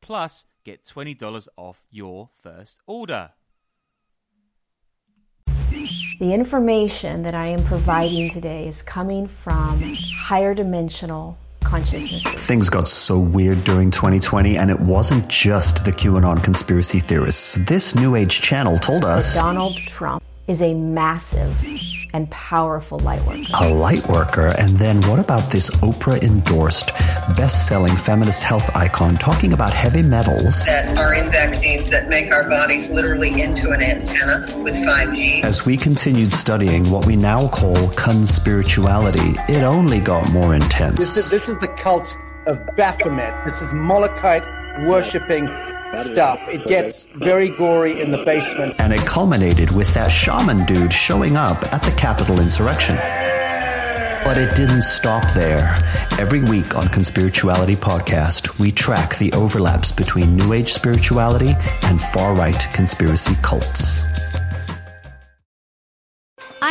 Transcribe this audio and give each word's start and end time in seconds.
Plus, 0.00 0.46
get 0.64 0.84
$20 0.84 1.48
off 1.56 1.84
your 1.90 2.30
first 2.34 2.80
order. 2.86 3.30
The 6.18 6.34
information 6.34 7.22
that 7.22 7.34
I 7.34 7.46
am 7.46 7.62
providing 7.64 8.30
today 8.30 8.66
is 8.66 8.82
coming 8.82 9.28
from 9.28 9.80
higher 10.16 10.52
dimensional 10.52 11.38
consciousnesses. 11.62 12.24
Things 12.44 12.70
got 12.70 12.88
so 12.88 13.18
weird 13.20 13.62
during 13.64 13.90
2020, 13.90 14.56
and 14.58 14.70
it 14.70 14.80
wasn't 14.80 15.28
just 15.28 15.84
the 15.84 15.92
QAnon 15.92 16.42
conspiracy 16.42 16.98
theorists. 17.00 17.54
This 17.54 17.94
New 17.94 18.16
Age 18.16 18.40
channel 18.40 18.78
told 18.78 19.04
us 19.04 19.34
Donald 19.40 19.76
Trump 19.76 20.22
is 20.48 20.62
a 20.62 20.74
massive 20.74 21.54
and 22.12 22.30
powerful 22.30 22.98
light 23.00 23.24
worker. 23.26 23.42
A 23.60 23.72
light 23.72 24.06
worker? 24.08 24.46
And 24.58 24.76
then 24.78 25.02
what 25.02 25.18
about 25.18 25.50
this 25.52 25.70
Oprah 25.76 26.22
endorsed, 26.22 26.88
best 27.36 27.66
selling 27.66 27.96
feminist 27.96 28.42
health 28.42 28.74
icon 28.74 29.16
talking 29.16 29.52
about 29.52 29.72
heavy 29.72 30.02
metals? 30.02 30.66
That 30.66 30.96
are 30.98 31.14
in 31.14 31.30
vaccines 31.30 31.88
that 31.90 32.08
make 32.08 32.32
our 32.32 32.48
bodies 32.48 32.90
literally 32.90 33.40
into 33.40 33.70
an 33.70 33.82
antenna 33.82 34.46
with 34.62 34.74
5G. 34.74 35.44
As 35.44 35.66
we 35.66 35.76
continued 35.76 36.32
studying 36.32 36.90
what 36.90 37.06
we 37.06 37.16
now 37.16 37.48
call 37.48 37.76
conspirituality, 37.92 39.38
it 39.48 39.62
only 39.62 40.00
got 40.00 40.30
more 40.32 40.54
intense. 40.54 40.98
This 40.98 41.16
is, 41.16 41.30
this 41.30 41.48
is 41.48 41.58
the 41.58 41.68
cult 41.68 42.16
of 42.46 42.58
Baphomet. 42.76 43.44
This 43.44 43.60
is 43.60 43.72
Molochite 43.72 44.44
worshipping 44.86 45.46
stuff. 45.96 46.40
It 46.48 46.66
gets 46.66 47.04
very 47.14 47.48
gory 47.48 48.00
in 48.00 48.10
the 48.10 48.24
basement. 48.24 48.80
And 48.80 48.92
it 48.92 49.00
culminated 49.00 49.70
with 49.74 49.92
that 49.94 50.08
shaman 50.08 50.64
dude 50.66 50.92
showing 50.92 51.36
up 51.36 51.72
at 51.72 51.82
the 51.82 51.92
Capitol 51.92 52.40
insurrection. 52.40 52.96
But 54.24 54.36
it 54.36 54.54
didn't 54.54 54.82
stop 54.82 55.24
there. 55.32 55.74
Every 56.18 56.42
week 56.42 56.74
on 56.74 56.82
Conspirituality 56.84 57.76
Podcast, 57.76 58.58
we 58.58 58.70
track 58.70 59.16
the 59.16 59.32
overlaps 59.32 59.90
between 59.92 60.36
New 60.36 60.52
Age 60.52 60.72
spirituality 60.72 61.54
and 61.84 62.00
far 62.00 62.34
right 62.34 62.58
conspiracy 62.72 63.34
cults. 63.42 64.04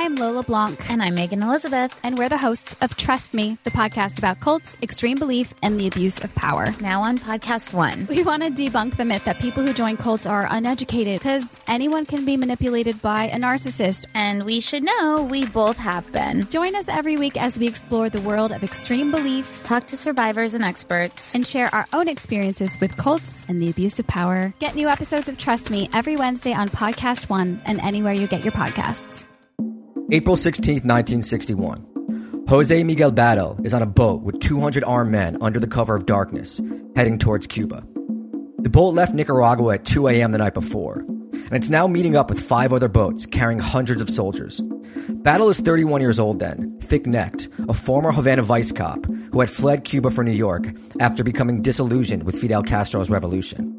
I'm 0.08 0.16
Lola 0.16 0.42
Blanc. 0.42 0.90
And 0.90 1.04
I'm 1.04 1.16
Megan 1.16 1.44
Elizabeth. 1.44 1.94
And 2.02 2.18
we're 2.18 2.30
the 2.30 2.38
hosts 2.38 2.78
of 2.80 2.96
Trust 2.96 3.34
Me, 3.34 3.58
the 3.66 3.72
podcast 3.72 4.18
about 4.18 4.40
cults, 4.40 4.78
extreme 4.82 5.18
belief, 5.18 5.54
and 5.62 5.78
the 5.78 5.86
abuse 5.86 6.24
of 6.24 6.34
power. 6.34 6.74
Now 6.80 7.02
on 7.02 7.18
podcast 7.18 7.74
one. 7.74 8.08
We 8.10 8.24
want 8.24 8.42
to 8.42 8.50
debunk 8.50 8.96
the 8.96 9.04
myth 9.04 9.26
that 9.26 9.40
people 9.40 9.66
who 9.66 9.74
join 9.74 9.98
cults 9.98 10.26
are 10.26 10.48
uneducated 10.50 11.20
because 11.20 11.60
anyone 11.68 12.06
can 12.06 12.24
be 12.24 12.38
manipulated 12.38 13.02
by 13.02 13.26
a 13.26 13.36
narcissist. 13.36 14.06
And 14.14 14.46
we 14.46 14.62
should 14.62 14.84
know 14.84 15.28
we 15.30 15.46
both 15.46 15.76
have 15.76 16.10
been. 16.14 16.48
Join 16.48 16.74
us 16.78 16.88
every 16.88 17.18
week 17.18 17.36
as 17.36 17.60
we 17.60 17.68
explore 17.68 18.10
the 18.10 18.22
world 18.22 18.54
of 18.54 18.64
extreme 18.64 19.12
belief, 19.12 19.62
talk 19.66 19.88
to 19.88 19.98
survivors 19.98 20.54
and 20.54 20.64
experts, 20.64 21.36
and 21.36 21.46
share 21.46 21.68
our 21.76 21.86
own 21.92 22.08
experiences 22.08 22.72
with 22.80 22.96
cults 22.96 23.46
and 23.50 23.62
the 23.62 23.70
abuse 23.70 24.00
of 24.00 24.08
power. 24.08 24.54
Get 24.60 24.74
new 24.74 24.88
episodes 24.88 25.28
of 25.28 25.38
Trust 25.38 25.70
Me 25.70 25.90
every 25.92 26.16
Wednesday 26.16 26.54
on 26.54 26.70
Podcast 26.70 27.30
One 27.30 27.62
and 27.66 27.82
anywhere 27.82 28.14
you 28.14 28.28
get 28.28 28.46
your 28.46 28.54
podcasts. 28.54 29.26
April 30.10 30.38
16th, 30.38 30.86
1961. 30.86 32.46
Jose 32.48 32.84
Miguel 32.84 33.12
Battle 33.12 33.60
is 33.66 33.74
on 33.74 33.82
a 33.82 33.86
boat 33.86 34.22
with 34.22 34.40
200 34.40 34.86
armed 34.86 35.12
men 35.12 35.38
under 35.42 35.60
the 35.60 35.68
cover 35.68 35.98
of 35.98 36.06
darkness, 36.06 36.62
heading 36.96 37.20
towards 37.20 37.46
Cuba. 37.46 37.86
The 38.60 38.70
boat 38.70 38.94
left 38.94 39.14
Nicaragua 39.14 39.74
at 39.74 39.84
2 39.84 40.08
a.m. 40.08 40.32
the 40.32 40.38
night 40.38 40.54
before, 40.54 41.00
and 41.00 41.52
it's 41.52 41.70
now 41.70 41.88
meeting 41.88 42.16
up 42.16 42.30
with 42.30 42.40
five 42.42 42.72
other 42.72 42.88
boats 42.88 43.26
carrying 43.26 43.60
hundreds 43.60 44.02
of 44.02 44.10
soldiers. 44.10 44.62
Battle 45.10 45.50
is 45.50 45.60
31 45.60 46.00
years 46.00 46.20
old 46.20 46.40
then, 46.40 46.80
thick 46.80 47.06
necked, 47.06 47.50
a 47.68 47.74
former 47.74 48.14
Havana 48.14 48.44
vice 48.44 48.72
cop 48.72 49.06
who 49.06 49.42
had 49.42 49.50
fled 49.50 49.84
Cuba 49.84 50.10
for 50.10 50.24
New 50.24 50.32
York 50.32 50.70
after 51.02 51.22
becoming 51.22 51.62
disillusioned 51.62 52.24
with 52.24 52.40
Fidel 52.40 52.64
Castro's 52.64 53.10
revolution. 53.10 53.78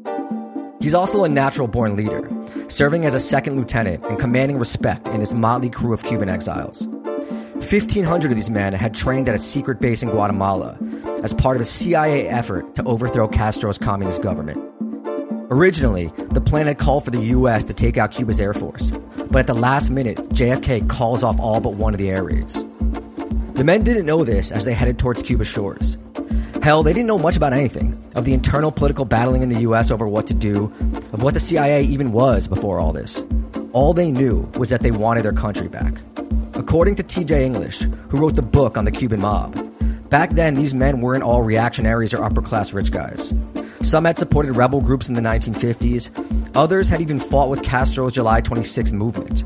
He's 0.79 0.93
also 0.93 1.23
a 1.25 1.29
natural 1.29 1.67
born 1.67 1.95
leader, 1.95 2.29
serving 2.69 3.05
as 3.05 3.13
a 3.13 3.19
second 3.19 3.57
lieutenant 3.57 4.03
and 4.05 4.17
commanding 4.17 4.57
respect 4.57 5.09
in 5.09 5.19
this 5.19 5.33
motley 5.33 5.69
crew 5.69 5.93
of 5.93 6.03
Cuban 6.03 6.29
exiles. 6.29 6.87
1,500 6.87 8.31
of 8.31 8.37
these 8.37 8.49
men 8.49 8.71
had 8.71 8.93
trained 8.93 9.27
at 9.27 9.35
a 9.35 9.39
secret 9.39 9.81
base 9.81 10.01
in 10.01 10.09
Guatemala 10.09 10.77
as 11.21 11.33
part 11.33 11.57
of 11.57 11.61
a 11.61 11.65
CIA 11.65 12.29
effort 12.29 12.73
to 12.75 12.83
overthrow 12.85 13.27
Castro's 13.27 13.77
communist 13.77 14.21
government. 14.21 14.57
Originally, 15.51 16.13
the 16.31 16.39
plan 16.39 16.67
had 16.67 16.77
called 16.77 17.03
for 17.03 17.11
the 17.11 17.23
U.S. 17.23 17.65
to 17.65 17.73
take 17.73 17.97
out 17.97 18.11
Cuba's 18.11 18.39
Air 18.39 18.53
Force, 18.53 18.91
but 19.29 19.39
at 19.39 19.47
the 19.47 19.53
last 19.53 19.89
minute, 19.89 20.17
JFK 20.29 20.87
calls 20.87 21.23
off 21.23 21.37
all 21.39 21.59
but 21.59 21.73
one 21.73 21.93
of 21.93 21.97
the 21.97 22.09
air 22.09 22.23
raids. 22.23 22.63
The 23.53 23.65
men 23.65 23.83
didn't 23.83 24.05
know 24.05 24.23
this 24.23 24.51
as 24.51 24.63
they 24.63 24.73
headed 24.73 24.97
towards 24.97 25.23
Cuba's 25.23 25.49
shores. 25.49 25.97
Hell, 26.61 26.83
they 26.83 26.93
didn't 26.93 27.07
know 27.07 27.17
much 27.17 27.37
about 27.37 27.53
anything 27.53 27.97
of 28.15 28.25
the 28.25 28.33
internal 28.33 28.71
political 28.71 29.05
battling 29.05 29.41
in 29.41 29.49
the 29.49 29.61
US 29.61 29.91
over 29.91 30.07
what 30.07 30.27
to 30.27 30.33
do, 30.33 30.65
of 31.13 31.23
what 31.23 31.33
the 31.33 31.39
CIA 31.39 31.83
even 31.83 32.11
was 32.11 32.47
before 32.47 32.79
all 32.79 32.91
this. 32.91 33.23
All 33.71 33.93
they 33.93 34.11
knew 34.11 34.49
was 34.57 34.69
that 34.69 34.81
they 34.81 34.91
wanted 34.91 35.23
their 35.23 35.33
country 35.33 35.67
back. 35.67 35.93
According 36.55 36.95
to 36.95 37.03
TJ 37.03 37.41
English, 37.41 37.79
who 38.09 38.17
wrote 38.17 38.35
the 38.35 38.41
book 38.41 38.77
on 38.77 38.85
the 38.85 38.91
Cuban 38.91 39.21
mob, 39.21 39.55
back 40.09 40.31
then 40.31 40.55
these 40.55 40.73
men 40.73 41.01
weren't 41.01 41.23
all 41.23 41.43
reactionaries 41.43 42.13
or 42.13 42.23
upper 42.23 42.41
class 42.41 42.73
rich 42.73 42.91
guys. 42.91 43.33
Some 43.81 44.05
had 44.05 44.17
supported 44.17 44.57
rebel 44.57 44.81
groups 44.81 45.07
in 45.07 45.15
the 45.15 45.21
1950s, 45.21 46.09
others 46.55 46.89
had 46.89 46.99
even 46.99 47.19
fought 47.19 47.49
with 47.49 47.63
Castro's 47.63 48.13
July 48.13 48.41
26 48.41 48.91
movement. 48.91 49.43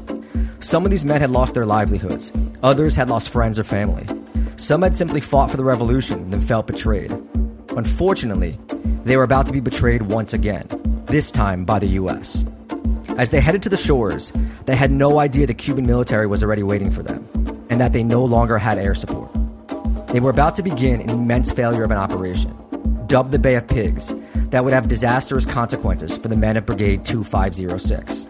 Some 0.64 0.86
of 0.86 0.92
these 0.92 1.06
men 1.06 1.22
had 1.22 1.30
lost 1.30 1.54
their 1.54 1.66
livelihoods, 1.66 2.32
others 2.64 2.96
had 2.96 3.10
lost 3.10 3.30
friends 3.30 3.60
or 3.60 3.64
family. 3.64 4.08
Some 4.56 4.82
had 4.82 4.96
simply 4.96 5.22
fought 5.22 5.50
for 5.50 5.58
the 5.58 5.64
revolution 5.64 6.20
and 6.20 6.34
then 6.34 6.42
felt 6.42 6.68
betrayed. 6.68 7.12
Unfortunately, 7.76 8.60
they 9.04 9.18
were 9.18 9.24
about 9.24 9.48
to 9.48 9.54
be 9.54 9.60
betrayed 9.60 10.04
once 10.04 10.34
again, 10.34 10.68
this 11.06 11.32
time 11.32 11.66
by 11.66 11.80
the 11.80 11.88
US. 11.88 12.46
As 13.18 13.30
they 13.30 13.42
headed 13.42 13.64
to 13.64 13.70
the 13.70 13.78
shores, 13.78 14.32
they 14.66 14.76
had 14.76 14.92
no 14.92 15.20
idea 15.20 15.48
the 15.48 15.54
Cuban 15.54 15.86
military 15.86 16.28
was 16.28 16.44
already 16.44 16.64
waiting 16.64 16.92
for 16.92 17.04
them, 17.04 17.28
and 17.70 17.82
that 17.82 17.94
they 17.94 18.04
no 18.04 18.24
longer 18.24 18.58
had 18.58 18.78
air 18.78 18.96
support. 18.96 19.32
They 20.08 20.20
were 20.20 20.30
about 20.30 20.56
to 20.58 20.64
begin 20.64 21.02
an 21.02 21.10
immense 21.10 21.52
failure 21.52 21.84
of 21.84 21.92
an 21.92 21.98
operation, 21.98 22.56
dubbed 23.08 23.32
the 23.32 23.40
Bay 23.40 23.56
of 23.56 23.68
Pigs, 23.68 24.14
that 24.50 24.64
would 24.64 24.74
have 24.74 24.88
disastrous 24.88 25.46
consequences 25.46 26.18
for 26.18 26.28
the 26.28 26.36
men 26.36 26.58
of 26.58 26.66
Brigade 26.66 27.06
2506. 27.06 28.26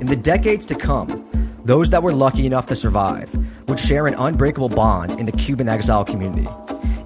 In 0.00 0.06
the 0.06 0.16
decades 0.16 0.64
to 0.66 0.74
come, 0.74 1.28
those 1.64 1.90
that 1.90 2.02
were 2.02 2.12
lucky 2.12 2.46
enough 2.46 2.66
to 2.68 2.76
survive 2.76 3.30
would 3.72 3.80
share 3.80 4.06
an 4.06 4.12
unbreakable 4.18 4.68
bond 4.68 5.18
in 5.18 5.24
the 5.24 5.32
Cuban 5.32 5.66
exile 5.66 6.04
community, 6.04 6.46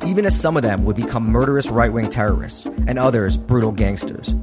even 0.05 0.27
as 0.27 0.37
some 0.37 0.57
of 0.57 0.65
them 0.65 0.85
would 0.85 0.97
become 0.97 1.31
murderous 1.31 1.69
right 1.69 1.93
wing 1.93 2.09
terrorists 2.09 2.67
and 2.67 2.99
others 2.99 3.37
brutal 3.37 3.71
gangsters. 3.71 4.35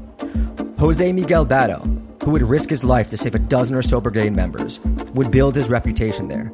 Jose 0.79 1.11
Miguel 1.11 1.43
Battle, 1.43 1.81
who 2.23 2.31
would 2.31 2.43
risk 2.43 2.69
his 2.69 2.81
life 2.81 3.09
to 3.09 3.17
save 3.17 3.35
a 3.35 3.39
dozen 3.39 3.75
or 3.75 3.81
so 3.81 3.99
brigade 3.99 4.31
members, 4.31 4.79
would 5.15 5.31
build 5.31 5.53
his 5.53 5.69
reputation 5.69 6.29
there. 6.29 6.49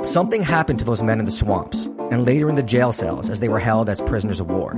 Something 0.00 0.40
happened 0.40 0.78
to 0.78 0.86
those 0.86 1.02
men 1.02 1.18
in 1.18 1.26
the 1.26 1.30
swamps 1.30 1.84
and 2.10 2.24
later 2.24 2.48
in 2.48 2.54
the 2.54 2.62
jail 2.62 2.90
cells 2.90 3.28
as 3.28 3.38
they 3.38 3.50
were 3.50 3.60
held 3.60 3.90
as 3.90 4.00
prisoners 4.00 4.40
of 4.40 4.48
war. 4.48 4.76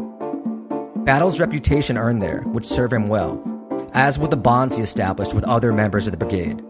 Battle's 1.05 1.39
reputation 1.39 1.97
earned 1.97 2.23
there 2.23 2.43
would 2.47 2.67
serve 2.67 2.93
him 2.93 3.07
well, 3.07 3.41
as 3.93 4.19
would 4.19 4.33
the 4.33 4.37
bonds 4.37 4.75
he 4.75 4.83
established 4.83 5.33
with 5.33 5.45
other 5.45 5.73
members 5.73 6.09
of 6.09 6.11
the 6.11 6.17
brigade. 6.17 6.61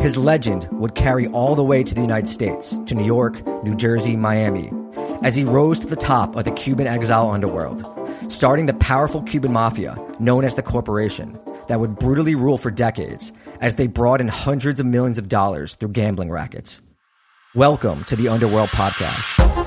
His 0.00 0.16
legend 0.16 0.66
would 0.72 0.94
carry 0.94 1.26
all 1.26 1.54
the 1.54 1.62
way 1.62 1.84
to 1.84 1.94
the 1.94 2.00
United 2.00 2.26
States, 2.26 2.78
to 2.86 2.94
New 2.94 3.04
York, 3.04 3.46
New 3.64 3.76
Jersey, 3.76 4.16
Miami, 4.16 4.72
as 5.22 5.34
he 5.34 5.44
rose 5.44 5.78
to 5.80 5.86
the 5.86 5.94
top 5.94 6.36
of 6.36 6.44
the 6.44 6.52
Cuban 6.52 6.86
exile 6.86 7.30
underworld, 7.30 7.84
starting 8.32 8.64
the 8.64 8.72
powerful 8.72 9.22
Cuban 9.22 9.52
mafia 9.52 10.02
known 10.18 10.42
as 10.42 10.54
the 10.54 10.62
Corporation 10.62 11.38
that 11.68 11.80
would 11.80 11.98
brutally 11.98 12.34
rule 12.34 12.56
for 12.56 12.70
decades 12.70 13.30
as 13.60 13.74
they 13.74 13.86
brought 13.86 14.22
in 14.22 14.28
hundreds 14.28 14.80
of 14.80 14.86
millions 14.86 15.18
of 15.18 15.28
dollars 15.28 15.74
through 15.74 15.90
gambling 15.90 16.30
rackets. 16.30 16.80
Welcome 17.54 18.04
to 18.04 18.16
the 18.16 18.28
Underworld 18.28 18.70
Podcast. 18.70 19.59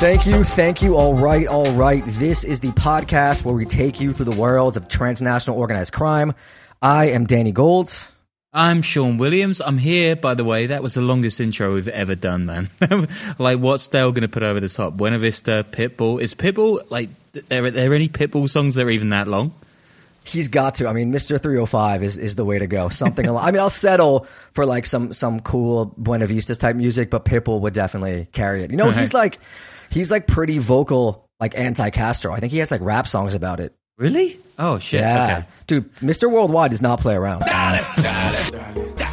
Thank 0.00 0.24
you, 0.24 0.44
thank 0.44 0.80
you. 0.80 0.96
All 0.96 1.14
right, 1.14 1.46
all 1.46 1.70
right. 1.72 2.02
This 2.06 2.42
is 2.42 2.60
the 2.60 2.68
podcast 2.68 3.44
where 3.44 3.54
we 3.54 3.66
take 3.66 4.00
you 4.00 4.14
through 4.14 4.24
the 4.24 4.40
worlds 4.40 4.78
of 4.78 4.88
transnational 4.88 5.58
organized 5.58 5.92
crime. 5.92 6.32
I 6.80 7.10
am 7.10 7.26
Danny 7.26 7.52
Gold. 7.52 7.92
I'm 8.50 8.80
Sean 8.80 9.18
Williams. 9.18 9.60
I'm 9.60 9.76
here, 9.76 10.16
by 10.16 10.32
the 10.32 10.42
way. 10.42 10.64
That 10.64 10.82
was 10.82 10.94
the 10.94 11.02
longest 11.02 11.38
intro 11.38 11.74
we've 11.74 11.86
ever 11.86 12.14
done, 12.14 12.46
man. 12.46 12.70
like, 13.38 13.58
what's 13.58 13.88
Dale 13.88 14.10
going 14.10 14.22
to 14.22 14.28
put 14.28 14.42
over 14.42 14.58
the 14.58 14.70
top? 14.70 14.96
Buena 14.96 15.18
Vista, 15.18 15.66
Pitbull. 15.70 16.18
Is 16.18 16.34
Pitbull, 16.34 16.80
like, 16.88 17.10
are 17.50 17.70
there 17.70 17.92
any 17.92 18.08
Pitbull 18.08 18.48
songs 18.48 18.76
that 18.76 18.86
are 18.86 18.90
even 18.90 19.10
that 19.10 19.28
long? 19.28 19.52
He's 20.30 20.48
got 20.48 20.76
to. 20.76 20.88
I 20.88 20.92
mean, 20.92 21.12
Mr. 21.12 21.40
305 21.42 22.02
is, 22.02 22.16
is 22.16 22.34
the 22.36 22.44
way 22.44 22.58
to 22.58 22.66
go. 22.66 22.88
Something 22.88 23.26
along. 23.26 23.44
I 23.44 23.50
mean, 23.50 23.60
I'll 23.60 23.68
settle 23.70 24.26
for 24.52 24.64
like 24.64 24.86
some 24.86 25.12
some 25.12 25.40
cool 25.40 25.94
Buena 25.96 26.26
Vistas 26.26 26.58
type 26.58 26.76
music, 26.76 27.10
but 27.10 27.24
Pitbull 27.24 27.60
would 27.60 27.74
definitely 27.74 28.28
carry 28.32 28.62
it. 28.62 28.70
You 28.70 28.76
know, 28.76 28.90
he's 28.90 29.12
like 29.12 29.38
he's 29.90 30.10
like 30.10 30.26
pretty 30.26 30.58
vocal, 30.58 31.28
like 31.40 31.58
anti 31.58 31.90
Castro. 31.90 32.32
I 32.32 32.38
think 32.40 32.52
he 32.52 32.58
has 32.58 32.70
like 32.70 32.80
rap 32.82 33.06
songs 33.08 33.34
about 33.34 33.60
it. 33.60 33.74
Really? 33.98 34.38
Oh 34.58 34.78
shit! 34.78 35.00
Yeah, 35.00 35.24
Okay. 35.38 35.46
dude, 35.66 35.94
Mr. 35.96 36.30
Worldwide 36.30 36.70
does 36.70 36.80
not 36.82 37.00
play 37.00 37.14
around. 37.14 37.42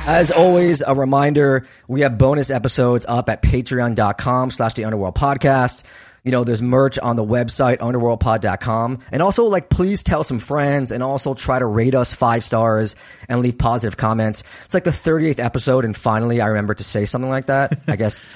As 0.05 0.31
always, 0.31 0.81
a 0.81 0.95
reminder: 0.95 1.65
we 1.87 2.01
have 2.01 2.17
bonus 2.17 2.49
episodes 2.49 3.05
up 3.07 3.29
at 3.29 3.41
Patreon.com/slash 3.41 4.73
The 4.75 4.85
Underworld 4.85 5.15
Podcast. 5.15 5.83
You 6.23 6.31
know, 6.31 6.43
there's 6.43 6.61
merch 6.61 6.99
on 6.99 7.15
the 7.15 7.23
website 7.23 7.77
underworldpod.com, 7.77 8.99
and 9.11 9.21
also 9.21 9.45
like 9.45 9.69
please 9.69 10.03
tell 10.03 10.23
some 10.23 10.39
friends, 10.39 10.91
and 10.91 11.01
also 11.01 11.33
try 11.33 11.59
to 11.59 11.65
rate 11.65 11.95
us 11.95 12.13
five 12.13 12.43
stars 12.43 12.95
and 13.29 13.41
leave 13.41 13.57
positive 13.57 13.97
comments. 13.97 14.43
It's 14.65 14.73
like 14.73 14.83
the 14.83 14.91
38th 14.91 15.39
episode, 15.39 15.85
and 15.85 15.95
finally 15.95 16.41
I 16.41 16.47
remember 16.47 16.73
to 16.73 16.83
say 16.83 17.05
something 17.05 17.29
like 17.29 17.45
that. 17.45 17.79
I 17.87 17.95
guess 17.95 18.27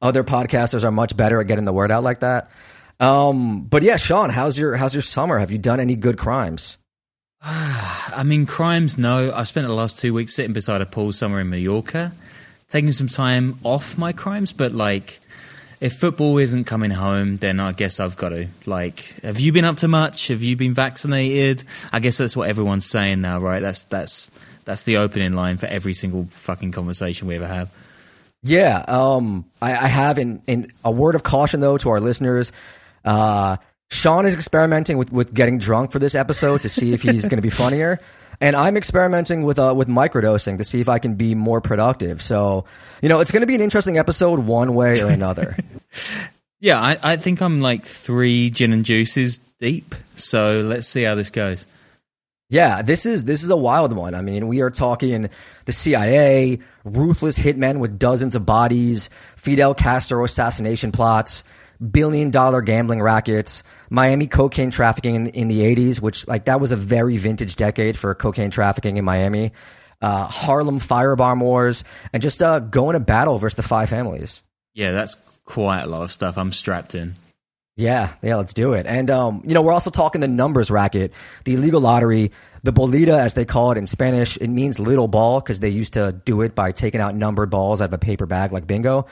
other 0.00 0.24
podcasters 0.24 0.84
are 0.84 0.90
much 0.90 1.16
better 1.16 1.40
at 1.40 1.46
getting 1.46 1.64
the 1.64 1.72
word 1.72 1.90
out 1.90 2.02
like 2.04 2.20
that. 2.20 2.50
Um, 3.00 3.64
but 3.64 3.82
yeah, 3.82 3.96
Sean, 3.96 4.30
how's 4.30 4.58
your 4.58 4.76
how's 4.76 4.94
your 4.94 5.02
summer? 5.02 5.38
Have 5.38 5.50
you 5.50 5.58
done 5.58 5.80
any 5.80 5.96
good 5.96 6.16
crimes? 6.18 6.78
I 7.46 8.22
mean, 8.24 8.46
crimes, 8.46 8.96
no. 8.96 9.32
I've 9.34 9.48
spent 9.48 9.66
the 9.66 9.74
last 9.74 9.98
two 9.98 10.14
weeks 10.14 10.34
sitting 10.34 10.54
beside 10.54 10.80
a 10.80 10.86
pool 10.86 11.12
somewhere 11.12 11.42
in 11.42 11.50
Mallorca, 11.50 12.12
taking 12.68 12.92
some 12.92 13.08
time 13.08 13.58
off 13.62 13.98
my 13.98 14.12
crimes, 14.12 14.54
but 14.54 14.72
like, 14.72 15.20
if 15.84 15.92
football 15.92 16.38
isn't 16.38 16.64
coming 16.64 16.90
home, 16.90 17.36
then 17.36 17.60
I 17.60 17.72
guess 17.72 18.00
I've 18.00 18.16
got 18.16 18.30
to. 18.30 18.48
Like, 18.64 19.00
have 19.22 19.38
you 19.38 19.52
been 19.52 19.66
up 19.66 19.76
to 19.78 19.88
much? 19.88 20.28
Have 20.28 20.42
you 20.42 20.56
been 20.56 20.72
vaccinated? 20.72 21.62
I 21.92 22.00
guess 22.00 22.16
that's 22.16 22.34
what 22.34 22.48
everyone's 22.48 22.86
saying 22.86 23.20
now, 23.20 23.38
right? 23.38 23.60
That's 23.60 23.82
that's 23.82 24.30
that's 24.64 24.84
the 24.84 24.96
opening 24.96 25.34
line 25.34 25.58
for 25.58 25.66
every 25.66 25.92
single 25.92 26.24
fucking 26.30 26.72
conversation 26.72 27.28
we 27.28 27.36
ever 27.36 27.46
have. 27.46 27.70
Yeah, 28.42 28.82
um, 28.88 29.44
I, 29.60 29.72
I 29.72 29.86
have 29.88 30.18
in, 30.18 30.40
in 30.46 30.72
a 30.86 30.90
word 30.90 31.16
of 31.16 31.22
caution 31.22 31.60
though 31.60 31.76
to 31.76 31.90
our 31.90 32.00
listeners. 32.00 32.50
Uh, 33.04 33.58
Sean 33.90 34.24
is 34.24 34.32
experimenting 34.32 34.96
with, 34.96 35.12
with 35.12 35.34
getting 35.34 35.58
drunk 35.58 35.92
for 35.92 35.98
this 35.98 36.14
episode 36.14 36.62
to 36.62 36.70
see 36.70 36.94
if 36.94 37.02
he's 37.02 37.24
going 37.24 37.36
to 37.36 37.42
be 37.42 37.50
funnier, 37.50 38.00
and 38.44 38.54
I'm 38.54 38.76
experimenting 38.76 39.44
with 39.44 39.58
uh, 39.58 39.72
with 39.74 39.88
microdosing 39.88 40.58
to 40.58 40.64
see 40.64 40.82
if 40.82 40.88
I 40.90 40.98
can 40.98 41.14
be 41.14 41.34
more 41.34 41.62
productive. 41.62 42.20
So, 42.20 42.66
you 43.00 43.08
know, 43.08 43.20
it's 43.20 43.30
going 43.30 43.40
to 43.40 43.46
be 43.46 43.54
an 43.54 43.62
interesting 43.62 43.96
episode 43.96 44.40
one 44.40 44.74
way 44.74 45.00
or 45.00 45.08
another. 45.08 45.56
Yeah, 46.60 46.80
I, 46.80 46.98
I 47.02 47.16
think 47.16 47.42
I'm 47.42 47.60
like 47.60 47.84
three 47.84 48.48
gin 48.48 48.72
and 48.72 48.86
juices 48.86 49.36
deep. 49.60 49.94
So 50.16 50.62
let's 50.62 50.88
see 50.88 51.02
how 51.02 51.14
this 51.14 51.28
goes. 51.28 51.66
Yeah, 52.48 52.80
this 52.80 53.04
is 53.04 53.24
this 53.24 53.42
is 53.42 53.50
a 53.50 53.56
wild 53.56 53.92
one. 53.92 54.14
I 54.14 54.22
mean, 54.22 54.48
we 54.48 54.62
are 54.62 54.70
talking 54.70 55.28
the 55.66 55.72
CIA, 55.72 56.60
ruthless 56.84 57.38
hitmen 57.38 57.80
with 57.80 57.98
dozens 57.98 58.34
of 58.34 58.46
bodies, 58.46 59.10
Fidel 59.36 59.74
Castro 59.74 60.24
assassination 60.24 60.90
plots, 60.90 61.44
billion 61.90 62.30
dollar 62.30 62.62
gambling 62.62 63.02
rackets, 63.02 63.62
Miami 63.90 64.26
cocaine 64.26 64.70
trafficking 64.70 65.14
in, 65.14 65.26
in 65.28 65.48
the 65.48 65.60
80s, 65.60 66.00
which 66.00 66.26
like 66.28 66.46
that 66.46 66.60
was 66.60 66.72
a 66.72 66.76
very 66.76 67.16
vintage 67.16 67.56
decade 67.56 67.98
for 67.98 68.14
cocaine 68.14 68.50
trafficking 68.50 68.96
in 68.96 69.04
Miami. 69.04 69.52
Uh, 70.02 70.26
Harlem 70.26 70.80
firebomb 70.80 71.40
wars 71.40 71.84
and 72.12 72.22
just 72.22 72.42
uh, 72.42 72.58
going 72.58 72.94
to 72.94 73.00
battle 73.00 73.38
versus 73.38 73.56
the 73.56 73.62
five 73.62 73.88
families. 73.88 74.42
Yeah, 74.74 74.92
that's 74.92 75.16
quite 75.44 75.82
a 75.82 75.86
lot 75.86 76.02
of 76.02 76.12
stuff. 76.12 76.36
I'm 76.36 76.52
strapped 76.52 76.94
in. 76.94 77.14
Yeah, 77.76 78.14
yeah, 78.22 78.36
let's 78.36 78.52
do 78.52 78.74
it. 78.74 78.86
And 78.86 79.10
um, 79.10 79.42
you 79.44 79.54
know, 79.54 79.62
we're 79.62 79.72
also 79.72 79.90
talking 79.90 80.20
the 80.20 80.28
numbers 80.28 80.70
racket, 80.70 81.12
the 81.44 81.54
illegal 81.54 81.80
lottery, 81.80 82.30
the 82.62 82.72
bolita, 82.72 83.18
as 83.18 83.34
they 83.34 83.44
call 83.44 83.72
it 83.72 83.78
in 83.78 83.86
Spanish. 83.88 84.36
It 84.36 84.48
means 84.48 84.78
little 84.78 85.08
ball 85.08 85.40
because 85.40 85.58
they 85.58 85.70
used 85.70 85.94
to 85.94 86.12
do 86.24 86.42
it 86.42 86.54
by 86.54 86.70
taking 86.70 87.00
out 87.00 87.16
numbered 87.16 87.50
balls 87.50 87.80
out 87.80 87.86
of 87.86 87.92
a 87.92 87.98
paper 87.98 88.26
bag 88.26 88.52
like 88.52 88.66
bingo. 88.66 89.06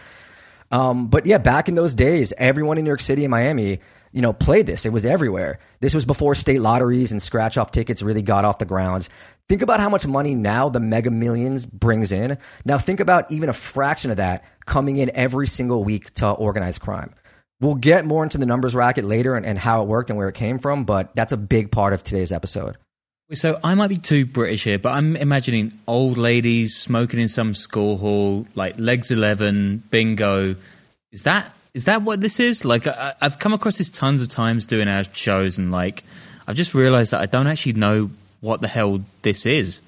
Um, 0.72 1.08
but 1.08 1.26
yeah, 1.26 1.38
back 1.38 1.68
in 1.68 1.74
those 1.74 1.94
days, 1.94 2.32
everyone 2.38 2.78
in 2.78 2.84
New 2.84 2.90
York 2.90 3.02
City 3.02 3.24
and 3.24 3.30
Miami, 3.30 3.80
you 4.10 4.22
know, 4.22 4.32
played 4.32 4.66
this. 4.66 4.86
It 4.86 4.92
was 4.92 5.04
everywhere. 5.04 5.58
This 5.80 5.94
was 5.94 6.06
before 6.06 6.34
state 6.34 6.60
lotteries 6.60 7.12
and 7.12 7.20
scratch 7.20 7.58
off 7.58 7.70
tickets 7.70 8.02
really 8.02 8.22
got 8.22 8.44
off 8.46 8.58
the 8.58 8.64
ground. 8.64 9.08
Think 9.48 9.60
about 9.60 9.80
how 9.80 9.90
much 9.90 10.06
money 10.06 10.34
now 10.34 10.70
the 10.70 10.80
Mega 10.80 11.10
Millions 11.10 11.66
brings 11.66 12.10
in. 12.10 12.38
Now 12.64 12.78
think 12.78 13.00
about 13.00 13.30
even 13.30 13.50
a 13.50 13.52
fraction 13.52 14.10
of 14.10 14.16
that 14.16 14.44
coming 14.64 14.96
in 14.96 15.10
every 15.14 15.46
single 15.46 15.84
week 15.84 16.12
to 16.14 16.30
organized 16.30 16.80
crime. 16.80 17.14
We'll 17.60 17.74
get 17.74 18.06
more 18.06 18.24
into 18.24 18.38
the 18.38 18.46
numbers 18.46 18.74
racket 18.74 19.04
later 19.04 19.36
and, 19.36 19.44
and 19.44 19.58
how 19.58 19.82
it 19.82 19.88
worked 19.88 20.10
and 20.10 20.16
where 20.16 20.28
it 20.28 20.34
came 20.34 20.58
from, 20.58 20.84
but 20.84 21.14
that's 21.14 21.32
a 21.32 21.36
big 21.36 21.70
part 21.70 21.92
of 21.92 22.02
today's 22.02 22.32
episode. 22.32 22.76
So 23.34 23.58
I 23.64 23.74
might 23.74 23.88
be 23.88 23.96
too 23.96 24.26
British 24.26 24.64
here, 24.64 24.78
but 24.78 24.92
I'm 24.92 25.16
imagining 25.16 25.72
old 25.86 26.18
ladies 26.18 26.76
smoking 26.76 27.18
in 27.18 27.28
some 27.28 27.54
school 27.54 27.96
hall, 27.96 28.46
like 28.54 28.78
legs 28.78 29.10
eleven, 29.10 29.82
bingo. 29.90 30.54
Is 31.12 31.22
that 31.22 31.54
is 31.72 31.86
that 31.86 32.02
what 32.02 32.20
this 32.20 32.38
is? 32.38 32.64
Like 32.64 32.86
I, 32.86 33.14
I've 33.22 33.38
come 33.38 33.54
across 33.54 33.78
this 33.78 33.90
tons 33.90 34.22
of 34.22 34.28
times 34.28 34.66
doing 34.66 34.86
our 34.86 35.04
shows, 35.12 35.56
and 35.56 35.72
like 35.72 36.04
I've 36.46 36.56
just 36.56 36.74
realised 36.74 37.12
that 37.12 37.22
I 37.22 37.26
don't 37.26 37.46
actually 37.46 37.72
know 37.74 38.10
what 38.40 38.60
the 38.60 38.68
hell 38.68 39.00
this 39.22 39.46
is. 39.46 39.80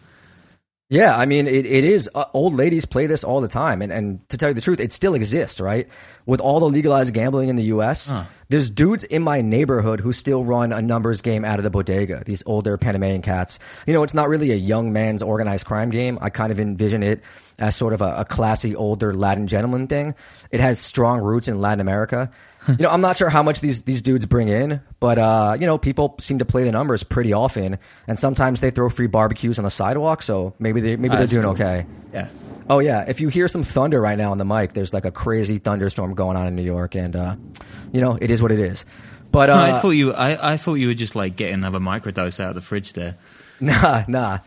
Yeah, 0.90 1.16
I 1.16 1.24
mean, 1.24 1.46
it, 1.46 1.64
it 1.64 1.82
is. 1.84 2.10
Uh, 2.14 2.26
old 2.34 2.52
ladies 2.54 2.84
play 2.84 3.06
this 3.06 3.24
all 3.24 3.40
the 3.40 3.48
time. 3.48 3.80
And, 3.80 3.90
and 3.90 4.28
to 4.28 4.36
tell 4.36 4.50
you 4.50 4.54
the 4.54 4.60
truth, 4.60 4.80
it 4.80 4.92
still 4.92 5.14
exists, 5.14 5.58
right? 5.58 5.88
With 6.26 6.40
all 6.40 6.60
the 6.60 6.68
legalized 6.68 7.14
gambling 7.14 7.48
in 7.48 7.56
the 7.56 7.64
U.S., 7.64 8.12
there's 8.50 8.68
dudes 8.68 9.04
in 9.04 9.22
my 9.22 9.40
neighborhood 9.40 10.00
who 10.00 10.12
still 10.12 10.44
run 10.44 10.72
a 10.72 10.82
numbers 10.82 11.22
game 11.22 11.42
out 11.44 11.58
of 11.58 11.64
the 11.64 11.70
bodega, 11.70 12.22
these 12.26 12.42
older 12.44 12.76
Panamanian 12.76 13.22
cats. 13.22 13.58
You 13.86 13.94
know, 13.94 14.02
it's 14.02 14.12
not 14.14 14.28
really 14.28 14.52
a 14.52 14.56
young 14.56 14.92
man's 14.92 15.22
organized 15.22 15.64
crime 15.64 15.88
game. 15.88 16.18
I 16.20 16.28
kind 16.28 16.52
of 16.52 16.60
envision 16.60 17.02
it 17.02 17.22
as 17.58 17.74
sort 17.74 17.94
of 17.94 18.02
a, 18.02 18.16
a 18.18 18.24
classy, 18.26 18.76
older 18.76 19.14
Latin 19.14 19.46
gentleman 19.46 19.86
thing. 19.86 20.14
It 20.50 20.60
has 20.60 20.78
strong 20.78 21.20
roots 21.22 21.48
in 21.48 21.60
Latin 21.62 21.80
America. 21.80 22.30
You 22.68 22.76
know, 22.78 22.90
I'm 22.90 23.00
not 23.00 23.16
sure 23.16 23.28
how 23.30 23.42
much 23.42 23.60
these 23.60 23.82
these 23.82 24.02
dudes 24.02 24.26
bring 24.26 24.48
in, 24.48 24.80
but 25.00 25.18
uh, 25.18 25.56
you 25.60 25.66
know, 25.66 25.78
people 25.78 26.16
seem 26.20 26.38
to 26.38 26.44
play 26.44 26.64
the 26.64 26.72
numbers 26.72 27.02
pretty 27.02 27.32
often, 27.32 27.78
and 28.06 28.18
sometimes 28.18 28.60
they 28.60 28.70
throw 28.70 28.88
free 28.88 29.06
barbecues 29.06 29.58
on 29.58 29.64
the 29.64 29.70
sidewalk, 29.70 30.22
so 30.22 30.54
maybe 30.58 30.80
they 30.80 30.96
maybe 30.96 31.14
Oh, 31.14 31.18
they're 31.18 31.26
doing 31.26 31.42
cool. 31.44 31.52
okay. 31.52 31.86
Yeah. 32.12 32.28
Oh 32.70 32.78
yeah, 32.78 33.04
if 33.06 33.20
you 33.20 33.28
hear 33.28 33.46
some 33.48 33.62
thunder 33.64 34.00
right 34.00 34.16
now 34.16 34.30
on 34.30 34.38
the 34.38 34.44
mic, 34.44 34.72
there's 34.72 34.94
like 34.94 35.04
a 35.04 35.10
crazy 35.10 35.58
thunderstorm 35.58 36.14
going 36.14 36.36
on 36.36 36.46
in 36.46 36.56
New 36.56 36.62
York, 36.62 36.94
and 36.94 37.14
uh, 37.14 37.36
you 37.92 38.00
know, 38.00 38.16
it 38.20 38.30
is 38.30 38.40
what 38.40 38.50
it 38.52 38.58
is. 38.58 38.86
But 39.30 39.50
uh, 39.50 39.56
I 39.56 39.80
thought 39.80 39.90
you 39.90 40.14
I, 40.14 40.52
I 40.54 40.56
thought 40.56 40.74
you 40.76 40.86
were 40.88 40.94
just 40.94 41.14
like 41.16 41.36
getting 41.36 41.54
another 41.54 41.80
microdose 41.80 42.40
out 42.40 42.50
of 42.50 42.54
the 42.54 42.62
fridge 42.62 42.92
there. 42.94 43.16
Nah, 43.60 44.02
nah. 44.08 44.38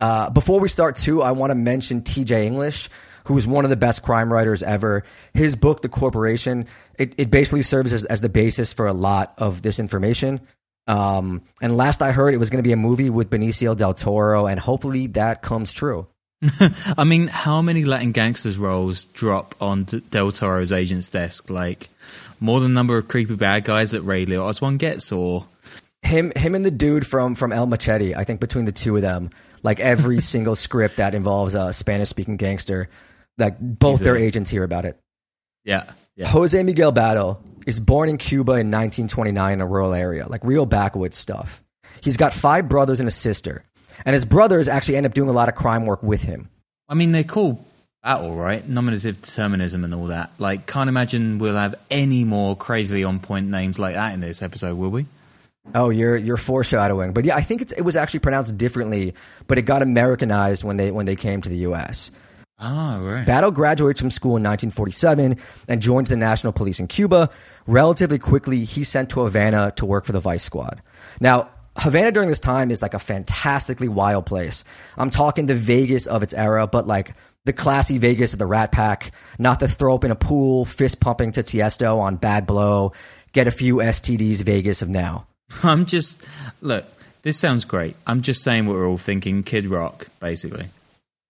Uh, 0.00 0.28
before 0.30 0.60
we 0.60 0.68
start, 0.68 0.96
too, 0.96 1.22
I 1.22 1.32
want 1.32 1.50
to 1.50 1.54
mention 1.54 2.02
T.J. 2.02 2.46
English, 2.46 2.90
who 3.24 3.36
is 3.36 3.46
one 3.46 3.64
of 3.64 3.70
the 3.70 3.76
best 3.76 4.02
crime 4.02 4.32
writers 4.32 4.62
ever. 4.62 5.04
His 5.34 5.56
book, 5.56 5.82
The 5.82 5.88
Corporation, 5.88 6.66
it, 6.98 7.14
it 7.16 7.30
basically 7.30 7.62
serves 7.62 7.92
as, 7.92 8.04
as 8.04 8.20
the 8.20 8.28
basis 8.28 8.72
for 8.72 8.86
a 8.86 8.92
lot 8.92 9.34
of 9.38 9.62
this 9.62 9.78
information. 9.78 10.40
Um, 10.86 11.42
and 11.60 11.76
last 11.76 12.02
I 12.02 12.12
heard, 12.12 12.34
it 12.34 12.38
was 12.38 12.50
going 12.50 12.62
to 12.62 12.66
be 12.66 12.72
a 12.72 12.76
movie 12.76 13.10
with 13.10 13.30
Benicio 13.30 13.76
del 13.76 13.94
Toro, 13.94 14.46
and 14.46 14.58
hopefully 14.58 15.06
that 15.08 15.42
comes 15.42 15.72
true. 15.72 16.06
I 16.96 17.04
mean, 17.04 17.28
how 17.28 17.60
many 17.60 17.84
Latin 17.84 18.12
gangsters 18.12 18.56
roles 18.56 19.04
drop 19.06 19.54
on 19.60 19.84
Del 19.84 20.32
Toro's 20.32 20.72
agent's 20.72 21.08
desk? 21.08 21.50
Like 21.50 21.88
more 22.40 22.60
than 22.60 22.72
the 22.72 22.74
number 22.74 22.96
of 22.96 23.08
creepy 23.08 23.34
bad 23.34 23.64
guys 23.64 23.90
that 23.90 24.02
Ray 24.02 24.24
Liotta's 24.24 24.60
one 24.60 24.78
gets, 24.78 25.12
or 25.12 25.46
Him, 26.02 26.32
him, 26.34 26.54
and 26.54 26.64
the 26.64 26.70
dude 26.70 27.06
from 27.06 27.34
from 27.34 27.52
El 27.52 27.66
Machete. 27.66 28.14
I 28.14 28.24
think 28.24 28.40
between 28.40 28.64
the 28.64 28.72
two 28.72 28.96
of 28.96 29.02
them, 29.02 29.30
like 29.62 29.80
every 29.80 30.20
single 30.32 30.56
script 30.56 30.96
that 30.96 31.14
involves 31.14 31.54
a 31.54 31.72
Spanish 31.72 32.08
speaking 32.08 32.38
gangster, 32.38 32.88
like 33.38 33.56
both 33.60 34.00
their 34.00 34.16
agents 34.16 34.50
hear 34.50 34.64
about 34.64 34.84
it. 34.84 34.98
yeah, 35.64 35.90
yeah. 36.16 36.28
Jose 36.28 36.62
Miguel 36.62 36.92
Battle 36.92 37.42
is 37.66 37.80
born 37.80 38.08
in 38.08 38.18
Cuba 38.18 38.52
in 38.52 38.70
1929 38.70 39.52
in 39.52 39.60
a 39.60 39.66
rural 39.66 39.94
area, 39.94 40.26
like 40.28 40.42
real 40.44 40.66
backwoods 40.66 41.16
stuff. 41.16 41.62
He's 42.02 42.16
got 42.16 42.32
five 42.32 42.68
brothers 42.68 43.00
and 43.00 43.08
a 43.08 43.12
sister, 43.12 43.64
and 44.04 44.14
his 44.14 44.24
brothers 44.24 44.68
actually 44.68 44.96
end 44.96 45.06
up 45.06 45.14
doing 45.14 45.28
a 45.28 45.32
lot 45.32 45.48
of 45.48 45.54
crime 45.54 45.86
work 45.86 46.02
with 46.02 46.22
him. 46.22 46.48
I 46.88 46.94
mean, 46.94 47.12
they're 47.12 47.24
cool 47.24 47.64
battle, 48.02 48.34
right? 48.34 48.66
Nominative 48.66 49.20
determinism 49.20 49.84
and 49.84 49.94
all 49.94 50.06
that. 50.06 50.30
Like, 50.38 50.66
can't 50.66 50.88
imagine 50.88 51.38
we'll 51.38 51.56
have 51.56 51.74
any 51.90 52.24
more 52.24 52.56
crazily 52.56 53.04
on 53.04 53.18
point 53.20 53.48
names 53.48 53.78
like 53.78 53.94
that 53.94 54.14
in 54.14 54.20
this 54.20 54.42
episode, 54.42 54.76
will 54.76 54.90
we? 54.90 55.06
Oh, 55.74 55.90
you're 55.90 56.16
you're 56.16 56.38
foreshadowing, 56.38 57.12
but 57.12 57.24
yeah, 57.24 57.36
I 57.36 57.42
think 57.42 57.60
it's, 57.62 57.72
it 57.72 57.82
was 57.82 57.94
actually 57.94 58.20
pronounced 58.20 58.56
differently, 58.56 59.14
but 59.46 59.58
it 59.58 59.62
got 59.62 59.82
Americanized 59.82 60.64
when 60.64 60.78
they 60.78 60.90
when 60.90 61.04
they 61.06 61.16
came 61.16 61.42
to 61.42 61.48
the 61.48 61.58
U.S. 61.58 62.10
Oh, 62.60 63.00
right. 63.00 63.26
Battle 63.26 63.50
graduates 63.50 64.00
from 64.00 64.10
school 64.10 64.36
in 64.36 64.42
1947 64.42 65.36
and 65.68 65.82
joins 65.82 66.10
the 66.10 66.16
National 66.16 66.52
Police 66.52 66.78
in 66.78 66.88
Cuba. 66.88 67.30
Relatively 67.66 68.18
quickly, 68.18 68.64
he's 68.64 68.88
sent 68.88 69.10
to 69.10 69.20
Havana 69.22 69.72
to 69.76 69.86
work 69.86 70.04
for 70.04 70.12
the 70.12 70.20
Vice 70.20 70.42
Squad. 70.42 70.82
Now, 71.20 71.48
Havana 71.76 72.12
during 72.12 72.28
this 72.28 72.40
time 72.40 72.70
is 72.70 72.82
like 72.82 72.94
a 72.94 72.98
fantastically 72.98 73.88
wild 73.88 74.26
place. 74.26 74.64
I'm 74.98 75.10
talking 75.10 75.46
the 75.46 75.54
Vegas 75.54 76.06
of 76.06 76.22
its 76.22 76.34
era, 76.34 76.66
but 76.66 76.86
like 76.86 77.14
the 77.44 77.52
classy 77.52 77.96
Vegas 77.96 78.32
of 78.34 78.38
the 78.38 78.46
Rat 78.46 78.72
Pack, 78.72 79.12
not 79.38 79.60
the 79.60 79.68
throw 79.68 79.94
up 79.94 80.04
in 80.04 80.10
a 80.10 80.16
pool, 80.16 80.64
fist 80.64 81.00
pumping 81.00 81.32
to 81.32 81.42
Tiesto 81.42 81.98
on 81.98 82.16
Bad 82.16 82.46
Blow, 82.46 82.92
get 83.32 83.46
a 83.46 83.52
few 83.52 83.76
STDs 83.76 84.42
Vegas 84.42 84.82
of 84.82 84.88
now. 84.88 85.26
I'm 85.62 85.86
just 85.86 86.24
look. 86.60 86.84
This 87.22 87.38
sounds 87.38 87.64
great. 87.66 87.96
I'm 88.06 88.22
just 88.22 88.42
saying 88.42 88.66
what 88.66 88.76
we're 88.76 88.88
all 88.88 88.98
thinking. 88.98 89.42
Kid 89.42 89.66
Rock, 89.66 90.08
basically. 90.20 90.68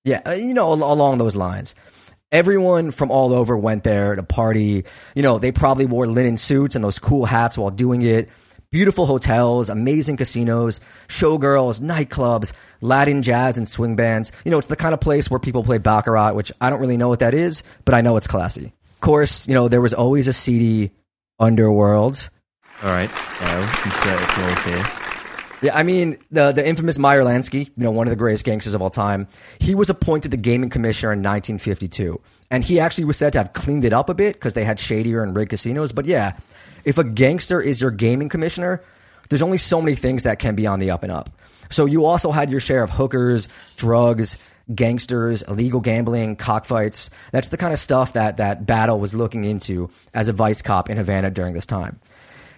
Yeah, 0.04 0.22
uh, 0.26 0.32
you 0.32 0.54
know, 0.54 0.72
along 0.72 1.18
those 1.18 1.36
lines. 1.36 1.74
Everyone 2.32 2.90
from 2.90 3.10
all 3.10 3.34
over 3.34 3.56
went 3.56 3.82
there 3.84 4.14
to 4.14 4.22
party. 4.22 4.84
You 5.14 5.22
know, 5.22 5.38
they 5.38 5.52
probably 5.52 5.84
wore 5.86 6.06
linen 6.06 6.36
suits 6.36 6.74
and 6.74 6.84
those 6.84 6.98
cool 6.98 7.24
hats 7.24 7.58
while 7.58 7.70
doing 7.70 8.02
it. 8.02 8.28
Beautiful 8.70 9.04
hotels, 9.04 9.68
amazing 9.68 10.16
casinos, 10.16 10.80
showgirls, 11.08 11.80
nightclubs, 11.80 12.52
Latin 12.80 13.22
jazz 13.22 13.58
and 13.58 13.68
swing 13.68 13.96
bands. 13.96 14.30
You 14.44 14.52
know, 14.52 14.58
it's 14.58 14.68
the 14.68 14.76
kind 14.76 14.94
of 14.94 15.00
place 15.00 15.28
where 15.28 15.40
people 15.40 15.64
play 15.64 15.78
Baccarat, 15.78 16.34
which 16.34 16.52
I 16.60 16.70
don't 16.70 16.80
really 16.80 16.96
know 16.96 17.08
what 17.08 17.18
that 17.18 17.34
is, 17.34 17.64
but 17.84 17.96
I 17.96 18.00
know 18.00 18.16
it's 18.16 18.28
classy. 18.28 18.66
Of 18.66 19.00
course, 19.00 19.48
you 19.48 19.54
know, 19.54 19.66
there 19.66 19.80
was 19.80 19.92
always 19.92 20.28
a 20.28 20.32
seedy 20.32 20.92
underworld. 21.40 22.30
All 22.84 22.92
right, 22.92 23.10
well, 23.40 23.62
insert 23.84 24.22
applause 24.22 24.62
here. 24.62 25.09
Yeah, 25.62 25.76
I 25.76 25.82
mean 25.82 26.16
the 26.30 26.52
the 26.52 26.66
infamous 26.66 26.98
Meyer 26.98 27.22
Lansky, 27.22 27.66
you 27.66 27.72
know, 27.76 27.90
one 27.90 28.06
of 28.06 28.10
the 28.10 28.16
greatest 28.16 28.44
gangsters 28.44 28.74
of 28.74 28.80
all 28.80 28.90
time. 28.90 29.26
He 29.58 29.74
was 29.74 29.90
appointed 29.90 30.30
the 30.30 30.38
gaming 30.38 30.70
commissioner 30.70 31.12
in 31.12 31.18
1952, 31.18 32.20
and 32.50 32.64
he 32.64 32.80
actually 32.80 33.04
was 33.04 33.18
said 33.18 33.32
to 33.34 33.38
have 33.38 33.52
cleaned 33.52 33.84
it 33.84 33.92
up 33.92 34.08
a 34.08 34.14
bit 34.14 34.36
because 34.36 34.54
they 34.54 34.64
had 34.64 34.80
shadier 34.80 35.22
and 35.22 35.36
rigged 35.36 35.50
casinos. 35.50 35.92
But 35.92 36.06
yeah, 36.06 36.38
if 36.84 36.96
a 36.96 37.04
gangster 37.04 37.60
is 37.60 37.80
your 37.80 37.90
gaming 37.90 38.28
commissioner, 38.30 38.82
there's 39.28 39.42
only 39.42 39.58
so 39.58 39.82
many 39.82 39.96
things 39.96 40.22
that 40.22 40.38
can 40.38 40.54
be 40.54 40.66
on 40.66 40.78
the 40.78 40.90
up 40.90 41.02
and 41.02 41.12
up. 41.12 41.30
So 41.70 41.86
you 41.86 42.04
also 42.04 42.32
had 42.32 42.50
your 42.50 42.60
share 42.60 42.82
of 42.82 42.90
hookers, 42.90 43.46
drugs, 43.76 44.42
gangsters, 44.74 45.42
illegal 45.42 45.80
gambling, 45.80 46.36
cockfights. 46.36 47.10
That's 47.32 47.48
the 47.48 47.56
kind 47.56 47.72
of 47.72 47.78
stuff 47.78 48.14
that 48.14 48.38
that 48.38 48.66
Battle 48.66 48.98
was 48.98 49.14
looking 49.14 49.44
into 49.44 49.90
as 50.14 50.28
a 50.28 50.32
vice 50.32 50.62
cop 50.62 50.90
in 50.90 50.96
Havana 50.96 51.30
during 51.30 51.54
this 51.54 51.66
time. 51.66 52.00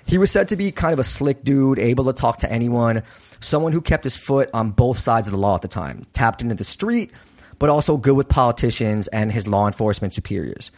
He 0.06 0.18
was 0.18 0.30
said 0.30 0.48
to 0.48 0.56
be 0.56 0.70
kind 0.72 0.92
of 0.92 0.98
a 0.98 1.04
slick 1.04 1.44
dude, 1.44 1.78
able 1.78 2.04
to 2.04 2.12
talk 2.12 2.38
to 2.38 2.52
anyone, 2.52 3.02
someone 3.40 3.72
who 3.72 3.80
kept 3.80 4.04
his 4.04 4.16
foot 4.16 4.50
on 4.52 4.70
both 4.70 4.98
sides 4.98 5.26
of 5.26 5.32
the 5.32 5.38
law 5.38 5.54
at 5.54 5.62
the 5.62 5.68
time, 5.68 6.04
tapped 6.12 6.42
into 6.42 6.54
the 6.54 6.64
street, 6.64 7.10
but 7.58 7.70
also 7.70 7.96
good 7.96 8.16
with 8.16 8.28
politicians 8.28 9.08
and 9.08 9.30
his 9.32 9.46
law 9.46 9.66
enforcement 9.66 10.12
superiors. 10.12 10.70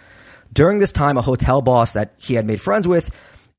During 0.53 0.79
this 0.79 0.93
time, 0.93 1.17
a 1.17 1.23
hotel 1.23 1.63
boss 1.63 1.93
that 1.93 2.13
he 2.19 2.35
had 2.35 2.47
made 2.47 2.61
friends 2.61 2.87
with 2.87 3.11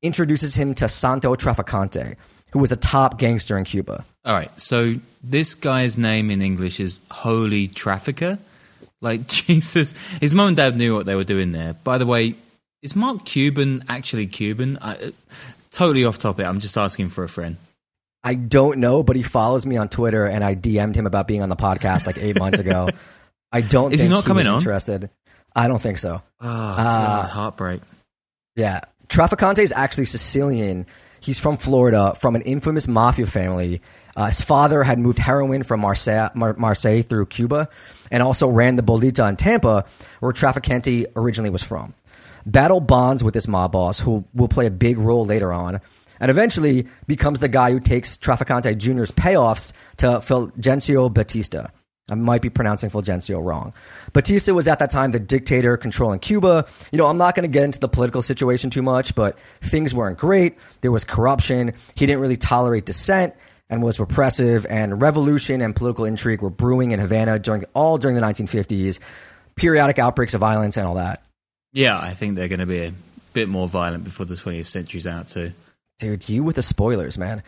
introduces 0.02 0.54
him 0.54 0.74
to 0.74 0.88
Santo 0.88 1.34
Traficante, 1.34 2.16
who 2.52 2.58
was 2.58 2.72
a 2.72 2.76
top 2.76 3.18
gangster 3.18 3.58
in 3.58 3.64
Cuba. 3.64 4.04
All 4.24 4.34
right, 4.34 4.50
so 4.60 4.94
this 5.22 5.54
guy's 5.54 5.98
name 5.98 6.30
in 6.30 6.40
English 6.40 6.80
is 6.80 7.00
Holy 7.10 7.68
Trafficker. 7.68 8.38
Like 9.00 9.26
Jesus, 9.28 9.94
his 10.20 10.34
mom 10.34 10.48
and 10.48 10.56
dad 10.56 10.76
knew 10.76 10.94
what 10.94 11.06
they 11.06 11.14
were 11.14 11.24
doing 11.24 11.52
there. 11.52 11.74
By 11.74 11.98
the 11.98 12.06
way, 12.06 12.34
is 12.82 12.96
Mark 12.96 13.24
Cuban 13.24 13.84
actually 13.88 14.26
Cuban? 14.26 14.78
I, 14.80 15.12
totally 15.76 16.04
off 16.04 16.18
topic. 16.18 16.46
I'm 16.46 16.60
just 16.60 16.76
asking 16.76 17.10
for 17.10 17.24
a 17.24 17.28
friend. 17.28 17.56
I 18.24 18.34
don't 18.34 18.78
know, 18.78 19.02
but 19.02 19.14
he 19.16 19.22
follows 19.22 19.66
me 19.66 19.76
on 19.76 19.88
Twitter, 19.88 20.26
and 20.26 20.42
I 20.42 20.54
DM'd 20.56 20.96
him 20.96 21.06
about 21.06 21.28
being 21.28 21.42
on 21.42 21.48
the 21.48 21.56
podcast 21.56 22.06
like 22.06 22.18
eight 22.18 22.38
months 22.38 22.58
ago. 22.58 22.88
I 23.52 23.60
don't. 23.60 23.92
Is 23.92 24.00
he 24.00 24.04
think 24.06 24.10
not 24.10 24.24
coming 24.24 24.40
was 24.40 24.48
on? 24.48 24.54
Interested? 24.58 25.10
I 25.54 25.68
don't 25.68 25.80
think 25.80 25.98
so. 25.98 26.22
Oh, 26.40 26.46
Uh, 26.48 27.26
heartbreak. 27.26 27.80
Yeah. 28.56 28.80
Traficante 29.08 29.60
is 29.60 29.72
actually 29.72 30.06
Sicilian. 30.06 30.86
He's 31.20 31.38
from 31.38 31.56
Florida, 31.56 32.14
from 32.16 32.34
an 32.36 32.42
infamous 32.42 32.88
mafia 32.88 33.26
family. 33.26 33.80
Uh, 34.16 34.26
his 34.26 34.40
father 34.40 34.82
had 34.82 34.98
moved 34.98 35.18
heroin 35.18 35.62
from 35.62 35.80
Marseille, 35.80 36.28
Mar- 36.34 36.56
Marseille 36.58 37.02
through 37.02 37.26
Cuba 37.26 37.68
and 38.10 38.22
also 38.22 38.48
ran 38.48 38.76
the 38.76 38.82
Bolita 38.82 39.28
in 39.28 39.36
Tampa, 39.36 39.84
where 40.20 40.32
Traficante 40.32 41.06
originally 41.14 41.50
was 41.50 41.62
from. 41.62 41.94
Battle 42.46 42.80
bonds 42.80 43.24
with 43.24 43.34
this 43.34 43.48
mob 43.48 43.72
boss, 43.72 43.98
who 43.98 44.24
will 44.32 44.48
play 44.48 44.66
a 44.66 44.70
big 44.70 44.98
role 44.98 45.26
later 45.26 45.52
on, 45.52 45.80
and 46.20 46.30
eventually 46.30 46.86
becomes 47.06 47.40
the 47.40 47.48
guy 47.48 47.72
who 47.72 47.80
takes 47.80 48.16
Traficante 48.16 48.76
Jr.'s 48.78 49.10
payoffs 49.10 49.72
to 49.98 50.06
Fulgencio 50.06 51.12
Batista. 51.12 51.68
I 52.08 52.14
might 52.14 52.40
be 52.40 52.50
pronouncing 52.50 52.88
Fulgencio 52.88 53.44
wrong. 53.44 53.74
Batista 54.12 54.52
was 54.52 54.68
at 54.68 54.78
that 54.78 54.90
time 54.90 55.10
the 55.10 55.18
dictator 55.18 55.76
controlling 55.76 56.20
Cuba. 56.20 56.64
You 56.92 56.98
know, 56.98 57.08
I'm 57.08 57.18
not 57.18 57.34
going 57.34 57.42
to 57.42 57.52
get 57.52 57.64
into 57.64 57.80
the 57.80 57.88
political 57.88 58.22
situation 58.22 58.70
too 58.70 58.82
much, 58.82 59.16
but 59.16 59.36
things 59.60 59.92
weren't 59.92 60.16
great. 60.16 60.56
There 60.82 60.92
was 60.92 61.04
corruption. 61.04 61.74
He 61.96 62.06
didn't 62.06 62.20
really 62.20 62.36
tolerate 62.36 62.86
dissent 62.86 63.34
and 63.68 63.82
was 63.82 63.98
repressive, 63.98 64.64
and 64.66 65.02
revolution 65.02 65.60
and 65.60 65.74
political 65.74 66.04
intrigue 66.04 66.42
were 66.42 66.50
brewing 66.50 66.92
in 66.92 67.00
Havana 67.00 67.40
during 67.40 67.64
all 67.74 67.98
during 67.98 68.14
the 68.14 68.22
1950s. 68.22 69.00
Periodic 69.56 69.98
outbreaks 69.98 70.34
of 70.34 70.40
violence 70.40 70.76
and 70.76 70.86
all 70.86 70.94
that. 70.94 71.25
Yeah, 71.76 72.00
I 72.00 72.14
think 72.14 72.36
they're 72.36 72.48
going 72.48 72.60
to 72.60 72.66
be 72.66 72.84
a 72.84 72.94
bit 73.34 73.50
more 73.50 73.68
violent 73.68 74.02
before 74.02 74.24
the 74.24 74.34
20th 74.34 74.66
century's 74.66 75.06
out 75.06 75.28
too. 75.28 75.52
Dude, 75.98 76.26
you 76.26 76.42
with 76.42 76.56
the 76.56 76.62
spoilers, 76.62 77.18
man. 77.18 77.42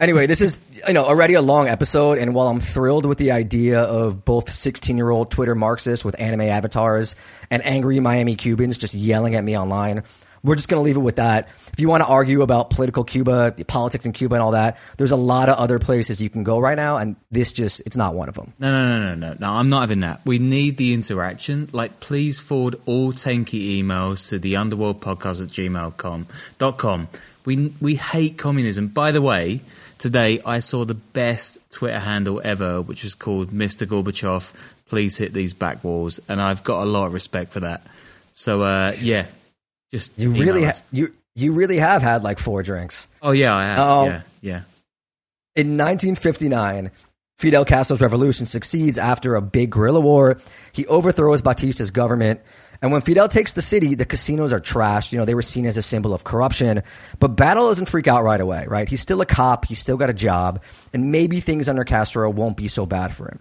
Anyway, 0.00 0.26
this 0.26 0.40
is 0.40 0.58
you 0.88 0.94
know 0.94 1.04
already 1.04 1.34
a 1.34 1.42
long 1.42 1.68
episode, 1.68 2.16
and 2.16 2.34
while 2.34 2.48
I'm 2.48 2.60
thrilled 2.60 3.04
with 3.04 3.18
the 3.18 3.32
idea 3.32 3.82
of 3.82 4.24
both 4.24 4.50
16 4.50 4.96
year 4.96 5.10
old 5.10 5.30
Twitter 5.30 5.54
Marxists 5.54 6.02
with 6.02 6.18
anime 6.18 6.40
avatars 6.40 7.14
and 7.50 7.62
angry 7.62 8.00
Miami 8.00 8.36
Cubans 8.36 8.78
just 8.78 8.94
yelling 8.94 9.34
at 9.34 9.44
me 9.44 9.56
online, 9.56 10.02
we're 10.44 10.54
just 10.56 10.68
going 10.68 10.78
to 10.78 10.84
leave 10.84 10.96
it 10.96 11.00
with 11.00 11.16
that. 11.16 11.48
If 11.72 11.80
you 11.80 11.88
want 11.88 12.02
to 12.02 12.06
argue 12.06 12.42
about 12.42 12.70
political 12.70 13.02
Cuba, 13.02 13.52
politics 13.66 14.04
in 14.04 14.12
Cuba, 14.12 14.34
and 14.36 14.42
all 14.42 14.50
that, 14.52 14.78
there's 14.98 15.10
a 15.10 15.16
lot 15.16 15.48
of 15.48 15.56
other 15.56 15.78
places 15.78 16.20
you 16.22 16.28
can 16.30 16.44
go 16.44 16.58
right 16.58 16.76
now, 16.76 16.98
and 16.98 17.16
this 17.30 17.50
just 17.52 17.82
it's 17.86 17.96
not 17.96 18.14
one 18.14 18.28
of 18.28 18.34
them. 18.34 18.52
No, 18.58 18.70
no, 18.70 18.98
no, 18.98 19.14
no, 19.14 19.28
no, 19.28 19.36
no. 19.40 19.50
I'm 19.50 19.70
not 19.70 19.80
having 19.80 20.00
that. 20.00 20.20
We 20.24 20.38
need 20.38 20.76
the 20.76 20.92
interaction. 20.92 21.68
Like, 21.72 21.98
please 21.98 22.38
forward 22.38 22.76
all 22.84 23.12
tanky 23.12 23.82
emails 23.82 24.28
to 24.28 24.38
the 24.38 24.56
underworld 24.56 25.00
podcast 25.00 25.42
at 25.42 25.48
gmail.com. 25.48 27.08
We, 27.46 27.74
we 27.80 27.94
hate 27.96 28.38
communism. 28.38 28.88
By 28.88 29.12
the 29.12 29.22
way, 29.22 29.60
today 29.98 30.40
I 30.44 30.58
saw 30.60 30.84
the 30.84 30.94
best 30.94 31.58
Twitter 31.70 31.98
handle 31.98 32.40
ever, 32.44 32.82
which 32.82 33.02
was 33.02 33.14
called 33.14 33.50
Mr. 33.50 33.86
Gorbachev. 33.86 34.52
Please 34.88 35.16
hit 35.16 35.32
these 35.32 35.54
back 35.54 35.82
walls. 35.82 36.20
And 36.28 36.40
I've 36.40 36.64
got 36.64 36.82
a 36.82 36.86
lot 36.86 37.06
of 37.06 37.14
respect 37.14 37.52
for 37.52 37.60
that. 37.60 37.82
So, 38.32 38.62
uh, 38.62 38.94
yeah, 39.00 39.26
just 39.94 40.18
You 40.18 40.30
really 40.32 40.64
ha- 40.64 40.72
you 40.90 41.12
you 41.36 41.52
really 41.52 41.76
have 41.76 42.02
had 42.02 42.24
like 42.24 42.40
four 42.40 42.64
drinks. 42.64 43.06
Oh, 43.22 43.30
yeah, 43.30 43.54
I 43.54 43.62
have. 43.62 43.78
Oh. 43.78 44.04
Yeah, 44.06 44.22
yeah. 44.40 44.60
In 45.54 45.76
1959, 45.78 46.90
Fidel 47.38 47.64
Castro's 47.64 48.00
revolution 48.00 48.46
succeeds 48.46 48.98
after 48.98 49.36
a 49.36 49.40
big 49.40 49.70
guerrilla 49.70 50.00
war. 50.00 50.36
He 50.72 50.84
overthrows 50.86 51.42
Batista's 51.42 51.92
government. 51.92 52.40
And 52.82 52.90
when 52.90 53.02
Fidel 53.02 53.28
takes 53.28 53.52
the 53.52 53.62
city, 53.62 53.94
the 53.94 54.04
casinos 54.04 54.52
are 54.52 54.60
trashed. 54.60 55.12
You 55.12 55.18
know, 55.18 55.24
they 55.24 55.36
were 55.36 55.42
seen 55.42 55.64
as 55.64 55.76
a 55.76 55.82
symbol 55.82 56.12
of 56.12 56.24
corruption. 56.24 56.82
But 57.20 57.28
Battle 57.28 57.68
doesn't 57.68 57.86
freak 57.86 58.08
out 58.08 58.24
right 58.24 58.40
away, 58.40 58.66
right? 58.66 58.88
He's 58.88 59.00
still 59.00 59.20
a 59.20 59.26
cop. 59.26 59.64
He's 59.64 59.78
still 59.78 59.96
got 59.96 60.10
a 60.10 60.14
job. 60.14 60.60
And 60.92 61.12
maybe 61.12 61.38
things 61.38 61.68
under 61.68 61.84
Castro 61.84 62.28
won't 62.30 62.56
be 62.56 62.66
so 62.66 62.84
bad 62.84 63.14
for 63.14 63.28
him. 63.28 63.38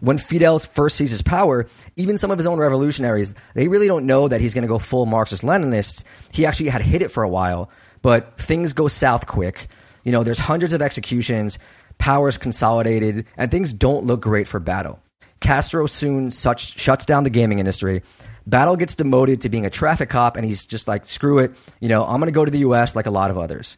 When 0.00 0.18
Fidel 0.18 0.58
first 0.58 0.96
seizes 0.96 1.22
power, 1.22 1.66
even 1.96 2.18
some 2.18 2.30
of 2.30 2.38
his 2.38 2.46
own 2.46 2.58
revolutionaries, 2.58 3.34
they 3.54 3.68
really 3.68 3.86
don't 3.86 4.06
know 4.06 4.28
that 4.28 4.40
he's 4.40 4.54
going 4.54 4.62
to 4.62 4.68
go 4.68 4.78
full 4.78 5.06
Marxist 5.06 5.42
Leninist. 5.42 6.04
He 6.32 6.44
actually 6.44 6.70
had 6.70 6.82
hit 6.82 7.02
it 7.02 7.10
for 7.10 7.22
a 7.22 7.28
while, 7.28 7.70
but 8.02 8.36
things 8.38 8.72
go 8.72 8.88
south 8.88 9.26
quick. 9.26 9.68
You 10.04 10.12
know, 10.12 10.24
there's 10.24 10.38
hundreds 10.38 10.72
of 10.72 10.82
executions, 10.82 11.58
power's 11.98 12.38
consolidated, 12.38 13.26
and 13.36 13.50
things 13.50 13.72
don't 13.72 14.04
look 14.04 14.20
great 14.20 14.48
for 14.48 14.58
Battle. 14.58 15.00
Castro 15.40 15.86
soon 15.86 16.30
such, 16.30 16.78
shuts 16.78 17.04
down 17.04 17.24
the 17.24 17.30
gaming 17.30 17.58
industry. 17.58 18.02
Battle 18.46 18.76
gets 18.76 18.94
demoted 18.94 19.42
to 19.42 19.48
being 19.48 19.66
a 19.66 19.70
traffic 19.70 20.08
cop, 20.08 20.36
and 20.36 20.44
he's 20.44 20.64
just 20.66 20.88
like, 20.88 21.06
screw 21.06 21.38
it. 21.38 21.56
You 21.80 21.88
know, 21.88 22.04
I'm 22.04 22.18
going 22.18 22.26
to 22.26 22.32
go 22.32 22.44
to 22.44 22.50
the 22.50 22.60
U.S. 22.60 22.96
like 22.96 23.06
a 23.06 23.10
lot 23.10 23.30
of 23.30 23.38
others. 23.38 23.76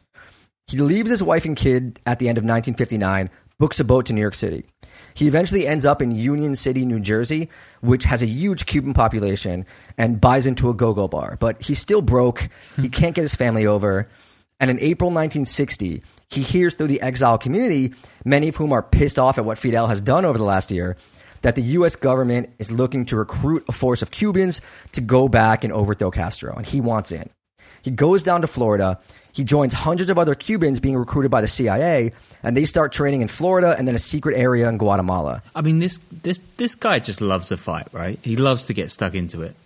He 0.69 0.79
leaves 0.79 1.11
his 1.11 1.23
wife 1.23 1.45
and 1.45 1.57
kid 1.57 2.01
at 2.07 2.19
the 2.19 2.29
end 2.29 2.39
of 2.39 2.45
1959, 2.45 3.29
books 3.59 3.81
a 3.81 3.85
boat 3.85 4.07
to 4.07 4.13
New 4.13 4.21
York 4.21 4.35
City. 4.35 4.65
He 5.15 5.29
eventually 5.29 5.67
ends 5.67 5.87
up 5.87 6.03
in 6.03 6.11
Union 6.11 6.57
City, 6.57 6.85
New 6.85 7.01
Jersey, 7.01 7.49
which 7.81 8.05
has 8.05 8.23
a 8.23 8.27
huge 8.27 8.67
Cuban 8.67 8.95
population, 8.95 9.65
and 9.97 10.21
buys 10.21 10.47
into 10.47 10.71
a 10.71 10.75
go 10.75 10.93
go 10.93 11.09
bar. 11.09 11.37
But 11.41 11.63
he's 11.63 11.79
still 11.79 12.03
broke. 12.03 12.49
He 12.77 12.83
hmm. 12.83 12.89
can't 12.89 13.15
get 13.15 13.23
his 13.23 13.35
family 13.35 13.67
over. 13.67 14.09
And 14.61 14.71
in 14.71 14.79
April 14.81 15.11
1960, 15.11 16.03
he 16.31 16.43
hears 16.43 16.75
through 16.75 16.87
the 16.87 17.01
exile 17.01 17.39
community, 17.39 17.93
many 18.25 18.49
of 18.49 18.57
whom 18.57 18.73
are 18.73 18.83
pissed 18.83 19.19
off 19.19 19.39
at 19.39 19.45
what 19.45 19.59
Fidel 19.59 19.89
has 19.89 20.01
done 20.01 20.25
over 20.25 20.39
the 20.39 20.45
last 20.45 20.71
year, 20.71 20.97
that 21.43 21.57
the 21.57 21.63
U.S. 21.63 21.97
government 21.97 22.51
is 22.59 22.73
looking 22.73 23.05
to 23.07 23.17
recruit 23.17 23.65
a 23.69 23.73
force 23.73 24.01
of 24.01 24.11
Cubans 24.11 24.61
to 24.93 25.01
go 25.01 25.29
back 25.29 25.65
and 25.65 25.73
overthrow 25.73 26.11
Castro, 26.11 26.55
and 26.55 26.67
he 26.67 26.81
wants 26.81 27.13
in. 27.13 27.29
He 27.83 27.91
goes 27.91 28.23
down 28.23 28.41
to 28.41 28.47
Florida. 28.47 28.99
He 29.35 29.43
joins 29.43 29.75
hundreds 29.75 30.11
of 30.11 30.19
other 30.19 30.35
Cubans 30.35 30.79
being 30.79 30.97
recruited 30.97 31.31
by 31.31 31.41
the 31.41 31.49
CIA, 31.49 32.13
and 32.43 32.57
they 32.57 32.65
start 32.65 32.93
training 32.93 33.21
in 33.21 33.29
Florida 33.29 33.75
and 33.77 33.87
then 33.87 33.97
a 33.97 33.99
secret 33.99 34.37
area 34.37 34.69
in 34.69 34.79
Guatemala. 34.79 35.43
I 35.55 35.61
mean, 35.61 35.81
this 35.81 35.99
this 36.23 36.39
this 36.57 36.75
guy 36.77 37.01
just 37.01 37.21
loves 37.21 37.51
a 37.51 37.57
fight, 37.57 37.89
right? 37.93 38.19
He 38.23 38.37
loves 38.37 38.67
to 38.67 38.73
get 38.73 38.93
stuck 38.93 39.15
into 39.15 39.43
it. 39.43 39.57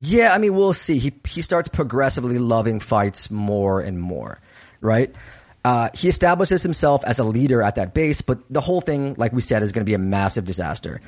Yeah, 0.00 0.32
I 0.32 0.38
mean, 0.38 0.54
we'll 0.54 0.72
see. 0.72 0.98
He 0.98 1.12
he 1.28 1.42
starts 1.42 1.68
progressively 1.68 2.38
loving 2.38 2.80
fights 2.80 3.30
more 3.30 3.80
and 3.80 4.00
more, 4.00 4.40
right? 4.80 5.14
Uh, 5.62 5.90
he 5.94 6.08
establishes 6.08 6.62
himself 6.62 7.04
as 7.04 7.18
a 7.18 7.24
leader 7.24 7.60
at 7.60 7.74
that 7.74 7.92
base, 7.92 8.22
but 8.22 8.38
the 8.48 8.60
whole 8.60 8.80
thing, 8.80 9.14
like 9.18 9.32
we 9.32 9.40
said, 9.40 9.62
is 9.62 9.72
going 9.72 9.84
to 9.84 9.86
be 9.86 9.94
a 9.94 9.98
massive 9.98 10.44
disaster. 10.44 11.00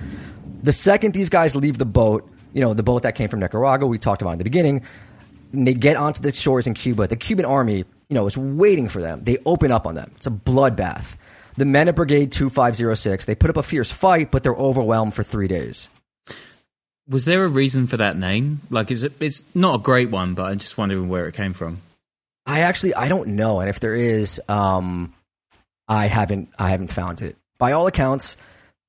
The 0.63 0.73
second 0.73 1.15
these 1.15 1.29
guys 1.29 1.55
leave 1.55 1.79
the 1.79 1.87
boat, 1.87 2.29
you 2.53 2.61
know, 2.61 2.75
the 2.75 2.83
boat 2.83 3.05
that 3.05 3.15
came 3.15 3.29
from 3.29 3.39
Nicaragua, 3.39 3.87
we 3.87 3.99
talked 3.99 4.21
about 4.21 4.33
in 4.33 4.39
the 4.39 4.45
beginning, 4.45 4.83
they 5.53 5.75
get 5.75 5.97
onto 5.97 6.23
the 6.23 6.33
shores 6.33 6.67
in 6.67 6.75
Cuba. 6.75 7.07
The 7.07 7.17
Cuban 7.17 7.45
army, 7.45 7.79
you 8.09 8.15
know, 8.15 8.27
is 8.27 8.37
waiting 8.37 8.89
for 8.89 9.01
them. 9.01 9.25
They 9.25 9.39
open 9.47 9.73
up 9.73 9.87
on 9.87 9.95
them. 9.95 10.13
It's 10.17 10.27
a 10.27 10.31
bloodbath. 10.31 11.17
The 11.57 11.65
men 11.65 11.89
of 11.89 11.97
Brigade 11.97 12.31
2506, 12.31 13.25
they 13.25 13.35
put 13.35 13.51
up 13.51 13.57
a 13.57 13.63
fierce 13.63 13.91
fight, 13.91 14.31
but 14.31 14.43
they're 14.43 14.55
overwhelmed 14.55 15.15
for 15.15 15.25
three 15.25 15.49
days. 15.49 15.89
Was 17.09 17.25
there 17.25 17.45
a 17.45 17.49
reason 17.49 17.87
for 17.87 17.97
that 17.97 18.17
name? 18.17 18.61
Like, 18.71 18.91
is 18.91 19.03
it? 19.03 19.15
It's 19.19 19.43
not 19.55 19.77
a 19.77 19.83
great 19.83 20.11
one, 20.11 20.35
but 20.35 20.45
I'm 20.45 20.59
just 20.59 20.77
wondering 20.77 21.09
where 21.09 21.27
it 21.27 21.35
came 21.35 21.55
from. 21.55 21.81
I 22.47 22.61
actually 22.61 22.95
I 22.95 23.09
don't 23.09 23.31
know, 23.31 23.61
and 23.61 23.69
if 23.69 23.81
there 23.81 23.95
is, 23.95 24.41
um, 24.49 25.15
I 25.89 26.07
haven't 26.07 26.51
I 26.59 26.71
haven't 26.71 26.93
found 26.93 27.23
it. 27.23 27.37
By 27.59 27.73
all 27.73 27.87
accounts, 27.87 28.37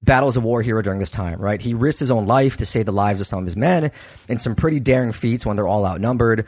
Battle's 0.02 0.38
a 0.38 0.42
war 0.42 0.62
hero 0.62 0.82
during 0.82 1.00
this 1.00 1.12
time, 1.12 1.40
right? 1.40 1.62
He 1.62 1.74
risks 1.74 2.00
his 2.00 2.12
own 2.12 2.26
life 2.26 2.58
to 2.58 2.66
save 2.66 2.86
the 2.86 2.92
lives 2.92 3.20
of 3.20 3.28
some 3.28 3.40
of 3.40 3.46
his 3.46 3.58
men 3.58 3.92
in 4.30 4.40
some 4.40 4.56
pretty 4.56 4.80
daring 4.80 5.12
feats 5.12 5.46
when 5.46 5.56
they're 5.56 5.68
all 5.68 5.86
outnumbered. 5.86 6.46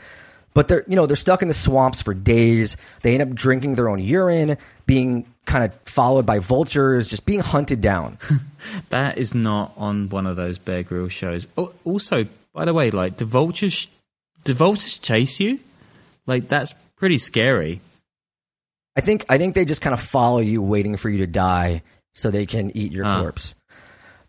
But 0.54 0.68
they're 0.68 0.84
you 0.86 0.96
know 0.96 1.06
they're 1.06 1.16
stuck 1.16 1.42
in 1.42 1.48
the 1.48 1.54
swamps 1.54 2.02
for 2.02 2.14
days. 2.14 2.76
They 3.02 3.14
end 3.14 3.22
up 3.22 3.34
drinking 3.34 3.74
their 3.74 3.88
own 3.88 4.00
urine, 4.00 4.56
being 4.86 5.26
kind 5.44 5.64
of 5.64 5.74
followed 5.84 6.26
by 6.26 6.38
vultures, 6.38 7.08
just 7.08 7.26
being 7.26 7.40
hunted 7.40 7.80
down. 7.80 8.18
That 8.90 9.18
is 9.18 9.34
not 9.34 9.72
on 9.76 10.08
one 10.08 10.24
of 10.24 10.36
those 10.36 10.60
Bear 10.60 10.84
Grylls 10.84 11.12
shows. 11.12 11.48
Oh, 11.56 11.72
also, 11.82 12.26
by 12.54 12.64
the 12.64 12.72
way, 12.72 12.92
like, 12.92 13.16
do 13.16 13.24
vultures 13.24 13.88
do 14.44 14.54
vultures 14.54 15.00
chase 15.00 15.40
you? 15.40 15.58
Like, 16.26 16.46
that's 16.46 16.72
pretty 16.94 17.18
scary. 17.18 17.80
I 18.96 19.00
think 19.00 19.24
I 19.28 19.36
think 19.36 19.56
they 19.56 19.64
just 19.64 19.82
kind 19.82 19.94
of 19.94 20.00
follow 20.00 20.38
you, 20.38 20.62
waiting 20.62 20.96
for 20.96 21.10
you 21.10 21.18
to 21.18 21.26
die 21.26 21.82
so 22.14 22.30
they 22.30 22.46
can 22.46 22.76
eat 22.76 22.92
your 22.92 23.04
Ah. 23.06 23.20
corpse. 23.20 23.54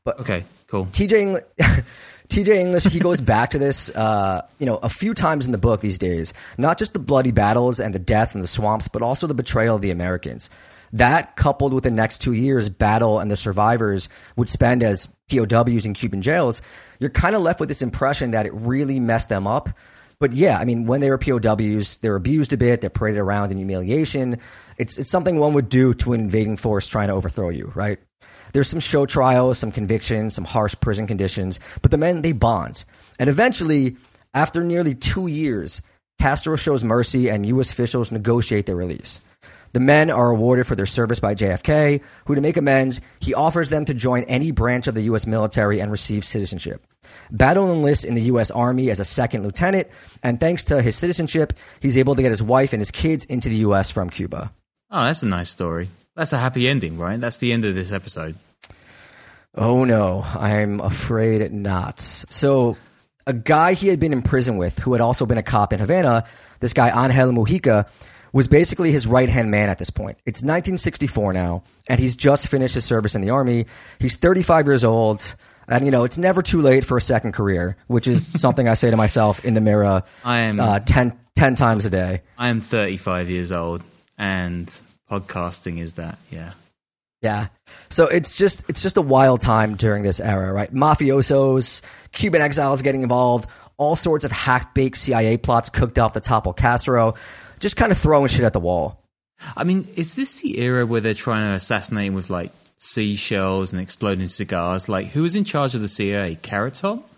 But 0.03 0.19
okay, 0.21 0.43
cool. 0.67 0.85
TJ 0.87 1.09
Engl- 1.11 1.83
TJ 2.29 2.47
English 2.55 2.83
he 2.85 2.99
goes 2.99 3.21
back 3.21 3.51
to 3.51 3.59
this 3.59 3.89
uh, 3.95 4.41
you 4.59 4.65
know 4.65 4.77
a 4.77 4.89
few 4.89 5.13
times 5.13 5.45
in 5.45 5.51
the 5.51 5.57
book 5.57 5.81
these 5.81 5.97
days. 5.97 6.33
Not 6.57 6.77
just 6.77 6.93
the 6.93 6.99
bloody 6.99 7.31
battles 7.31 7.79
and 7.79 7.93
the 7.93 7.99
death 7.99 8.35
in 8.35 8.41
the 8.41 8.47
swamps, 8.47 8.87
but 8.87 9.01
also 9.01 9.27
the 9.27 9.33
betrayal 9.33 9.75
of 9.75 9.81
the 9.81 9.91
Americans. 9.91 10.49
That 10.93 11.35
coupled 11.35 11.73
with 11.73 11.83
the 11.83 11.91
next 11.91 12.19
two 12.19 12.33
years, 12.33 12.69
battle 12.69 13.19
and 13.19 13.31
the 13.31 13.35
survivors 13.35 14.09
would 14.35 14.47
spend 14.49 14.83
as 14.83 15.07
POWs 15.31 15.85
in 15.85 15.93
Cuban 15.95 16.21
jails, 16.21 16.61
you're 16.99 17.09
kind 17.09 17.35
of 17.35 17.41
left 17.41 17.59
with 17.59 17.67
this 17.67 17.81
impression 17.81 18.31
that 18.31 18.45
it 18.45 18.53
really 18.53 18.99
messed 18.99 19.27
them 19.27 19.47
up. 19.47 19.69
But 20.19 20.33
yeah, 20.33 20.59
I 20.59 20.65
mean, 20.65 20.85
when 20.85 21.01
they 21.01 21.09
were 21.09 21.17
POWs, 21.17 21.97
they're 21.97 22.15
abused 22.15 22.53
a 22.53 22.57
bit, 22.57 22.81
they're 22.81 22.91
paraded 22.91 23.19
around 23.19 23.51
in 23.51 23.57
humiliation. 23.57 24.37
It's 24.77 24.97
it's 24.97 25.11
something 25.11 25.39
one 25.39 25.53
would 25.53 25.69
do 25.69 25.93
to 25.95 26.13
an 26.13 26.21
invading 26.21 26.57
force 26.57 26.87
trying 26.87 27.07
to 27.07 27.13
overthrow 27.13 27.49
you, 27.49 27.71
right? 27.75 27.99
There's 28.53 28.69
some 28.69 28.79
show 28.79 29.05
trials, 29.05 29.57
some 29.57 29.71
convictions, 29.71 30.35
some 30.35 30.45
harsh 30.45 30.75
prison 30.79 31.07
conditions, 31.07 31.59
but 31.81 31.91
the 31.91 31.97
men 31.97 32.21
they 32.21 32.33
bond. 32.33 32.85
And 33.17 33.29
eventually, 33.29 33.97
after 34.33 34.63
nearly 34.63 34.93
two 34.93 35.27
years, 35.27 35.81
Castro 36.19 36.55
shows 36.55 36.83
mercy 36.83 37.29
and 37.29 37.45
U.S. 37.47 37.71
officials 37.71 38.11
negotiate 38.11 38.65
their 38.65 38.75
release. 38.75 39.21
The 39.73 39.79
men 39.79 40.11
are 40.11 40.29
awarded 40.29 40.67
for 40.67 40.75
their 40.75 40.85
service 40.85 41.19
by 41.19 41.33
JFK, 41.33 42.01
who, 42.25 42.35
to 42.35 42.41
make 42.41 42.57
amends, 42.57 43.01
he 43.19 43.33
offers 43.33 43.69
them 43.69 43.85
to 43.85 43.93
join 43.95 44.23
any 44.25 44.51
branch 44.51 44.85
of 44.85 44.93
the 44.93 45.01
U.S. 45.01 45.25
military 45.25 45.79
and 45.79 45.91
receive 45.91 46.23
citizenship. 46.23 46.85
Battle 47.31 47.71
enlists 47.71 48.05
in 48.05 48.13
the 48.13 48.21
U.S. 48.23 48.51
Army 48.51 48.91
as 48.91 48.99
a 48.99 49.05
second 49.05 49.41
lieutenant, 49.43 49.87
and 50.21 50.39
thanks 50.39 50.63
to 50.65 50.81
his 50.81 50.95
citizenship, 50.95 51.53
he's 51.79 51.97
able 51.97 52.13
to 52.15 52.21
get 52.21 52.29
his 52.29 52.43
wife 52.43 52.71
and 52.71 52.81
his 52.81 52.91
kids 52.91 53.25
into 53.25 53.49
the 53.49 53.57
U.S. 53.57 53.89
from 53.89 54.11
Cuba. 54.11 54.51
Oh, 54.95 55.03
that's 55.05 55.23
a 55.23 55.27
nice 55.27 55.49
story. 55.49 55.89
That's 56.15 56.33
a 56.33 56.37
happy 56.37 56.67
ending, 56.69 56.99
right? 56.99 57.19
That's 57.19 57.37
the 57.39 57.51
end 57.51 57.65
of 57.65 57.73
this 57.73 57.91
episode. 57.91 58.35
Oh 59.55 59.83
no, 59.85 60.23
I'm 60.35 60.79
afraid 60.79 61.51
not. 61.51 61.99
So, 61.99 62.77
a 63.25 63.33
guy 63.33 63.73
he 63.73 63.87
had 63.87 63.99
been 63.99 64.13
in 64.13 64.21
prison 64.21 64.57
with, 64.57 64.77
who 64.77 64.93
had 64.93 65.01
also 65.01 65.25
been 65.25 65.39
a 65.39 65.43
cop 65.43 65.73
in 65.73 65.79
Havana, 65.79 66.25
this 66.59 66.73
guy 66.73 66.89
Angel 66.89 67.31
Mojica, 67.31 67.89
was 68.33 68.47
basically 68.47 68.91
his 68.91 69.07
right 69.07 69.29
hand 69.29 69.49
man 69.49 69.69
at 69.69 69.79
this 69.79 69.89
point. 69.89 70.17
It's 70.27 70.41
1964 70.41 71.33
now, 71.33 71.63
and 71.87 71.99
he's 71.99 72.15
just 72.15 72.47
finished 72.47 72.75
his 72.75 72.85
service 72.85 73.15
in 73.15 73.21
the 73.21 73.31
army. 73.31 73.65
He's 73.99 74.15
35 74.15 74.67
years 74.67 74.83
old, 74.83 75.35
and 75.67 75.85
you 75.85 75.91
know 75.91 76.03
it's 76.03 76.19
never 76.19 76.43
too 76.43 76.61
late 76.61 76.85
for 76.85 76.97
a 76.97 77.01
second 77.01 77.31
career, 77.33 77.77
which 77.87 78.07
is 78.07 78.25
something 78.41 78.67
I 78.67 78.75
say 78.75 78.91
to 78.91 78.97
myself 78.97 79.43
in 79.43 79.55
the 79.55 79.61
mirror 79.61 80.03
I 80.23 80.39
am- 80.39 80.59
uh, 80.59 80.79
10, 80.79 81.17
10 81.35 81.55
times 81.55 81.85
a 81.85 81.89
day. 81.89 82.21
I 82.37 82.49
am 82.49 82.61
35 82.61 83.29
years 83.29 83.51
old, 83.51 83.83
and 84.17 84.67
podcasting 85.09 85.79
is 85.79 85.93
that. 85.93 86.17
Yeah. 86.29 86.53
Yeah. 87.21 87.47
So 87.89 88.07
it's 88.07 88.37
just 88.37 88.65
it's 88.69 88.83
just 88.83 88.97
a 88.97 89.01
wild 89.01 89.41
time 89.41 89.75
during 89.75 90.03
this 90.03 90.19
era, 90.19 90.51
right? 90.51 90.73
Mafiosos, 90.73 91.81
Cuban 92.11 92.41
exiles 92.41 92.81
getting 92.81 93.01
involved, 93.01 93.49
all 93.77 93.95
sorts 93.95 94.25
of 94.25 94.31
half 94.31 94.73
baked 94.73 94.97
CIA 94.97 95.37
plots 95.37 95.69
cooked 95.69 95.97
up 95.97 96.13
to 96.13 96.19
topple 96.19 96.53
Castro, 96.53 97.15
just 97.59 97.77
kind 97.77 97.91
of 97.91 97.97
throwing 97.97 98.27
shit 98.27 98.43
at 98.43 98.53
the 98.53 98.59
wall. 98.59 98.99
I 99.55 99.63
mean, 99.63 99.87
is 99.95 100.15
this 100.15 100.41
the 100.41 100.59
era 100.59 100.85
where 100.85 101.01
they're 101.01 101.13
trying 101.13 101.49
to 101.49 101.55
assassinate 101.55 102.07
him 102.07 102.13
with 102.13 102.29
like 102.29 102.51
seashells 102.77 103.71
and 103.71 103.81
exploding 103.81 104.27
cigars? 104.27 104.89
Like, 104.89 105.07
who 105.07 105.23
was 105.23 105.35
in 105.35 105.45
charge 105.45 105.75
of 105.75 105.81
the 105.81 105.87
CIA? 105.87 106.35
Carrot 106.41 106.75
Top? 106.75 107.09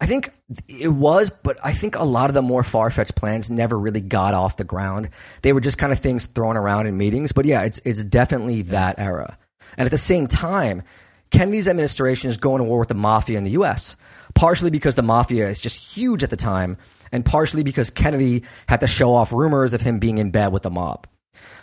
I 0.00 0.06
think 0.06 0.30
it 0.68 0.92
was, 0.92 1.30
but 1.30 1.56
I 1.64 1.72
think 1.72 1.96
a 1.96 2.04
lot 2.04 2.28
of 2.28 2.34
the 2.34 2.42
more 2.42 2.62
far 2.62 2.90
fetched 2.90 3.16
plans 3.16 3.50
never 3.50 3.78
really 3.78 4.02
got 4.02 4.34
off 4.34 4.58
the 4.58 4.64
ground. 4.64 5.08
They 5.42 5.52
were 5.52 5.60
just 5.60 5.78
kind 5.78 5.92
of 5.92 5.98
things 5.98 6.26
thrown 6.26 6.56
around 6.56 6.86
in 6.86 6.98
meetings. 6.98 7.32
But 7.32 7.46
yeah, 7.46 7.62
it's 7.62 7.78
it's 7.84 8.04
definitely 8.04 8.62
that 8.62 8.98
era. 8.98 9.38
And 9.76 9.86
at 9.86 9.90
the 9.90 9.98
same 9.98 10.26
time, 10.26 10.82
Kennedy's 11.30 11.66
administration 11.66 12.28
is 12.28 12.36
going 12.36 12.58
to 12.58 12.64
war 12.64 12.78
with 12.80 12.88
the 12.88 12.94
mafia 12.94 13.38
in 13.38 13.44
the 13.44 13.50
U.S. 13.52 13.96
Partially 14.34 14.70
because 14.70 14.96
the 14.96 15.02
mafia 15.02 15.48
is 15.48 15.60
just 15.60 15.96
huge 15.96 16.22
at 16.22 16.30
the 16.30 16.36
time, 16.36 16.76
and 17.10 17.24
partially 17.24 17.62
because 17.62 17.88
Kennedy 17.88 18.44
had 18.68 18.80
to 18.80 18.86
show 18.86 19.14
off 19.14 19.32
rumors 19.32 19.72
of 19.72 19.80
him 19.80 19.98
being 19.98 20.18
in 20.18 20.30
bed 20.30 20.52
with 20.52 20.62
the 20.62 20.70
mob. 20.70 21.06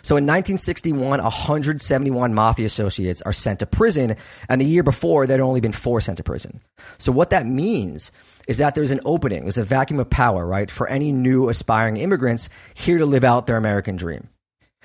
So 0.04 0.18
in 0.18 0.24
1961, 0.24 1.22
171 1.22 2.34
mafia 2.34 2.66
associates 2.66 3.22
are 3.22 3.32
sent 3.32 3.60
to 3.60 3.66
prison, 3.66 4.16
and 4.50 4.60
the 4.60 4.66
year 4.66 4.82
before, 4.82 5.26
there 5.26 5.38
had 5.38 5.42
only 5.42 5.60
been 5.60 5.72
four 5.72 6.02
sent 6.02 6.18
to 6.18 6.22
prison. 6.22 6.60
So 6.98 7.10
what 7.10 7.30
that 7.30 7.46
means 7.46 8.12
is 8.46 8.58
that 8.58 8.74
there's 8.74 8.90
an 8.90 9.00
opening, 9.06 9.44
there's 9.44 9.56
a 9.56 9.64
vacuum 9.64 9.98
of 9.98 10.10
power, 10.10 10.46
right, 10.46 10.70
for 10.70 10.86
any 10.88 11.10
new 11.10 11.48
aspiring 11.48 11.96
immigrants 11.96 12.50
here 12.74 12.98
to 12.98 13.06
live 13.06 13.24
out 13.24 13.46
their 13.46 13.56
American 13.56 13.96
dream. 13.96 14.28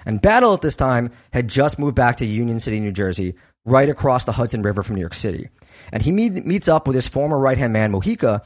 And 0.05 0.21
Battle 0.21 0.53
at 0.53 0.61
this 0.61 0.77
time 0.77 1.11
had 1.33 1.49
just 1.49 1.79
moved 1.79 1.97
back 1.97 2.15
to 2.17 2.25
Union 2.25 2.61
City, 2.61 2.79
New 2.79 2.93
Jersey, 2.93 3.35
right 3.65 3.89
across 3.89 4.23
the 4.23 4.31
Hudson 4.31 4.61
River 4.61 4.83
from 4.83 4.95
New 4.95 5.01
York 5.01 5.13
City. 5.13 5.49
And 5.91 6.01
he 6.01 6.13
meet, 6.13 6.45
meets 6.45 6.69
up 6.69 6.87
with 6.87 6.95
his 6.95 7.09
former 7.09 7.37
right 7.37 7.57
hand 7.57 7.73
man, 7.73 7.91
Mojica, 7.91 8.45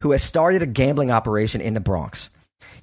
who 0.00 0.12
has 0.12 0.22
started 0.22 0.62
a 0.62 0.66
gambling 0.66 1.10
operation 1.10 1.60
in 1.60 1.74
the 1.74 1.80
Bronx. 1.80 2.30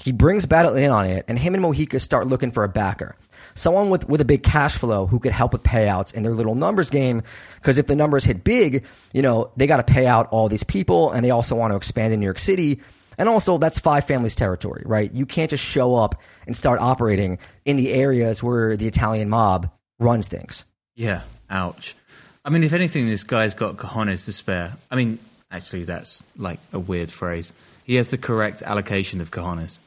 He 0.04 0.12
brings 0.12 0.46
Battle 0.46 0.76
in 0.76 0.92
on 0.92 1.06
it, 1.06 1.26
and 1.28 1.40
him 1.40 1.56
and 1.56 1.64
Mojica 1.64 2.02
start 2.02 2.28
looking 2.28 2.52
for 2.52 2.64
a 2.64 2.70
backer. 2.70 3.16
Someone 3.56 3.90
with, 3.90 4.10
with 4.10 4.20
a 4.20 4.26
big 4.26 4.44
cash 4.44 4.76
flow 4.76 5.06
who 5.06 5.20
could 5.20 5.32
help 5.32 5.54
with 5.54 5.64
payouts 5.64 6.14
in 6.14 6.24
their 6.24 6.34
little 6.34 6.56
numbers 6.56 6.90
game. 6.90 7.24
Because 7.56 7.78
if 7.78 7.88
the 7.88 7.96
numbers 7.96 8.26
hit 8.26 8.44
big, 8.44 8.86
you 9.14 9.22
know, 9.22 9.52
they 9.56 9.68
got 9.68 9.86
to 9.86 9.94
pay 9.94 10.06
out 10.06 10.28
all 10.32 10.50
these 10.50 10.64
people, 10.64 11.12
and 11.12 11.24
they 11.24 11.32
also 11.32 11.56
want 11.56 11.72
to 11.72 11.78
expand 11.78 12.14
in 12.14 12.20
New 12.20 12.26
York 12.26 12.40
City. 12.40 12.82
And 13.18 13.30
also, 13.30 13.58
that's 13.58 13.80
five 13.80 14.06
families' 14.06 14.36
territory, 14.36 14.84
right? 14.86 15.12
You 15.14 15.26
can't 15.26 15.50
just 15.50 15.64
show 15.64 15.96
up 15.96 16.20
and 16.48 16.58
start 16.58 16.80
operating 16.82 17.38
in 17.64 17.78
the 17.78 17.94
areas 17.94 18.42
where 18.44 18.76
the 18.76 18.88
Italian 18.88 19.30
mob 19.30 19.72
runs 20.00 20.28
things. 20.28 20.66
Yeah. 20.96 21.22
Ouch. 21.50 21.96
I 22.44 22.50
mean, 22.50 22.64
if 22.64 22.74
anything, 22.74 23.06
this 23.06 23.24
guy's 23.24 23.54
got 23.54 23.78
cojones 23.78 24.26
to 24.26 24.34
spare. 24.34 24.74
I 24.92 24.96
mean, 24.96 25.20
actually, 25.52 25.84
that's 25.86 26.24
like 26.36 26.60
a 26.74 26.80
weird 26.80 27.12
phrase. 27.12 27.54
He 27.86 27.96
has 27.96 28.10
the 28.10 28.18
correct 28.18 28.64
allocation 28.64 29.22
of 29.22 29.32
cojones. 29.32 29.78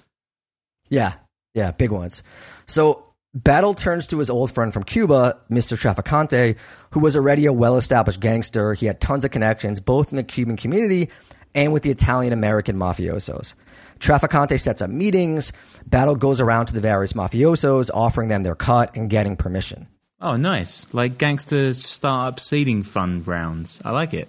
Yeah, 0.89 1.15
yeah, 1.55 1.73
big 1.73 1.91
ones. 1.91 2.23
So 2.67 3.07
Battle 3.35 3.75
turns 3.75 4.07
to 4.09 4.19
his 4.19 4.31
old 4.31 4.51
friend 4.51 4.73
from 4.73 4.85
Cuba, 4.85 5.39
Mr. 5.51 5.77
Traficante, 5.77 6.57
who 6.91 7.01
was 7.01 7.17
already 7.17 7.45
a 7.45 7.53
well 7.53 7.77
established 7.77 8.21
gangster. 8.21 8.73
He 8.73 8.87
had 8.87 8.99
tons 8.99 9.27
of 9.27 9.31
connections, 9.31 9.81
both 9.81 10.11
in 10.11 10.17
the 10.17 10.23
Cuban 10.23 10.57
community 10.57 11.11
and 11.55 11.73
with 11.73 11.83
the 11.83 11.91
Italian 11.91 12.33
American 12.33 12.77
mafiosos. 12.77 13.55
Traficante 14.01 14.59
sets 14.61 14.81
up 14.81 14.91
meetings. 14.91 15.53
Battle 15.87 16.15
goes 16.15 16.41
around 16.41 16.67
to 16.67 16.75
the 16.75 16.81
various 16.81 17.13
mafiosos, 17.15 17.91
offering 17.93 18.29
them 18.29 18.43
their 18.43 18.55
cut 18.55 18.97
and 18.97 19.11
getting 19.11 19.37
permission. 19.37 19.87
Oh, 20.21 20.37
nice. 20.37 20.87
Like 20.95 21.19
gangster 21.19 21.75
startup 21.75 22.41
seeding 22.41 22.83
fund 22.85 23.27
rounds. 23.27 23.81
I 23.85 23.91
like 23.91 24.15
it. 24.15 24.29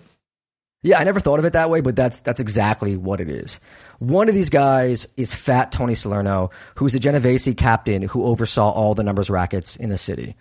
Yeah, 0.83 0.99
I 0.99 1.03
never 1.03 1.19
thought 1.19 1.39
of 1.39 1.45
it 1.45 1.53
that 1.53 1.69
way, 1.69 1.81
but 1.81 1.95
that's 1.95 2.19
that's 2.19 2.39
exactly 2.39 2.95
what 2.95 3.19
it 3.19 3.29
is. 3.29 3.59
One 3.99 4.29
of 4.29 4.35
these 4.35 4.49
guys 4.49 5.07
is 5.17 5.33
Fat 5.33 5.71
Tony 5.71 5.95
Salerno, 5.95 6.51
who's 6.75 6.93
a 6.93 6.99
Genovese 6.99 7.53
captain 7.57 8.03
who 8.03 8.23
oversaw 8.23 8.69
all 8.69 8.93
the 8.93 9.03
numbers 9.03 9.29
rackets 9.29 9.75
in 9.75 9.89
the 9.89 9.97
city. 9.97 10.35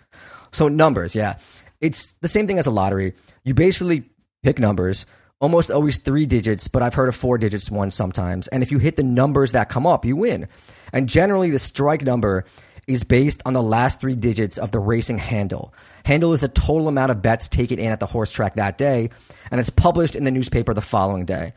So 0.51 0.67
numbers, 0.67 1.15
yeah, 1.15 1.39
it's 1.81 2.13
the 2.21 2.27
same 2.27 2.47
thing 2.47 2.59
as 2.59 2.67
a 2.67 2.71
lottery. 2.71 3.13
You 3.43 3.55
basically 3.55 4.09
pick 4.43 4.59
numbers, 4.59 5.05
almost 5.41 5.71
always 5.71 5.97
three 5.97 6.25
digits, 6.25 6.67
but 6.67 6.83
I've 6.83 6.93
heard 6.93 7.09
of 7.09 7.15
four 7.15 7.37
digits 7.37 7.71
one 7.71 7.91
sometimes. 7.91 8.47
And 8.47 8.61
if 8.61 8.71
you 8.71 8.77
hit 8.77 8.95
the 8.95 9.03
numbers 9.03 9.53
that 9.53 9.69
come 9.69 9.87
up, 9.87 10.05
you 10.05 10.15
win. 10.15 10.47
And 10.93 11.09
generally, 11.09 11.49
the 11.49 11.59
strike 11.59 12.03
number 12.03 12.45
is 12.87 13.03
based 13.03 13.41
on 13.45 13.53
the 13.53 13.61
last 13.61 13.99
three 13.99 14.15
digits 14.15 14.57
of 14.57 14.71
the 14.71 14.79
racing 14.79 15.17
handle. 15.17 15.73
Handle 16.07 16.31
is 16.31 16.39
the 16.39 16.47
total 16.47 16.87
amount 16.87 17.11
of 17.11 17.21
bets 17.21 17.49
taken 17.49 17.79
in 17.79 17.91
at 17.91 17.99
the 17.99 18.05
horse 18.05 18.31
track 18.31 18.55
that 18.55 18.77
day, 18.77 19.09
and 19.51 19.59
it's 19.59 19.69
published 19.69 20.15
in 20.15 20.23
the 20.23 20.31
newspaper 20.31 20.73
the 20.73 20.81
following 20.81 21.25
day. 21.25 21.51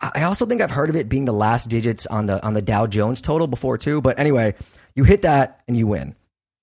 I 0.00 0.24
also 0.24 0.46
think 0.46 0.60
I've 0.60 0.72
heard 0.72 0.90
of 0.90 0.96
it 0.96 1.08
being 1.08 1.26
the 1.26 1.32
last 1.32 1.68
digits 1.68 2.04
on 2.08 2.26
the 2.26 2.44
on 2.44 2.54
the 2.54 2.60
Dow 2.60 2.88
Jones 2.88 3.20
total 3.20 3.46
before 3.46 3.78
too. 3.78 4.00
But 4.00 4.18
anyway, 4.18 4.54
you 4.96 5.04
hit 5.04 5.22
that 5.22 5.62
and 5.68 5.76
you 5.76 5.86
win. 5.86 6.16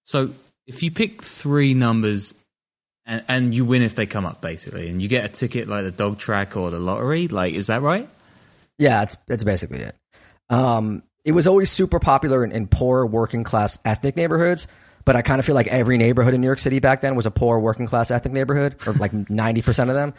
So 0.04 0.32
if 0.68 0.84
you 0.84 0.92
pick 0.92 1.24
three 1.24 1.74
numbers 1.74 2.34
and, 3.06 3.24
and 3.30 3.56
you 3.56 3.64
win 3.64 3.82
if 3.82 3.96
they 3.96 4.06
come 4.06 4.26
up, 4.26 4.42
basically, 4.42 4.90
and 4.90 5.02
you 5.02 5.08
get 5.08 5.24
a 5.24 5.30
ticket 5.30 5.70
like 5.70 5.86
the 5.86 5.92
dog 5.92 6.18
track 6.18 6.58
or 6.58 6.70
the 6.70 6.80
lottery, 6.80 7.30
like 7.30 7.54
is 7.54 7.68
that 7.68 7.82
right? 7.82 8.10
Yeah, 8.78 9.00
that's 9.00 9.16
that's 9.28 9.46
basically 9.46 9.80
it. 9.80 9.96
Um, 10.50 11.04
it 11.24 11.32
was 11.32 11.48
always 11.48 11.72
super 11.72 12.00
popular 12.00 12.44
in, 12.44 12.52
in 12.52 12.68
poor 12.68 13.06
working 13.06 13.46
class 13.46 13.80
ethnic 13.86 14.18
neighborhoods, 14.18 14.68
but 15.06 15.16
I 15.16 15.22
kind 15.22 15.40
of 15.40 15.46
feel 15.46 15.56
like 15.56 15.68
every 15.68 15.98
neighborhood 15.98 16.34
in 16.34 16.42
New 16.42 16.48
York 16.48 16.60
City 16.60 16.80
back 16.80 17.02
then 17.02 17.16
was 17.16 17.26
a 17.26 17.32
poor 17.32 17.60
working 17.60 17.88
class 17.88 18.12
ethnic 18.12 18.34
neighborhood, 18.34 18.76
or 18.86 18.94
like 18.94 19.12
90% 19.14 19.90
of 19.90 19.96
them. 19.96 20.14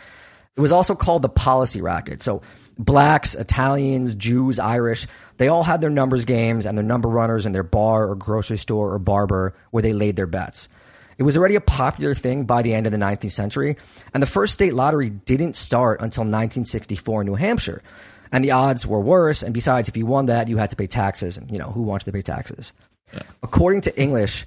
It 0.54 0.60
was 0.60 0.72
also 0.72 0.94
called 0.94 1.22
the 1.22 1.30
policy 1.30 1.80
racket. 1.80 2.22
So 2.22 2.42
blacks, 2.78 3.34
Italians, 3.34 4.14
Jews, 4.14 4.58
Irish, 4.58 5.06
they 5.38 5.48
all 5.48 5.62
had 5.62 5.80
their 5.80 5.90
numbers 5.90 6.26
games 6.26 6.66
and 6.66 6.76
their 6.76 6.84
number 6.84 7.08
runners 7.08 7.46
in 7.46 7.52
their 7.52 7.62
bar 7.62 8.08
or 8.08 8.14
grocery 8.14 8.58
store 8.58 8.92
or 8.92 8.98
barber 8.98 9.54
where 9.70 9.82
they 9.82 9.94
laid 9.94 10.16
their 10.16 10.26
bets. 10.26 10.68
It 11.18 11.22
was 11.22 11.36
already 11.36 11.54
a 11.54 11.60
popular 11.60 12.14
thing 12.14 12.44
by 12.44 12.62
the 12.62 12.74
end 12.74 12.86
of 12.86 12.92
the 12.92 12.98
19th 12.98 13.32
century, 13.32 13.76
and 14.12 14.22
the 14.22 14.26
first 14.26 14.54
state 14.54 14.74
lottery 14.74 15.10
didn't 15.10 15.56
start 15.56 16.00
until 16.00 16.22
1964 16.22 17.22
in 17.22 17.26
New 17.26 17.34
Hampshire. 17.34 17.82
And 18.32 18.42
the 18.42 18.52
odds 18.52 18.86
were 18.86 19.00
worse, 19.00 19.42
and 19.42 19.52
besides, 19.52 19.88
if 19.90 19.96
you 19.96 20.06
won 20.06 20.26
that, 20.26 20.48
you 20.48 20.56
had 20.56 20.70
to 20.70 20.76
pay 20.76 20.86
taxes, 20.86 21.36
and 21.36 21.50
you 21.50 21.58
know, 21.58 21.70
who 21.70 21.82
wants 21.82 22.06
to 22.06 22.12
pay 22.12 22.22
taxes? 22.22 22.72
Yeah. 23.12 23.22
According 23.42 23.82
to 23.82 24.00
English, 24.00 24.46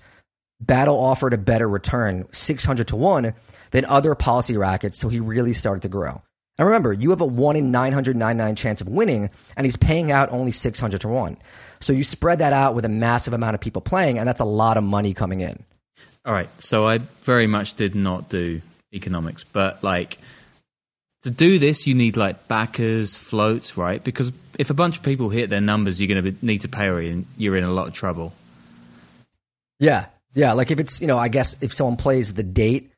Battle 0.62 0.98
offered 0.98 1.34
a 1.34 1.38
better 1.38 1.68
return, 1.68 2.26
600 2.32 2.88
to 2.90 2.96
1, 2.96 3.34
than 3.72 3.86
other 3.86 4.16
policy 4.16 4.56
rackets, 4.58 4.98
so 4.98 5.10
he 5.10 5.20
really 5.20 5.54
started 5.54 5.82
to 5.82 5.90
grow. 5.90 6.22
And 6.58 6.66
remember, 6.66 6.94
you 6.94 7.10
have 7.10 7.20
a 7.20 7.26
1 7.26 7.56
in 7.58 7.72
999 7.72 8.56
chance 8.56 8.80
of 8.80 8.88
winning, 8.88 9.30
and 9.58 9.66
he's 9.66 9.76
paying 9.76 10.12
out 10.12 10.32
only 10.32 10.52
600 10.52 11.02
to 11.02 11.08
1. 11.10 11.38
So 11.82 11.92
you 11.92 12.06
spread 12.06 12.40
that 12.40 12.54
out 12.54 12.76
with 12.76 12.86
a 12.86 12.90
massive 12.90 13.34
amount 13.34 13.56
of 13.56 13.62
people 13.62 13.82
playing, 13.82 14.18
and 14.18 14.28
that's 14.28 14.40
a 14.40 14.46
lot 14.46 14.78
of 14.78 14.84
money 14.84 15.14
coming 15.14 15.42
in. 15.42 15.64
All 16.26 16.34
right. 16.34 16.50
So 16.62 16.88
I 16.88 17.00
very 17.24 17.48
much 17.48 17.74
did 17.74 17.94
not 17.94 18.30
do 18.30 18.62
economics, 18.94 19.44
but 19.44 19.84
like 19.84 20.18
to 21.24 21.30
do 21.30 21.60
this, 21.60 21.86
you 21.86 21.94
need 21.94 22.16
like 22.16 22.48
backers, 22.48 23.18
floats, 23.18 23.78
right? 23.78 24.02
Because 24.02 24.32
if 24.58 24.70
a 24.70 24.74
bunch 24.74 24.98
of 24.98 25.04
people 25.04 25.30
hit 25.30 25.50
their 25.50 25.62
numbers, 25.62 26.02
you're 26.02 26.22
going 26.22 26.24
to 26.24 26.46
need 26.46 26.62
to 26.62 26.70
pay, 26.70 26.88
and 27.10 27.26
you're 27.38 27.58
in 27.58 27.66
a 27.66 27.72
lot 27.72 27.88
of 27.88 27.94
trouble. 27.94 28.32
Yeah, 29.80 30.06
yeah. 30.36 30.54
Like 30.54 30.70
if 30.72 30.80
it's 30.80 31.02
you 31.02 31.08
know, 31.08 31.18
I 31.18 31.30
guess 31.30 31.58
if 31.62 31.74
someone 31.74 31.98
plays 31.98 32.34
the 32.34 32.44
date 32.44 32.92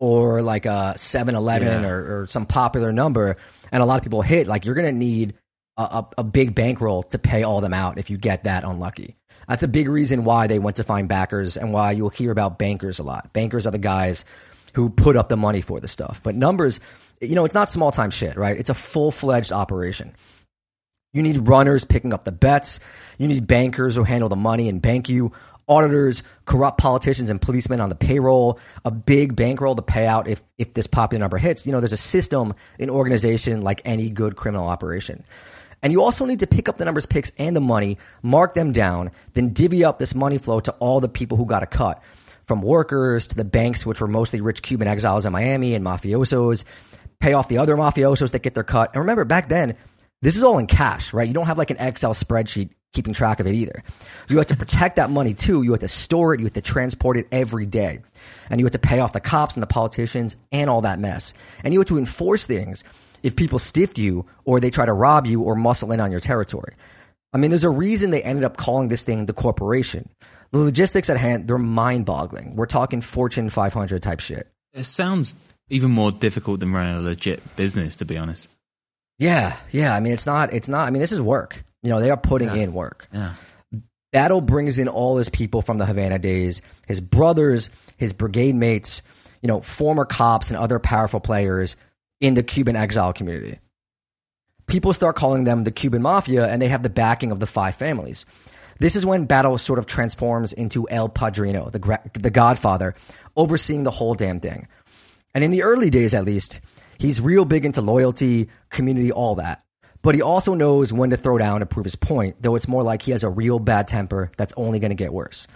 or 0.00 0.42
like 0.42 0.66
uh, 0.66 0.92
a 0.94 0.98
7-Eleven 0.98 1.82
yeah. 1.82 1.88
or, 1.88 2.22
or, 2.22 2.26
some 2.26 2.46
popular 2.46 2.92
number, 2.92 3.36
and 3.70 3.82
a 3.82 3.86
lot 3.86 3.96
of 3.96 4.02
people 4.02 4.22
hit, 4.22 4.46
like 4.46 4.64
you're 4.64 4.74
going 4.74 4.92
to 4.92 4.98
need 4.98 5.34
a, 5.76 5.82
a, 5.82 6.08
a 6.18 6.24
big 6.24 6.54
bankroll 6.54 7.04
to 7.04 7.18
pay 7.18 7.42
all 7.42 7.60
them 7.60 7.72
out 7.72 7.98
if 7.98 8.10
you 8.10 8.18
get 8.18 8.44
that 8.44 8.64
unlucky. 8.64 9.16
That's 9.48 9.62
a 9.62 9.68
big 9.68 9.88
reason 9.88 10.24
why 10.24 10.46
they 10.46 10.58
went 10.58 10.76
to 10.76 10.84
find 10.84 11.08
backers 11.08 11.56
and 11.56 11.72
why 11.72 11.92
you'll 11.92 12.10
hear 12.10 12.32
about 12.32 12.58
bankers 12.58 12.98
a 12.98 13.02
lot. 13.02 13.32
Bankers 13.32 13.66
are 13.66 13.70
the 13.70 13.78
guys 13.78 14.24
who 14.74 14.90
put 14.90 15.16
up 15.16 15.28
the 15.28 15.36
money 15.36 15.60
for 15.60 15.80
the 15.80 15.88
stuff. 15.88 16.20
But 16.22 16.34
numbers, 16.34 16.80
you 17.20 17.34
know, 17.34 17.44
it's 17.44 17.54
not 17.54 17.70
small 17.70 17.92
time 17.92 18.10
shit, 18.10 18.36
right? 18.36 18.58
It's 18.58 18.70
a 18.70 18.74
full 18.74 19.10
fledged 19.10 19.52
operation. 19.52 20.14
You 21.12 21.22
need 21.22 21.46
runners 21.46 21.84
picking 21.84 22.12
up 22.12 22.24
the 22.24 22.32
bets. 22.32 22.80
You 23.18 23.28
need 23.28 23.46
bankers 23.46 23.94
who 23.94 24.02
handle 24.02 24.28
the 24.28 24.36
money 24.36 24.68
and 24.68 24.82
bank 24.82 25.08
you 25.08 25.30
auditors, 25.68 26.22
corrupt 26.46 26.78
politicians, 26.78 27.30
and 27.30 27.40
policemen 27.40 27.80
on 27.80 27.88
the 27.88 27.94
payroll, 27.94 28.58
a 28.84 28.90
big 28.90 29.34
bankroll 29.36 29.74
to 29.74 29.82
pay 29.82 30.06
out 30.06 30.28
if, 30.28 30.42
if 30.58 30.74
this 30.74 30.86
popular 30.86 31.20
number 31.20 31.38
hits. 31.38 31.66
You 31.66 31.72
know, 31.72 31.80
there's 31.80 31.92
a 31.92 31.96
system, 31.96 32.54
an 32.78 32.90
organization 32.90 33.62
like 33.62 33.82
any 33.84 34.10
good 34.10 34.36
criminal 34.36 34.68
operation. 34.68 35.24
And 35.82 35.92
you 35.92 36.02
also 36.02 36.24
need 36.24 36.40
to 36.40 36.46
pick 36.46 36.68
up 36.68 36.78
the 36.78 36.84
numbers 36.86 37.04
picks 37.04 37.30
and 37.38 37.54
the 37.54 37.60
money, 37.60 37.98
mark 38.22 38.54
them 38.54 38.72
down, 38.72 39.10
then 39.34 39.52
divvy 39.52 39.84
up 39.84 39.98
this 39.98 40.14
money 40.14 40.38
flow 40.38 40.60
to 40.60 40.72
all 40.80 41.00
the 41.00 41.10
people 41.10 41.36
who 41.36 41.44
got 41.44 41.62
a 41.62 41.66
cut. 41.66 42.02
From 42.46 42.62
workers 42.62 43.26
to 43.28 43.36
the 43.36 43.44
banks, 43.44 43.86
which 43.86 44.00
were 44.00 44.08
mostly 44.08 44.40
rich 44.40 44.62
Cuban 44.62 44.88
exiles 44.88 45.24
in 45.24 45.32
Miami 45.32 45.74
and 45.74 45.84
mafiosos, 45.84 46.64
pay 47.20 47.32
off 47.32 47.48
the 47.48 47.58
other 47.58 47.76
mafiosos 47.76 48.32
that 48.32 48.42
get 48.42 48.54
their 48.54 48.64
cut. 48.64 48.90
And 48.94 49.00
remember, 49.00 49.24
back 49.24 49.48
then, 49.48 49.76
this 50.24 50.36
is 50.36 50.42
all 50.42 50.58
in 50.58 50.66
cash, 50.66 51.12
right? 51.12 51.28
You 51.28 51.34
don't 51.34 51.46
have 51.46 51.58
like 51.58 51.70
an 51.70 51.76
Excel 51.78 52.14
spreadsheet 52.14 52.70
keeping 52.94 53.12
track 53.12 53.40
of 53.40 53.46
it 53.46 53.54
either. 53.54 53.82
You 54.28 54.38
have 54.38 54.46
to 54.46 54.56
protect 54.56 54.96
that 54.96 55.10
money 55.10 55.34
too. 55.34 55.62
You 55.62 55.72
have 55.72 55.80
to 55.80 55.88
store 55.88 56.32
it. 56.32 56.40
You 56.40 56.46
have 56.46 56.54
to 56.54 56.62
transport 56.62 57.18
it 57.18 57.26
every 57.30 57.66
day. 57.66 58.00
And 58.48 58.58
you 58.58 58.64
have 58.64 58.72
to 58.72 58.78
pay 58.78 59.00
off 59.00 59.12
the 59.12 59.20
cops 59.20 59.54
and 59.54 59.62
the 59.62 59.66
politicians 59.66 60.36
and 60.50 60.70
all 60.70 60.80
that 60.82 60.98
mess. 60.98 61.34
And 61.62 61.74
you 61.74 61.80
have 61.80 61.88
to 61.88 61.98
enforce 61.98 62.46
things 62.46 62.84
if 63.22 63.36
people 63.36 63.58
stiff 63.58 63.98
you 63.98 64.24
or 64.44 64.60
they 64.60 64.70
try 64.70 64.86
to 64.86 64.92
rob 64.94 65.26
you 65.26 65.42
or 65.42 65.54
muscle 65.54 65.92
in 65.92 66.00
on 66.00 66.10
your 66.10 66.20
territory. 66.20 66.74
I 67.34 67.36
mean, 67.36 67.50
there's 67.50 67.64
a 67.64 67.70
reason 67.70 68.10
they 68.10 68.22
ended 68.22 68.44
up 68.44 68.56
calling 68.56 68.88
this 68.88 69.02
thing 69.02 69.26
the 69.26 69.32
corporation. 69.34 70.08
The 70.52 70.58
logistics 70.58 71.10
at 71.10 71.18
hand, 71.18 71.48
they're 71.48 71.58
mind 71.58 72.06
boggling. 72.06 72.54
We're 72.54 72.66
talking 72.66 73.00
Fortune 73.00 73.50
500 73.50 74.02
type 74.02 74.20
shit. 74.20 74.48
It 74.72 74.84
sounds 74.84 75.34
even 75.68 75.90
more 75.90 76.12
difficult 76.12 76.60
than 76.60 76.72
running 76.72 76.96
a 76.96 77.00
legit 77.00 77.56
business, 77.56 77.96
to 77.96 78.04
be 78.04 78.16
honest. 78.16 78.48
Yeah, 79.18 79.56
yeah. 79.70 79.94
I 79.94 80.00
mean, 80.00 80.12
it's 80.12 80.26
not, 80.26 80.52
it's 80.52 80.68
not, 80.68 80.86
I 80.86 80.90
mean, 80.90 81.00
this 81.00 81.12
is 81.12 81.20
work. 81.20 81.62
You 81.82 81.90
know, 81.90 82.00
they 82.00 82.10
are 82.10 82.16
putting 82.16 82.48
yeah. 82.48 82.62
in 82.62 82.72
work. 82.72 83.08
Yeah. 83.12 83.34
Battle 84.12 84.40
brings 84.40 84.78
in 84.78 84.88
all 84.88 85.16
his 85.16 85.28
people 85.28 85.60
from 85.60 85.78
the 85.78 85.86
Havana 85.86 86.18
days, 86.18 86.62
his 86.86 87.00
brothers, 87.00 87.68
his 87.96 88.12
brigade 88.12 88.54
mates, 88.54 89.02
you 89.42 89.48
know, 89.48 89.60
former 89.60 90.04
cops 90.04 90.50
and 90.50 90.58
other 90.58 90.78
powerful 90.78 91.20
players 91.20 91.76
in 92.20 92.34
the 92.34 92.42
Cuban 92.42 92.76
exile 92.76 93.12
community. 93.12 93.58
People 94.66 94.92
start 94.92 95.16
calling 95.16 95.44
them 95.44 95.64
the 95.64 95.70
Cuban 95.70 96.00
Mafia, 96.00 96.46
and 96.46 96.62
they 96.62 96.68
have 96.68 96.82
the 96.82 96.88
backing 96.88 97.32
of 97.32 97.40
the 97.40 97.46
five 97.46 97.74
families. 97.74 98.24
This 98.78 98.96
is 98.96 99.04
when 99.04 99.26
Battle 99.26 99.58
sort 99.58 99.78
of 99.78 99.86
transforms 99.86 100.52
into 100.52 100.88
El 100.88 101.08
Padrino, 101.08 101.70
the, 101.70 102.00
the 102.14 102.30
godfather, 102.30 102.94
overseeing 103.36 103.84
the 103.84 103.90
whole 103.90 104.14
damn 104.14 104.40
thing. 104.40 104.68
And 105.34 105.44
in 105.44 105.50
the 105.50 105.64
early 105.64 105.90
days, 105.90 106.14
at 106.14 106.24
least, 106.24 106.60
he's 106.98 107.20
real 107.20 107.44
big 107.44 107.64
into 107.64 107.80
loyalty, 107.80 108.48
community, 108.70 109.12
all 109.12 109.36
that 109.36 109.64
but 110.04 110.14
he 110.14 110.20
also 110.20 110.52
knows 110.52 110.92
when 110.92 111.08
to 111.10 111.16
throw 111.16 111.38
down 111.38 111.60
to 111.60 111.66
prove 111.66 111.84
his 111.84 111.96
point, 111.96 112.36
though 112.38 112.56
it's 112.56 112.68
more 112.68 112.82
like 112.82 113.00
he 113.00 113.10
has 113.12 113.24
a 113.24 113.28
real 113.30 113.58
bad 113.58 113.88
temper 113.88 114.30
that's 114.36 114.52
only 114.54 114.78
going 114.78 114.90
to 114.90 114.94
get 114.94 115.14
worse. 115.14 115.48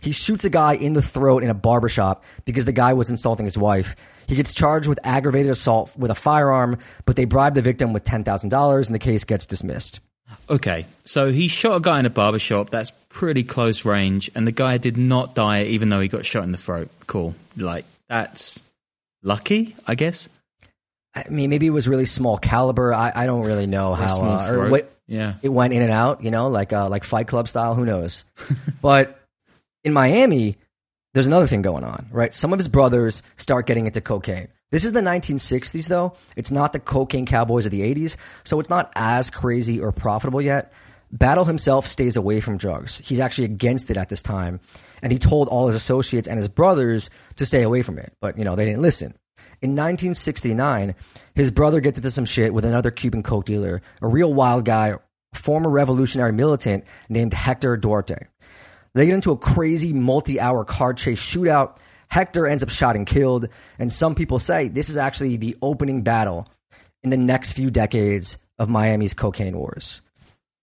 He 0.00 0.12
shoots 0.12 0.46
a 0.46 0.50
guy 0.50 0.72
in 0.72 0.94
the 0.94 1.02
throat 1.02 1.42
in 1.42 1.50
a 1.50 1.54
barbershop 1.54 2.24
because 2.46 2.64
the 2.64 2.72
guy 2.72 2.94
was 2.94 3.10
insulting 3.10 3.44
his 3.44 3.58
wife. 3.58 3.94
He 4.26 4.36
gets 4.36 4.54
charged 4.54 4.88
with 4.88 4.98
aggravated 5.04 5.52
assault 5.52 5.94
with 5.98 6.10
a 6.10 6.14
firearm, 6.14 6.78
but 7.04 7.16
they 7.16 7.26
bribe 7.26 7.54
the 7.54 7.60
victim 7.60 7.92
with 7.92 8.04
$10,000 8.04 8.86
and 8.86 8.94
the 8.94 8.98
case 8.98 9.24
gets 9.24 9.44
dismissed. 9.44 10.00
Okay, 10.48 10.86
so 11.04 11.30
he 11.30 11.48
shot 11.48 11.76
a 11.76 11.80
guy 11.80 11.98
in 11.98 12.06
a 12.06 12.10
barbershop. 12.10 12.70
That's 12.70 12.92
pretty 13.10 13.42
close 13.42 13.84
range, 13.84 14.30
and 14.34 14.46
the 14.46 14.52
guy 14.52 14.78
did 14.78 14.96
not 14.96 15.34
die 15.34 15.64
even 15.64 15.90
though 15.90 16.00
he 16.00 16.08
got 16.08 16.24
shot 16.24 16.44
in 16.44 16.52
the 16.52 16.58
throat. 16.58 16.88
Cool. 17.06 17.34
Like, 17.56 17.84
that's 18.08 18.62
lucky, 19.22 19.74
I 19.86 19.94
guess. 19.94 20.28
I 21.14 21.28
mean, 21.28 21.50
maybe 21.50 21.66
it 21.66 21.70
was 21.70 21.88
really 21.88 22.06
small 22.06 22.36
caliber. 22.36 22.94
I, 22.94 23.12
I 23.14 23.26
don't 23.26 23.44
really 23.44 23.66
know 23.66 23.94
how 23.94 24.22
uh, 24.22 24.50
or 24.50 24.70
what 24.70 24.92
yeah. 25.06 25.34
it 25.42 25.48
went 25.48 25.74
in 25.74 25.82
and 25.82 25.90
out. 25.90 26.22
You 26.22 26.30
know, 26.30 26.48
like 26.48 26.72
uh, 26.72 26.88
like 26.88 27.04
Fight 27.04 27.26
Club 27.26 27.48
style. 27.48 27.74
Who 27.74 27.84
knows? 27.84 28.24
but 28.82 29.20
in 29.82 29.92
Miami, 29.92 30.56
there's 31.14 31.26
another 31.26 31.46
thing 31.46 31.62
going 31.62 31.84
on, 31.84 32.06
right? 32.12 32.32
Some 32.32 32.52
of 32.52 32.58
his 32.58 32.68
brothers 32.68 33.22
start 33.36 33.66
getting 33.66 33.86
into 33.86 34.00
cocaine. 34.00 34.48
This 34.70 34.84
is 34.84 34.92
the 34.92 35.00
1960s, 35.00 35.88
though. 35.88 36.14
It's 36.36 36.52
not 36.52 36.72
the 36.72 36.78
cocaine 36.78 37.26
cowboys 37.26 37.66
of 37.66 37.72
the 37.72 37.80
80s, 37.80 38.16
so 38.44 38.60
it's 38.60 38.70
not 38.70 38.92
as 38.94 39.28
crazy 39.28 39.80
or 39.80 39.90
profitable 39.90 40.40
yet. 40.40 40.72
Battle 41.10 41.44
himself 41.44 41.88
stays 41.88 42.16
away 42.16 42.40
from 42.40 42.56
drugs. 42.56 42.98
He's 42.98 43.18
actually 43.18 43.46
against 43.46 43.90
it 43.90 43.96
at 43.96 44.08
this 44.08 44.22
time, 44.22 44.60
and 45.02 45.10
he 45.10 45.18
told 45.18 45.48
all 45.48 45.66
his 45.66 45.74
associates 45.74 46.28
and 46.28 46.36
his 46.36 46.46
brothers 46.46 47.10
to 47.36 47.46
stay 47.46 47.62
away 47.62 47.82
from 47.82 47.98
it. 47.98 48.12
But 48.20 48.38
you 48.38 48.44
know 48.44 48.54
they 48.54 48.64
didn't 48.64 48.82
listen. 48.82 49.14
In 49.62 49.72
1969, 49.72 50.94
his 51.34 51.50
brother 51.50 51.80
gets 51.80 51.98
into 51.98 52.10
some 52.10 52.24
shit 52.24 52.54
with 52.54 52.64
another 52.64 52.90
Cuban 52.90 53.22
coke 53.22 53.44
dealer, 53.44 53.82
a 54.00 54.08
real 54.08 54.32
wild 54.32 54.64
guy, 54.64 54.94
former 55.34 55.68
revolutionary 55.68 56.32
militant 56.32 56.84
named 57.10 57.34
Hector 57.34 57.76
Duarte. 57.76 58.26
They 58.94 59.06
get 59.06 59.14
into 59.14 59.32
a 59.32 59.36
crazy 59.36 59.92
multi 59.92 60.40
hour 60.40 60.64
car 60.64 60.94
chase 60.94 61.20
shootout. 61.20 61.76
Hector 62.08 62.46
ends 62.46 62.62
up 62.62 62.70
shot 62.70 62.96
and 62.96 63.06
killed, 63.06 63.48
and 63.78 63.92
some 63.92 64.14
people 64.14 64.38
say 64.38 64.68
this 64.68 64.88
is 64.88 64.96
actually 64.96 65.36
the 65.36 65.56
opening 65.60 66.02
battle 66.02 66.48
in 67.02 67.10
the 67.10 67.16
next 67.18 67.52
few 67.52 67.70
decades 67.70 68.38
of 68.58 68.70
Miami's 68.70 69.14
cocaine 69.14 69.58
wars. 69.58 70.00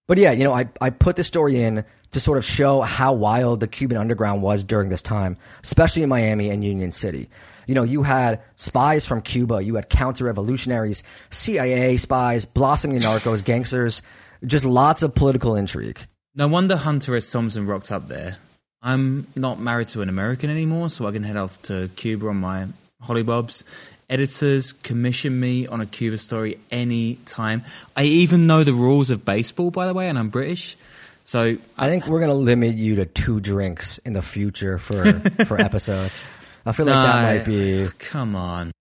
But 0.07 0.17
yeah, 0.17 0.31
you 0.31 0.43
know, 0.43 0.53
I, 0.53 0.69
I 0.81 0.89
put 0.89 1.15
this 1.17 1.27
story 1.27 1.61
in 1.61 1.85
to 2.11 2.19
sort 2.19 2.37
of 2.37 2.45
show 2.45 2.81
how 2.81 3.13
wild 3.13 3.59
the 3.59 3.67
Cuban 3.67 3.97
underground 3.97 4.41
was 4.41 4.63
during 4.63 4.89
this 4.89 5.01
time, 5.01 5.37
especially 5.63 6.03
in 6.03 6.09
Miami 6.09 6.49
and 6.49 6.63
Union 6.63 6.91
City. 6.91 7.29
You 7.67 7.75
know, 7.75 7.83
you 7.83 8.01
had 8.01 8.41
spies 8.55 9.05
from 9.05 9.21
Cuba, 9.21 9.61
you 9.61 9.75
had 9.75 9.89
counter 9.89 10.25
revolutionaries, 10.25 11.03
CIA 11.29 11.97
spies, 11.97 12.45
blossoming 12.45 12.99
narcos, 12.99 13.43
gangsters, 13.43 14.01
just 14.45 14.65
lots 14.65 15.03
of 15.03 15.13
political 15.13 15.55
intrigue. 15.55 15.99
No 16.33 16.47
wonder 16.47 16.75
Hunter 16.75 17.15
S. 17.15 17.29
Thompson 17.29 17.67
rocked 17.67 17.91
up 17.91 18.07
there. 18.07 18.37
I'm 18.81 19.27
not 19.35 19.59
married 19.59 19.89
to 19.89 20.01
an 20.01 20.09
American 20.09 20.49
anymore, 20.49 20.89
so 20.89 21.07
I 21.07 21.11
can 21.11 21.23
head 21.23 21.35
off 21.35 21.61
to 21.63 21.89
Cuba 21.95 22.27
on 22.27 22.37
my 22.37 22.67
hollybobs. 23.03 23.63
Editors 24.09 24.71
commission 24.71 25.37
me 25.37 25.67
on 25.67 25.81
a 25.81 25.85
Cuba 25.85 26.17
story 26.17 26.57
any 26.71 27.15
time. 27.25 27.65
I 27.95 28.03
even 28.03 28.47
know 28.47 28.63
the 28.63 28.73
rules 28.73 29.11
of 29.11 29.25
baseball, 29.25 29.71
by 29.71 29.85
the 29.85 29.93
way, 29.93 30.07
and 30.07 30.17
I'm 30.17 30.29
British. 30.29 30.77
So 31.25 31.57
I 31.77 31.89
think 31.89 32.07
we're 32.07 32.19
going 32.19 32.31
to 32.31 32.37
limit 32.37 32.75
you 32.75 32.95
to 32.95 33.05
two 33.05 33.41
drinks 33.41 33.97
in 33.99 34.13
the 34.13 34.21
future 34.21 34.77
for 34.77 35.19
for 35.45 35.59
episodes. 35.59 36.23
I 36.67 36.73
feel 36.73 36.85
like 36.85 36.95
that 36.95 37.37
might 37.37 37.45
be. 37.45 37.87
Come 37.97 38.35
on. 38.35 38.71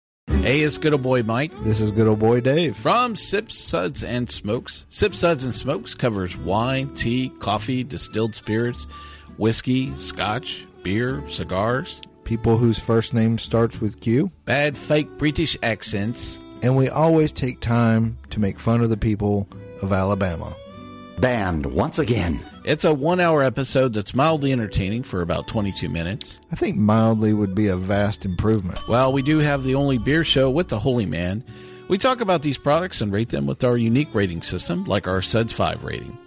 Hey, 0.42 0.62
it's 0.62 0.76
good 0.76 0.92
old 0.92 1.04
boy 1.04 1.22
Mike 1.22 1.52
This 1.62 1.80
is 1.80 1.92
good 1.92 2.08
old 2.08 2.18
boy 2.18 2.40
Dave. 2.40 2.76
from 2.76 3.14
Sip 3.14 3.50
Suds, 3.52 4.02
and 4.02 4.28
Smokes. 4.28 4.84
Sip 4.90 5.14
Suds, 5.14 5.44
and 5.44 5.54
Smokes 5.54 5.94
covers 5.94 6.36
wine, 6.36 6.92
tea, 6.96 7.30
coffee, 7.38 7.84
distilled 7.84 8.34
spirits, 8.34 8.88
whiskey, 9.38 9.96
scotch, 9.96 10.66
beer, 10.82 11.22
cigars, 11.28 12.02
People 12.24 12.58
whose 12.58 12.80
first 12.80 13.14
name 13.14 13.38
starts 13.38 13.80
with 13.80 14.00
Q. 14.00 14.32
bad 14.46 14.76
fake 14.76 15.08
British 15.16 15.56
accents. 15.62 16.40
And 16.62 16.76
we 16.76 16.88
always 16.88 17.30
take 17.30 17.60
time 17.60 18.18
to 18.30 18.40
make 18.40 18.58
fun 18.58 18.80
of 18.80 18.90
the 18.90 18.96
people 18.96 19.46
of 19.80 19.92
Alabama. 19.92 20.56
Banned 21.18 21.66
once 21.66 22.00
again. 22.00 22.40
It's 22.66 22.84
a 22.84 22.92
one 22.92 23.20
hour 23.20 23.44
episode 23.44 23.92
that's 23.92 24.12
mildly 24.12 24.50
entertaining 24.50 25.04
for 25.04 25.22
about 25.22 25.46
22 25.46 25.88
minutes. 25.88 26.40
I 26.50 26.56
think 26.56 26.76
mildly 26.76 27.32
would 27.32 27.54
be 27.54 27.68
a 27.68 27.76
vast 27.76 28.24
improvement. 28.24 28.80
While 28.88 29.12
we 29.12 29.22
do 29.22 29.38
have 29.38 29.62
the 29.62 29.76
only 29.76 29.98
beer 29.98 30.24
show 30.24 30.50
with 30.50 30.66
the 30.66 30.80
Holy 30.80 31.06
Man, 31.06 31.44
we 31.86 31.96
talk 31.96 32.20
about 32.20 32.42
these 32.42 32.58
products 32.58 33.00
and 33.00 33.12
rate 33.12 33.28
them 33.28 33.46
with 33.46 33.62
our 33.62 33.76
unique 33.76 34.12
rating 34.12 34.42
system, 34.42 34.84
like 34.84 35.06
our 35.06 35.22
Suds 35.22 35.52
5 35.52 35.84
rating. 35.84 36.18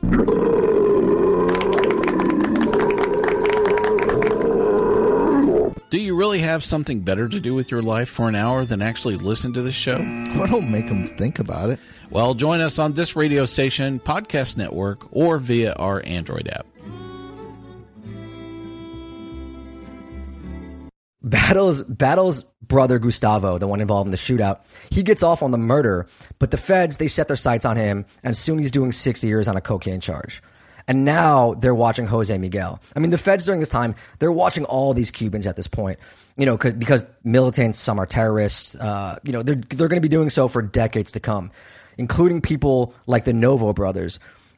Really 6.20 6.40
have 6.40 6.66
something 6.66 7.00
better 7.00 7.30
to 7.30 7.40
do 7.40 7.54
with 7.54 7.72
your 7.72 7.82
life 7.82 8.10
for 8.10 8.28
an 8.28 8.36
hour 8.36 8.66
than 8.66 8.82
actually 8.82 9.16
listen 9.16 9.54
to 9.54 9.62
this 9.62 9.74
show? 9.74 9.98
Well, 10.36 10.48
don't 10.48 10.70
make 10.70 10.90
them 10.90 11.08
think 11.08 11.40
about 11.40 11.70
it. 11.70 11.80
Well, 12.10 12.34
join 12.34 12.60
us 12.60 12.78
on 12.78 12.92
this 12.92 13.16
radio 13.16 13.46
station, 13.46 14.02
podcast 14.02 14.58
network, 14.58 15.08
or 15.12 15.38
via 15.38 15.72
our 15.74 16.04
Android 16.06 16.50
app. 16.50 16.66
Battles 21.24 21.84
Battles 21.84 22.44
brother 22.62 23.00
Gustavo, 23.00 23.58
the 23.58 23.68
one 23.68 23.80
involved 23.80 24.08
in 24.08 24.12
the 24.12 24.18
shootout, 24.18 24.60
he 24.90 25.04
gets 25.04 25.24
off 25.24 25.42
on 25.42 25.52
the 25.52 25.58
murder, 25.58 26.06
but 26.38 26.52
the 26.52 26.58
feds 26.58 26.98
they 26.98 27.08
set 27.08 27.28
their 27.28 27.38
sights 27.38 27.64
on 27.64 27.78
him, 27.78 28.06
and 28.24 28.36
soon 28.36 28.58
he's 28.60 28.72
doing 28.72 28.92
six 28.92 29.24
years 29.24 29.48
on 29.48 29.56
a 29.56 29.62
cocaine 29.62 30.02
charge. 30.02 30.44
And 30.90 31.06
now 31.06 31.54
they're 31.54 31.76
watching 31.76 32.08
Jose 32.08 32.36
Miguel. 32.36 32.82
I 32.96 33.00
mean, 33.00 33.12
the 33.12 33.20
feds 33.20 33.46
during 33.46 33.60
this 33.60 33.70
time 33.70 33.94
they're 34.18 34.32
watching 34.32 34.66
all 34.66 34.96
these 34.96 35.12
Cubans 35.12 35.46
at 35.46 35.56
this 35.56 35.68
point, 35.68 36.00
you 36.36 36.48
know, 36.48 36.58
cause, 36.58 36.74
because 36.74 37.06
militants, 37.24 37.78
some 37.78 38.00
are 38.00 38.08
terrorists. 38.08 38.76
Uh, 38.76 39.20
you 39.24 39.32
know, 39.32 39.44
they're 39.44 39.62
they're 39.70 39.88
going 39.88 40.02
to 40.02 40.02
be 40.02 40.10
doing 40.10 40.32
so 40.32 40.48
for 40.48 40.64
decades 40.64 41.12
to 41.12 41.20
come, 41.20 41.52
including 42.00 42.42
people 42.42 42.96
like 43.06 43.24
the 43.24 43.34
Novo 43.34 43.72
brothers, 43.72 44.18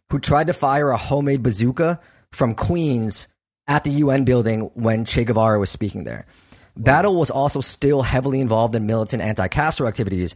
who 0.10 0.20
tried 0.20 0.48
to 0.48 0.54
fire 0.54 0.92
a 0.92 0.98
homemade 0.98 1.44
bazooka 1.44 2.00
from 2.32 2.56
Queens 2.56 3.28
at 3.68 3.84
the 3.84 3.92
UN 3.92 4.24
building 4.24 4.72
when 4.74 5.04
Che 5.04 5.26
Guevara 5.26 5.60
was 5.60 5.70
speaking 5.70 6.06
there. 6.06 6.26
Battle 6.78 7.20
was 7.20 7.30
also 7.30 7.60
still 7.60 8.04
heavily 8.04 8.40
involved 8.40 8.74
in 8.74 8.86
militant 8.86 9.22
anti 9.22 9.50
Castro 9.50 9.86
activities, 9.86 10.34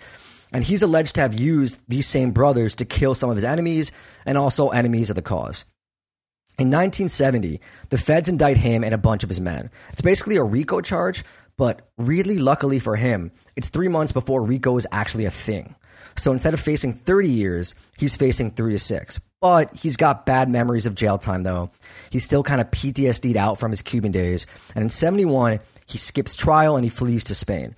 and 0.52 0.62
he's 0.62 0.84
alleged 0.84 1.16
to 1.16 1.22
have 1.22 1.40
used 1.40 1.82
these 1.88 2.06
same 2.06 2.32
brothers 2.32 2.76
to 2.76 2.86
kill 2.86 3.16
some 3.16 3.30
of 3.30 3.38
his 3.38 3.46
enemies 3.46 3.94
and 4.26 4.38
also 4.38 4.72
enemies 4.72 5.10
of 5.10 5.16
the 5.16 5.22
cause. 5.22 5.64
In 6.58 6.68
1970, 6.68 7.60
the 7.90 7.98
feds 7.98 8.30
indict 8.30 8.58
him 8.58 8.84
and 8.84 8.94
a 8.94 8.98
bunch 8.98 9.24
of 9.24 9.30
his 9.30 9.42
men. 9.42 9.70
It's 9.92 10.02
basically 10.02 10.38
a 10.38 10.44
RICO 10.44 10.82
charge, 10.82 11.24
but 11.58 11.90
really 11.98 12.38
luckily 12.38 12.80
for 12.80 12.96
him, 12.96 13.32
it's 13.56 13.70
three 13.70 13.90
months 13.90 14.12
before 14.12 14.42
RICO 14.42 14.78
is 14.78 14.88
actually 14.92 15.26
a 15.26 15.32
thing. 15.32 15.76
So 16.18 16.32
instead 16.32 16.54
of 16.54 16.62
facing 16.62 16.94
30 16.94 17.30
years, 17.30 17.76
he's 17.98 18.16
facing 18.16 18.52
three 18.52 18.74
to 18.74 18.80
six. 18.80 19.20
But 19.42 19.76
he's 19.76 19.98
got 19.98 20.26
bad 20.26 20.50
memories 20.50 20.86
of 20.86 20.96
jail 20.96 21.18
time, 21.18 21.44
though. 21.44 21.70
He's 22.10 22.24
still 22.24 22.42
kind 22.42 22.62
of 22.62 22.72
PTSD'd 22.72 23.38
out 23.38 23.60
from 23.60 23.72
his 23.72 23.82
Cuban 23.82 24.12
days. 24.12 24.48
And 24.74 24.84
in 24.84 24.90
71, 24.90 25.60
he 25.86 25.98
skips 25.98 26.36
trial 26.36 26.78
and 26.78 26.86
he 26.86 26.90
flees 26.90 27.26
to 27.26 27.36
Spain. 27.36 27.76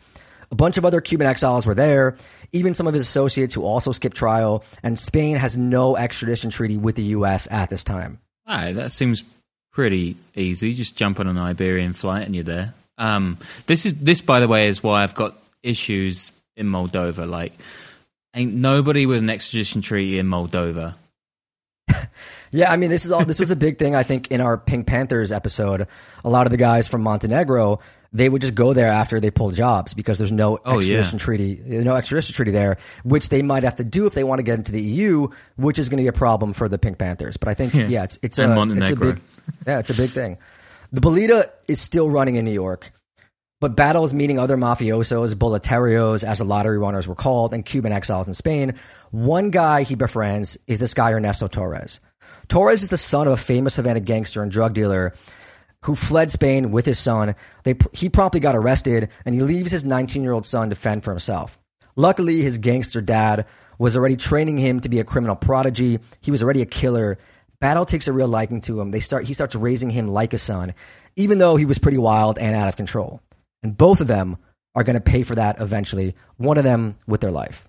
A 0.52 0.56
bunch 0.56 0.78
of 0.78 0.86
other 0.86 1.02
Cuban 1.02 1.28
exiles 1.28 1.66
were 1.66 1.76
there, 1.76 2.16
even 2.54 2.74
some 2.74 2.88
of 2.88 2.94
his 2.94 3.04
associates 3.04 3.54
who 3.54 3.64
also 3.64 3.92
skipped 3.92 4.16
trial. 4.16 4.64
And 4.84 4.98
Spain 4.98 5.36
has 5.36 5.58
no 5.58 5.98
extradition 5.98 6.52
treaty 6.52 6.78
with 6.78 6.96
the 6.96 7.04
U.S. 7.04 7.48
at 7.52 7.70
this 7.70 7.84
time. 7.84 8.20
Right, 8.48 8.74
that 8.74 8.92
seems 8.92 9.24
pretty 9.72 10.16
easy. 10.36 10.74
Just 10.74 10.96
jump 10.96 11.20
on 11.20 11.28
an 11.28 11.38
Iberian 11.38 11.94
flight 11.94 12.26
and 12.26 12.34
you're 12.36 12.44
there. 12.44 12.74
Um, 12.98 13.38
this 13.68 13.86
is 13.86 13.94
this, 13.96 14.22
by 14.22 14.40
the 14.40 14.48
way, 14.48 14.68
is 14.68 14.82
why 14.82 15.04
I've 15.04 15.14
got 15.16 15.36
issues 15.62 16.34
in 16.56 16.68
Moldova. 16.68 17.28
Like, 17.28 17.54
ain't 18.34 18.54
nobody 18.54 19.06
with 19.06 19.20
an 19.20 19.30
extradition 19.30 19.82
treaty 19.82 20.18
in 20.20 20.28
Moldova. 20.28 20.96
Yeah, 22.50 22.72
I 22.72 22.78
mean, 22.78 22.90
this 22.90 23.04
is 23.06 23.12
all. 23.12 23.26
This 23.26 23.40
was 23.40 23.52
a 23.52 23.58
big 23.58 23.78
thing. 23.78 23.94
I 23.94 24.04
think 24.04 24.32
in 24.32 24.40
our 24.40 24.58
Pink 24.58 24.88
Panthers 24.88 25.34
episode, 25.34 25.86
a 26.24 26.30
lot 26.30 26.48
of 26.48 26.52
the 26.52 26.58
guys 26.58 26.88
from 26.88 27.02
Montenegro 27.02 27.82
they 28.14 28.30
would 28.30 28.42
just 28.42 28.56
go 28.56 28.74
there 28.74 28.88
after 28.88 29.20
they 29.20 29.30
pull 29.32 29.52
jobs 29.52 29.94
because 29.94 30.18
there's 30.18 30.32
no 30.32 30.60
Oh, 30.66 30.74
yeah. 30.80 30.98
extradition 31.00 31.20
treaty, 31.20 31.62
no 31.66 31.96
extradition 31.96 32.34
treaty 32.34 32.52
there, 32.52 32.78
which 33.04 33.30
they 33.30 33.42
might 33.42 33.64
have 33.64 33.76
to 33.76 33.84
do 33.84 34.06
if 34.08 34.14
they 34.14 34.24
want 34.24 34.40
to 34.40 34.44
get 34.44 34.58
into 34.58 34.72
the 34.72 34.82
EU, 34.82 35.28
which 35.58 35.78
is 35.80 35.90
going 35.90 35.98
to 35.98 36.04
be 36.04 36.08
a 36.08 36.14
problem 36.14 36.54
for 36.54 36.70
the 36.70 36.78
Pink 36.78 36.98
Panthers. 36.98 37.38
But 37.38 37.50
I 37.50 37.54
think, 37.54 37.74
yeah, 37.74 37.88
Yeah. 37.88 38.04
it's 38.04 38.18
it's 38.22 38.40
a, 38.40 38.44
it's 38.78 38.92
a 38.92 38.96
big, 38.96 39.22
yeah, 39.68 39.80
it's 39.80 39.90
a 39.90 39.94
big 39.96 40.10
thing. 40.12 40.38
The 40.92 41.02
Bolita 41.02 41.50
is 41.68 41.82
still 41.82 42.10
running 42.10 42.36
in 42.38 42.46
New 42.46 42.52
York, 42.54 42.92
but 43.60 43.76
battles 43.76 44.14
meeting 44.14 44.40
other 44.40 44.56
mafiosos, 44.56 45.34
boletarios, 45.36 46.24
as 46.24 46.38
the 46.38 46.46
lottery 46.46 46.78
runners 46.78 47.08
were 47.08 47.16
called, 47.16 47.54
and 47.54 47.66
Cuban 47.66 47.92
exiles 47.92 48.28
in 48.28 48.34
Spain. 48.34 48.74
One 49.12 49.50
guy 49.50 49.84
he 49.84 49.96
befriends 49.96 50.58
is 50.68 50.80
this 50.80 50.94
guy 50.94 51.12
Ernesto 51.12 51.48
Torres. 51.48 52.00
Torres 52.48 52.84
is 52.84 52.88
the 52.88 52.98
son 52.98 53.28
of 53.28 53.34
a 53.34 53.38
famous 53.38 53.76
Havana 53.76 54.00
gangster 54.00 54.42
and 54.42 54.50
drug 54.52 54.74
dealer 54.74 55.14
who 55.84 55.96
fled 55.96 56.32
Spain 56.32 56.72
with 56.72 56.86
his 56.86 57.00
son. 57.00 57.36
They, 57.64 57.76
he 57.94 58.10
promptly 58.10 58.40
got 58.40 58.56
arrested, 58.56 59.10
and 59.26 59.36
he 59.36 59.42
leaves 59.42 59.72
his 59.72 59.84
19 59.84 60.24
year 60.24 60.34
old 60.34 60.46
son 60.46 60.70
to 60.70 60.76
fend 60.76 61.04
for 61.04 61.12
himself. 61.12 61.58
Luckily, 61.96 62.42
his 62.42 62.58
gangster 62.58 63.02
dad 63.02 63.46
was 63.80 63.96
already 63.96 64.16
training 64.16 64.58
him 64.58 64.80
to 64.82 64.90
be 64.90 65.00
a 65.00 65.04
criminal 65.04 65.36
prodigy. 65.36 66.00
He 66.22 66.32
was 66.32 66.44
already 66.44 66.62
a 66.62 66.66
killer. 66.66 67.18
Battle 67.60 67.86
takes 67.86 68.08
a 68.08 68.14
real 68.14 68.28
liking 68.28 68.62
to 68.62 68.80
him. 68.80 68.92
They 68.92 69.00
start, 69.00 69.26
he 69.26 69.34
starts 69.34 69.56
raising 69.56 69.90
him 69.90 70.08
like 70.08 70.34
a 70.34 70.38
son, 70.38 70.74
even 71.16 71.38
though 71.40 71.56
he 71.56 71.66
was 71.66 71.80
pretty 71.80 71.98
wild 71.98 72.38
and 72.38 72.56
out 72.56 72.68
of 72.68 72.76
control. 72.76 73.22
And 73.64 73.76
both 73.76 74.02
of 74.02 74.08
them 74.08 74.38
are 74.76 74.84
going 74.84 74.96
to 74.96 75.02
pay 75.02 75.24
for 75.24 75.36
that 75.36 75.60
eventually, 75.60 76.16
one 76.38 76.60
of 76.60 76.64
them 76.64 76.98
with 77.08 77.22
their 77.22 77.32
life. 77.32 77.68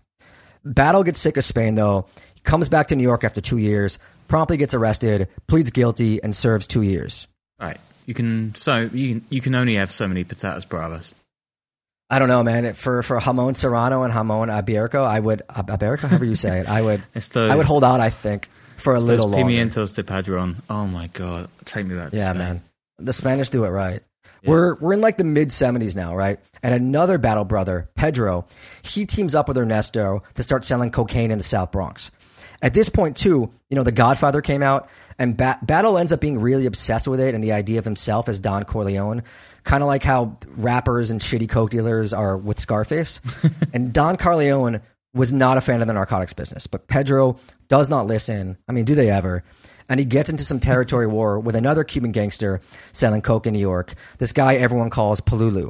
Battle 0.65 1.05
gets 1.05 1.21
sick 1.21 1.39
of 1.39 1.45
Spain, 1.45 1.75
though. 1.75 2.07
He 2.35 2.41
comes 2.41 2.69
back 2.69 2.89
to 2.89 2.97
New 2.97 3.03
York 3.03 3.25
after 3.25 3.41
two 3.41 3.57
years, 3.57 3.99
promptly 4.29 4.59
gets 4.59 4.75
arrested, 4.75 5.29
pleads 5.47 5.71
guilty, 5.71 6.23
and 6.23 6.37
serves 6.37 6.67
two 6.67 6.83
years. 6.83 7.27
All 7.59 7.67
right, 7.67 7.79
you 8.09 8.15
can 8.15 8.55
so 8.55 8.89
you 8.93 9.15
can, 9.21 9.27
you 9.29 9.41
can 9.43 9.55
only 9.55 9.75
have 9.75 9.91
so 9.91 10.09
many 10.09 10.25
patatas 10.25 10.67
bravas. 10.67 11.15
I 12.11 12.19
don't 12.19 12.29
know, 12.29 12.43
man. 12.43 12.73
For 12.73 13.03
for 13.03 13.21
Jamón 13.21 13.55
Serrano 13.55 14.03
and 14.03 14.13
Jamón 14.15 14.49
Iberico, 14.49 15.05
I 15.05 15.21
would 15.21 15.43
Iberico, 15.51 16.09
however 16.09 16.25
you 16.25 16.37
say 16.37 16.61
it, 16.61 16.69
I 16.69 16.81
would 16.81 17.03
It's 17.15 17.29
those, 17.29 17.51
I 17.51 17.55
would 17.55 17.67
hold 17.67 17.85
out. 17.85 18.01
I 18.01 18.09
think 18.09 18.49
for 18.77 18.95
a 18.95 18.99
little 19.01 19.29
longer. 19.29 19.45
pimientos 19.47 19.95
de 19.95 20.03
padron. 20.05 20.63
Oh 20.71 20.87
my 20.87 21.09
god, 21.09 21.51
take 21.67 21.85
me 21.87 21.95
back. 21.97 22.11
To 22.13 22.17
Yeah, 22.17 22.31
Spain. 22.33 22.39
man. 22.39 22.63
The 22.99 23.13
Spanish 23.13 23.51
do 23.51 23.65
it 23.65 23.69
right. 23.69 24.01
We're 24.45 24.77
we're 24.77 24.95
in 24.95 25.03
like 25.03 25.19
the 25.19 25.25
mid 25.25 25.53
seventies 25.53 25.95
now, 25.97 26.17
right? 26.17 26.39
And 26.63 26.73
another 26.75 27.19
battle 27.19 27.45
brother, 27.45 27.91
Pedro, 27.95 28.47
he 28.83 29.05
teams 29.05 29.35
up 29.35 29.47
with 29.49 29.59
Ernesto 29.59 30.23
to 30.35 30.43
start 30.43 30.65
selling 30.65 30.91
cocaine 30.91 31.31
in 31.31 31.37
the 31.39 31.45
South 31.45 31.73
Bronx. 31.73 32.11
At 32.61 32.75
this 32.75 32.89
point, 32.89 33.17
too, 33.17 33.51
you 33.71 33.77
know, 33.77 33.85
The 33.85 33.93
Godfather 33.93 34.41
came 34.41 34.63
out, 34.63 34.89
and 35.19 35.37
ba- 35.37 35.59
Battle 35.63 35.97
ends 35.97 36.13
up 36.13 36.21
being 36.21 36.41
really 36.41 36.67
obsessed 36.67 37.07
with 37.07 37.21
it 37.21 37.35
and 37.35 37.43
the 37.43 37.53
idea 37.53 37.79
of 37.79 37.85
himself 37.85 38.29
as 38.29 38.41
Don 38.41 38.65
Corleone, 38.65 39.23
kind 39.65 39.83
of 39.83 39.87
like 39.87 40.03
how 40.03 40.37
rappers 40.57 41.11
and 41.11 41.21
shitty 41.21 41.49
coke 41.49 41.71
dealers 41.71 42.13
are 42.13 42.37
with 42.37 42.59
Scarface. 42.59 43.21
and 43.73 43.93
Don 43.93 44.17
Corleone 44.17 44.81
was 45.15 45.33
not 45.33 45.57
a 45.57 45.61
fan 45.61 45.81
of 45.81 45.87
the 45.87 45.95
narcotics 45.95 46.33
business, 46.33 46.67
but 46.67 46.87
Pedro 46.89 47.37
does 47.69 47.89
not 47.89 48.07
listen. 48.07 48.57
I 48.69 48.73
mean, 48.73 48.85
do 48.85 48.95
they 48.95 49.11
ever? 49.11 49.45
And 49.89 49.99
he 49.99 50.05
gets 50.05 50.29
into 50.29 50.45
some 50.45 50.61
territory 50.61 51.07
war 51.07 51.39
with 51.41 51.57
another 51.57 51.83
Cuban 51.83 52.13
gangster 52.13 52.61
selling 52.93 53.23
coke 53.23 53.47
in 53.47 53.55
New 53.55 53.61
York. 53.61 53.95
This 54.19 54.33
guy 54.33 54.57
everyone 54.57 54.91
calls 54.91 55.21
Palulu. 55.21 55.69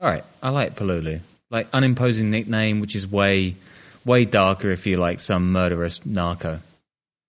All 0.00 0.08
right, 0.08 0.24
I 0.42 0.50
like 0.50 0.74
Palulu. 0.74 1.20
Like 1.50 1.68
unimposing 1.72 2.30
nickname, 2.30 2.80
which 2.80 2.94
is 2.94 3.06
way 3.06 3.56
way 4.08 4.24
darker 4.24 4.70
if 4.70 4.86
you 4.86 4.96
like 4.96 5.20
some 5.20 5.52
murderous 5.52 6.04
narco. 6.04 6.60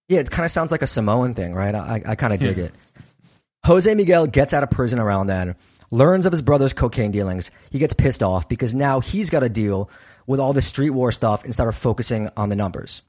Yeah, 0.08 0.22
it 0.22 0.32
kind 0.32 0.46
of 0.46 0.52
sounds 0.52 0.72
like 0.72 0.82
a 0.82 0.88
Samoan 0.88 1.36
thing, 1.36 1.54
right? 1.54 1.76
I, 1.76 2.02
I 2.04 2.15
kind 2.15 2.34
of 2.34 2.39
dig 2.39 2.58
it. 2.58 2.74
Jose 3.65 3.94
Miguel 3.94 4.26
gets 4.26 4.54
out 4.54 4.63
of 4.63 4.72
prison 4.72 4.98
around 4.98 5.28
then, 5.28 5.56
learns 5.92 6.26
of 6.26 6.32
his 6.32 6.42
brother's 6.42 6.74
cocaine 6.74 7.12
dealings. 7.12 7.52
He 7.70 7.78
gets 7.78 7.94
pissed 7.94 8.24
off 8.24 8.50
because 8.50 8.74
now 8.74 9.02
he's 9.02 9.30
got 9.30 9.42
to 9.42 9.50
deal 9.50 9.92
with 10.26 10.39
all 10.39 10.54
the 10.54 10.62
street 10.62 10.92
war 10.92 11.12
stuff 11.12 11.46
instead 11.46 11.68
of 11.68 11.76
focusing 11.76 12.30
on 12.38 12.50
the 12.50 12.56
numbers. 12.56 13.04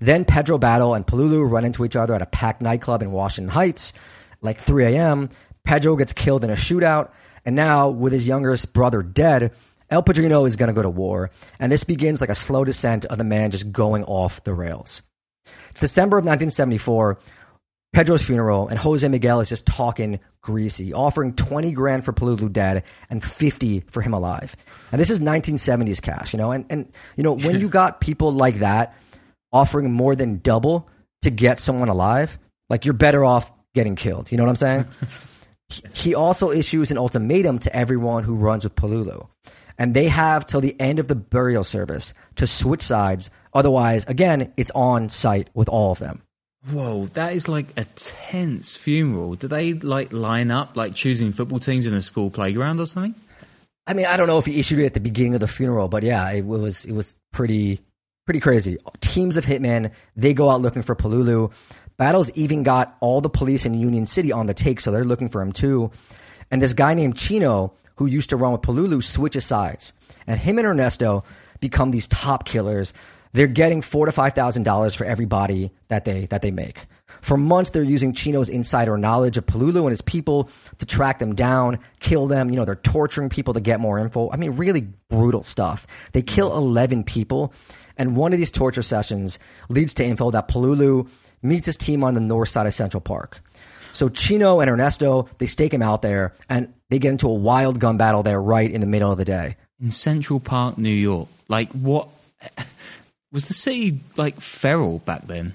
Then 0.00 0.24
Pedro 0.24 0.58
Battle 0.58 0.94
and 0.94 1.06
Palulu 1.06 1.48
run 1.48 1.64
into 1.64 1.84
each 1.84 1.96
other 1.96 2.14
at 2.14 2.22
a 2.22 2.26
packed 2.26 2.60
nightclub 2.60 3.02
in 3.02 3.12
Washington 3.12 3.50
Heights, 3.50 3.92
like 4.42 4.58
3 4.58 4.84
a.m. 4.84 5.30
Pedro 5.64 5.96
gets 5.96 6.12
killed 6.12 6.44
in 6.44 6.50
a 6.50 6.54
shootout, 6.54 7.10
and 7.46 7.56
now 7.56 7.88
with 7.88 8.12
his 8.12 8.28
youngest 8.28 8.72
brother 8.72 9.02
dead, 9.02 9.52
El 9.90 10.02
Padrino 10.02 10.44
is 10.46 10.56
going 10.56 10.68
to 10.68 10.74
go 10.74 10.82
to 10.82 10.90
war, 10.90 11.30
and 11.58 11.70
this 11.70 11.84
begins 11.84 12.20
like 12.20 12.30
a 12.30 12.34
slow 12.34 12.64
descent 12.64 13.04
of 13.06 13.18
the 13.18 13.24
man 13.24 13.50
just 13.50 13.72
going 13.72 14.04
off 14.04 14.42
the 14.44 14.54
rails. 14.54 15.02
It's 15.70 15.80
December 15.80 16.18
of 16.18 16.24
1974. 16.24 17.18
Pedro's 17.94 18.24
funeral, 18.24 18.66
and 18.66 18.76
Jose 18.76 19.06
Miguel 19.06 19.40
is 19.40 19.48
just 19.48 19.66
talking 19.66 20.18
greasy, 20.40 20.92
offering 20.92 21.32
20 21.32 21.70
grand 21.70 22.04
for 22.04 22.12
Palulu 22.12 22.52
dead 22.52 22.82
and 23.08 23.22
50 23.22 23.84
for 23.86 24.02
him 24.02 24.12
alive. 24.12 24.56
And 24.90 25.00
this 25.00 25.10
is 25.10 25.20
1970s 25.20 26.02
cash, 26.02 26.32
you 26.32 26.38
know? 26.38 26.50
And, 26.50 26.66
and 26.70 26.92
you 27.16 27.22
know, 27.22 27.34
when 27.34 27.60
you 27.60 27.68
got 27.80 28.00
people 28.00 28.32
like 28.32 28.56
that 28.56 28.96
offering 29.52 29.92
more 29.92 30.16
than 30.16 30.38
double 30.38 30.88
to 31.22 31.30
get 31.30 31.60
someone 31.60 31.88
alive, 31.88 32.36
like 32.68 32.84
you're 32.84 32.94
better 32.94 33.24
off 33.24 33.52
getting 33.74 33.94
killed. 33.94 34.32
You 34.32 34.38
know 34.38 34.44
what 34.44 34.50
I'm 34.50 34.56
saying? 34.56 34.86
he 35.94 36.14
also 36.14 36.50
issues 36.50 36.90
an 36.90 36.98
ultimatum 36.98 37.60
to 37.60 37.74
everyone 37.74 38.24
who 38.24 38.34
runs 38.34 38.64
with 38.64 38.74
Palulu. 38.74 39.28
And 39.78 39.94
they 39.94 40.08
have 40.08 40.46
till 40.46 40.60
the 40.60 40.78
end 40.80 40.98
of 40.98 41.08
the 41.08 41.14
burial 41.14 41.64
service 41.64 42.14
to 42.36 42.46
switch 42.46 42.82
sides. 42.82 43.30
Otherwise, 43.52 44.04
again, 44.06 44.52
it's 44.56 44.70
on 44.72 45.08
site 45.08 45.50
with 45.54 45.68
all 45.68 45.92
of 45.92 45.98
them. 45.98 46.22
Whoa, 46.70 47.06
that 47.08 47.34
is 47.34 47.46
like 47.46 47.66
a 47.76 47.84
tense 47.94 48.74
funeral. 48.76 49.34
Do 49.34 49.48
they 49.48 49.74
like 49.74 50.12
line 50.12 50.50
up 50.50 50.76
like 50.76 50.94
choosing 50.94 51.32
football 51.32 51.58
teams 51.58 51.86
in 51.86 51.92
a 51.92 52.00
school 52.00 52.30
playground 52.30 52.80
or 52.80 52.86
something? 52.86 53.14
I 53.86 53.92
mean, 53.92 54.06
I 54.06 54.16
don't 54.16 54.26
know 54.26 54.38
if 54.38 54.46
he 54.46 54.58
issued 54.58 54.78
it 54.78 54.86
at 54.86 54.94
the 54.94 55.00
beginning 55.00 55.34
of 55.34 55.40
the 55.40 55.48
funeral, 55.48 55.88
but 55.88 56.02
yeah, 56.02 56.30
it 56.30 56.46
was 56.46 56.86
it 56.86 56.92
was 56.92 57.16
pretty 57.32 57.80
pretty 58.24 58.40
crazy. 58.40 58.78
Teams 59.02 59.36
of 59.36 59.44
hitmen, 59.44 59.92
they 60.16 60.32
go 60.32 60.48
out 60.48 60.62
looking 60.62 60.82
for 60.82 60.96
Palulu. 60.96 61.52
Battles 61.98 62.30
even 62.34 62.62
got 62.62 62.96
all 63.00 63.20
the 63.20 63.28
police 63.28 63.66
in 63.66 63.74
Union 63.74 64.06
City 64.06 64.32
on 64.32 64.46
the 64.46 64.54
take, 64.54 64.80
so 64.80 64.90
they're 64.90 65.04
looking 65.04 65.28
for 65.28 65.42
him 65.42 65.52
too. 65.52 65.90
And 66.50 66.62
this 66.62 66.72
guy 66.72 66.94
named 66.94 67.16
Chino, 67.16 67.74
who 67.96 68.06
used 68.06 68.30
to 68.30 68.36
run 68.36 68.52
with 68.52 68.62
Palulu, 68.62 69.02
switches 69.02 69.44
sides. 69.44 69.92
And 70.26 70.40
him 70.40 70.58
and 70.58 70.66
Ernesto 70.66 71.24
become 71.60 71.90
these 71.90 72.08
top 72.08 72.44
killers 72.44 72.92
they're 73.34 73.48
getting 73.48 73.82
four 73.82 74.06
to 74.06 74.12
five 74.12 74.32
thousand 74.32 74.62
dollars 74.62 74.94
for 74.94 75.04
every 75.04 75.26
body 75.26 75.72
that 75.88 76.04
they 76.06 76.26
that 76.26 76.40
they 76.40 76.50
make. 76.50 76.86
For 77.20 77.36
months, 77.36 77.70
they're 77.70 77.82
using 77.82 78.12
Chino's 78.12 78.48
insider 78.48 78.96
knowledge 78.96 79.36
of 79.36 79.44
Palulu 79.46 79.80
and 79.80 79.90
his 79.90 80.02
people 80.02 80.48
to 80.78 80.86
track 80.86 81.18
them 81.18 81.34
down, 81.34 81.78
kill 82.00 82.26
them. 82.26 82.48
You 82.48 82.56
know, 82.56 82.64
they're 82.64 82.76
torturing 82.76 83.28
people 83.28 83.54
to 83.54 83.60
get 83.60 83.80
more 83.80 83.98
info. 83.98 84.30
I 84.30 84.36
mean, 84.36 84.52
really 84.52 84.88
brutal 85.08 85.42
stuff. 85.42 85.86
They 86.12 86.22
kill 86.22 86.56
11 86.56 87.04
people, 87.04 87.52
and 87.98 88.16
one 88.16 88.32
of 88.32 88.38
these 88.38 88.52
torture 88.52 88.82
sessions 88.82 89.38
leads 89.68 89.94
to 89.94 90.04
info 90.04 90.30
that 90.30 90.48
Palulu 90.48 91.10
meets 91.42 91.66
his 91.66 91.76
team 91.76 92.04
on 92.04 92.14
the 92.14 92.20
north 92.20 92.50
side 92.50 92.66
of 92.66 92.74
Central 92.74 93.00
Park. 93.00 93.40
So 93.92 94.08
Chino 94.08 94.60
and 94.60 94.70
Ernesto, 94.70 95.28
they 95.38 95.46
stake 95.46 95.74
him 95.74 95.82
out 95.82 96.02
there, 96.02 96.34
and 96.48 96.72
they 96.94 97.00
get 97.00 97.10
into 97.10 97.28
a 97.28 97.34
wild 97.34 97.80
gun 97.80 97.96
battle 97.96 98.22
there 98.22 98.40
right 98.40 98.70
in 98.70 98.80
the 98.80 98.86
middle 98.86 99.10
of 99.10 99.18
the 99.18 99.24
day. 99.24 99.56
In 99.82 99.90
Central 99.90 100.38
Park, 100.38 100.78
New 100.78 100.88
York. 100.88 101.26
Like, 101.48 101.68
what? 101.72 102.08
Was 103.32 103.46
the 103.46 103.54
city 103.54 103.98
like 104.16 104.40
feral 104.40 105.00
back 105.00 105.26
then? 105.26 105.54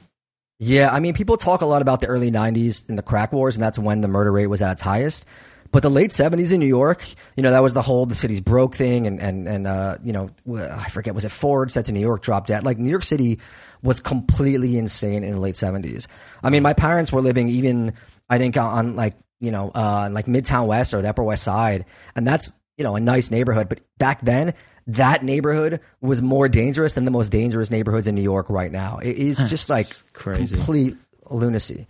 Yeah, 0.60 0.89
I 0.91 0.99
mean, 0.99 1.13
people 1.13 1.38
talk 1.38 1.62
a 1.62 1.65
lot 1.65 1.82
about 1.82 2.02
the 2.02 2.08
early 2.08 2.30
90s 2.30 2.89
and 2.89 2.97
the 2.97 3.02
crack 3.02 3.32
wars, 3.32 3.56
and 3.56 3.63
that's 3.63 3.80
when 3.80 4.02
the 4.02 4.10
murder 4.10 4.34
rate 4.34 4.47
was 4.47 4.62
at 4.62 4.73
its 4.73 4.82
highest. 4.82 5.25
But 5.71 5.82
the 5.82 5.89
late 5.89 6.12
70s 6.12 6.52
in 6.52 6.60
New 6.60 6.65
York, 6.65 7.08
you 7.38 7.43
know, 7.43 7.52
that 7.52 7.63
was 7.63 7.73
the 7.73 7.82
whole 7.82 8.06
the 8.06 8.15
city's 8.15 8.41
broke 8.41 8.75
thing. 8.75 9.08
And, 9.08 9.21
and, 9.21 9.47
and 9.47 9.65
uh, 9.65 9.95
you 10.04 10.12
know, 10.12 10.30
I 10.54 10.89
forget, 10.89 11.15
was 11.15 11.23
it 11.23 11.32
Ford 11.32 11.71
said 11.71 11.86
to 11.86 11.93
New 11.93 12.02
York 12.02 12.21
dropped 12.21 12.47
dead? 12.47 12.65
Like, 12.65 12.78
New 12.80 12.89
York 12.89 13.04
City 13.04 13.39
was 13.82 14.02
completely 14.02 14.78
insane 14.78 15.23
in 15.23 15.32
the 15.32 15.39
late 15.39 15.56
70s. 15.56 16.08
I 16.43 16.49
mean, 16.49 16.63
my 16.63 16.73
parents 16.73 17.13
were 17.13 17.21
living 17.21 17.47
even, 17.47 17.93
I 18.30 18.39
think, 18.39 18.58
on 18.58 18.97
like, 18.97 19.13
you 19.39 19.52
know, 19.52 19.71
uh, 19.73 20.10
like 20.12 20.25
Midtown 20.25 20.67
West 20.67 20.93
or 20.93 21.02
the 21.02 21.10
Upper 21.10 21.23
West 21.23 21.43
Side. 21.43 21.86
And 22.15 22.28
that's, 22.28 22.52
you 22.78 22.84
know, 22.84 22.95
a 22.95 22.99
nice 22.99 23.32
neighborhood. 23.32 23.69
But 23.69 23.82
back 23.97 24.21
then, 24.21 24.54
that 24.88 25.23
neighborhood 25.23 25.82
was 26.02 26.21
more 26.21 26.49
dangerous 26.49 26.93
than 26.93 27.06
the 27.06 27.12
most 27.12 27.32
dangerous 27.32 27.69
neighborhoods 27.69 28.08
in 28.08 28.15
New 28.15 28.21
York 28.21 28.49
right 28.49 28.71
now. 28.71 28.97
It 28.97 29.15
is 29.17 29.38
That's 29.38 29.49
just 29.49 29.69
like 29.69 29.88
crazy. 30.13 30.56
complete 30.58 30.97
lunacy. 31.30 31.88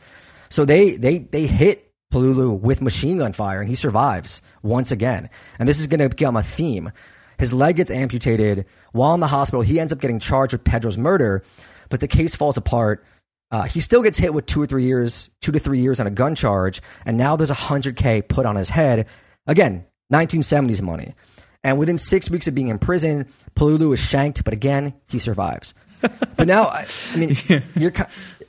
So 0.49 0.65
they 0.65 0.97
they 0.97 1.19
they 1.19 1.45
hit 1.45 1.91
Palulu 2.11 2.59
with 2.59 2.81
machine 2.81 3.19
gun 3.19 3.33
fire, 3.33 3.61
and 3.61 3.69
he 3.69 3.75
survives 3.75 4.41
once 4.63 4.91
again. 4.91 5.29
And 5.59 5.69
this 5.69 5.79
is 5.79 5.87
going 5.87 5.99
to 5.99 6.09
become 6.09 6.35
a 6.35 6.43
theme. 6.43 6.91
His 7.37 7.53
leg 7.53 7.77
gets 7.77 7.91
amputated 7.91 8.65
while 8.91 9.13
in 9.13 9.21
the 9.21 9.27
hospital. 9.27 9.61
He 9.61 9.79
ends 9.79 9.93
up 9.93 10.01
getting 10.01 10.19
charged 10.19 10.53
with 10.53 10.63
Pedro's 10.63 10.97
murder, 10.97 11.43
but 11.89 11.99
the 12.01 12.07
case 12.07 12.35
falls 12.35 12.57
apart. 12.57 13.05
Uh, 13.51 13.63
he 13.63 13.79
still 13.79 14.03
gets 14.03 14.17
hit 14.17 14.33
with 14.33 14.45
two 14.45 14.61
or 14.61 14.65
three 14.65 14.83
years, 14.83 15.31
two 15.41 15.51
to 15.51 15.59
three 15.59 15.79
years 15.79 15.99
on 15.99 16.07
a 16.07 16.11
gun 16.11 16.35
charge, 16.35 16.81
and 17.05 17.17
now 17.17 17.35
there's 17.35 17.49
a 17.49 17.55
hundred 17.55 17.95
k 17.95 18.21
put 18.21 18.45
on 18.45 18.55
his 18.55 18.69
head. 18.69 19.07
Again, 19.47 19.85
1970s 20.13 20.81
money. 20.81 21.15
And 21.63 21.77
within 21.77 21.97
six 21.97 22.29
weeks 22.29 22.47
of 22.47 22.55
being 22.55 22.69
in 22.69 22.79
prison, 22.79 23.27
Palulu 23.55 23.93
is 23.93 23.99
shanked, 23.99 24.43
but 24.43 24.53
again, 24.53 24.93
he 25.07 25.19
survives. 25.19 25.73
but 26.01 26.47
now, 26.47 26.63
I, 26.65 26.87
I 27.13 27.17
mean, 27.17 27.35
yeah. 27.47 27.61
you're 27.75 27.91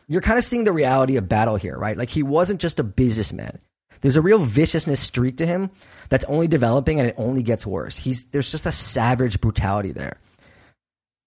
you're 0.06 0.20
kind 0.20 0.38
of 0.38 0.44
seeing 0.44 0.64
the 0.64 0.72
reality 0.72 1.16
of 1.16 1.28
battle 1.28 1.56
here, 1.56 1.76
right? 1.76 1.96
Like 1.96 2.10
he 2.10 2.22
wasn't 2.22 2.60
just 2.60 2.78
a 2.78 2.84
businessman. 2.84 3.58
There's 4.00 4.16
a 4.16 4.22
real 4.22 4.38
viciousness 4.38 5.00
streak 5.00 5.36
to 5.38 5.46
him 5.46 5.70
that's 6.08 6.24
only 6.26 6.48
developing, 6.48 7.00
and 7.00 7.08
it 7.08 7.14
only 7.18 7.42
gets 7.42 7.66
worse. 7.66 7.96
He's 7.96 8.26
there's 8.26 8.50
just 8.50 8.66
a 8.66 8.72
savage 8.72 9.40
brutality 9.40 9.92
there. 9.92 10.18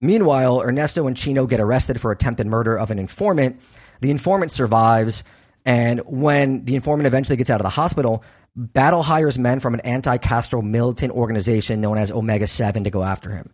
Meanwhile, 0.03 0.61
Ernesto 0.61 1.07
and 1.07 1.15
Chino 1.15 1.47
get 1.47 1.61
arrested 1.61 1.99
for 1.99 2.11
attempted 2.11 2.45
murder 2.45 2.77
of 2.77 2.91
an 2.91 2.99
informant. 2.99 3.61
The 4.01 4.11
informant 4.11 4.51
survives, 4.51 5.23
and 5.65 6.01
when 6.01 6.65
the 6.65 6.75
informant 6.75 7.07
eventually 7.07 7.37
gets 7.37 7.49
out 7.49 7.61
of 7.61 7.63
the 7.63 7.69
hospital, 7.69 8.21
Battle 8.55 9.01
hires 9.01 9.39
men 9.39 9.59
from 9.59 9.73
an 9.73 9.79
anti 9.79 10.17
Castro 10.17 10.61
militant 10.61 11.11
organization 11.13 11.81
known 11.81 11.97
as 11.97 12.11
Omega 12.11 12.45
7 12.45 12.83
to 12.83 12.91
go 12.91 13.01
after 13.01 13.31
him. 13.31 13.51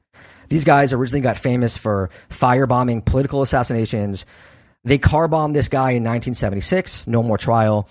These 0.50 0.66
guys 0.66 0.92
originally 0.92 1.22
got 1.22 1.38
famous 1.38 1.78
for 1.78 2.10
firebombing 2.30 3.06
political 3.06 3.42
assassinations. 3.42 4.26
They 4.84 4.98
car 4.98 5.28
bombed 5.28 5.56
this 5.56 5.70
guy 5.70 5.92
in 5.92 6.04
1976, 6.04 7.08
no 7.08 7.24
more 7.24 7.38
trial. 7.38 7.88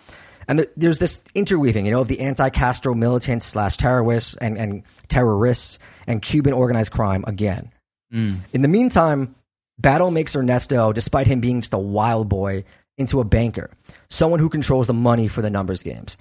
And 0.49 0.67
there's 0.77 0.99
this 0.99 1.23
interweaving, 1.35 1.87
you 1.87 1.93
know, 1.93 2.01
of 2.01 2.09
the 2.09 2.21
anti 2.21 2.51
Castro 2.51 2.93
militants 2.93 3.47
slash 3.47 3.79
terrorists 3.79 4.35
and, 4.37 4.59
and 4.59 4.83
terrorists 5.09 5.79
and 6.07 6.21
Cuban 6.21 6.53
organized 6.53 6.93
crime 6.93 7.25
again. 7.27 7.71
Mm. 8.13 8.39
In 8.53 8.63
the 8.63 8.69
meantime, 8.69 9.35
Battle 9.79 10.11
makes 10.11 10.35
Ernesto, 10.35 10.93
despite 10.93 11.27
him 11.27 11.41
being 11.41 11.61
just 11.61 11.75
a 11.75 11.79
wild 11.79 12.29
boy, 12.29 12.65
into 12.97 13.21
a 13.21 13.25
banker, 13.25 13.71
someone 14.11 14.41
who 14.41 14.49
controls 14.49 14.89
the 14.89 14.95
money 14.95 15.29
for 15.29 15.41
the 15.41 15.51
numbers 15.51 15.83
games. 15.83 16.17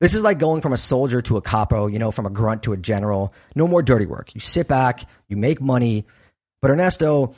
This 0.00 0.12
is 0.12 0.22
like 0.22 0.38
going 0.38 0.60
from 0.60 0.72
a 0.72 0.76
soldier 0.76 1.22
to 1.22 1.36
a 1.36 1.42
capo, 1.42 1.86
you 1.86 1.98
know, 1.98 2.10
from 2.10 2.26
a 2.26 2.30
grunt 2.30 2.64
to 2.64 2.72
a 2.72 2.76
general. 2.76 3.32
No 3.54 3.66
more 3.66 3.80
dirty 3.80 4.04
work. 4.04 4.34
You 4.34 4.40
sit 4.40 4.68
back, 4.68 5.02
you 5.28 5.36
make 5.36 5.60
money. 5.60 6.04
But 6.60 6.70
Ernesto, 6.70 7.34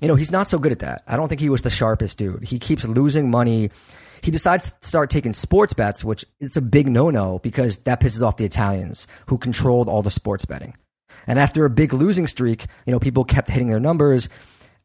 you 0.00 0.08
know, 0.08 0.14
he's 0.14 0.32
not 0.32 0.48
so 0.48 0.58
good 0.58 0.72
at 0.72 0.80
that. 0.80 1.02
I 1.06 1.16
don't 1.16 1.28
think 1.28 1.40
he 1.40 1.48
was 1.48 1.62
the 1.62 1.70
sharpest 1.70 2.18
dude. 2.18 2.44
He 2.44 2.58
keeps 2.58 2.84
losing 2.84 3.30
money. 3.30 3.70
He 4.20 4.30
decides 4.30 4.72
to 4.72 4.86
start 4.86 5.08
taking 5.08 5.32
sports 5.32 5.72
bets, 5.72 6.04
which 6.04 6.26
it's 6.40 6.56
a 6.56 6.62
big 6.62 6.88
no-no 6.88 7.38
because 7.38 7.78
that 7.80 8.00
pisses 8.00 8.22
off 8.22 8.36
the 8.36 8.44
Italians 8.44 9.06
who 9.28 9.38
controlled 9.38 9.88
all 9.88 10.02
the 10.02 10.10
sports 10.10 10.44
betting. 10.44 10.74
And 11.26 11.38
after 11.38 11.64
a 11.64 11.70
big 11.70 11.92
losing 11.92 12.26
streak, 12.26 12.66
you 12.86 12.92
know, 12.92 13.00
people 13.00 13.24
kept 13.24 13.48
hitting 13.48 13.68
their 13.68 13.80
numbers 13.80 14.28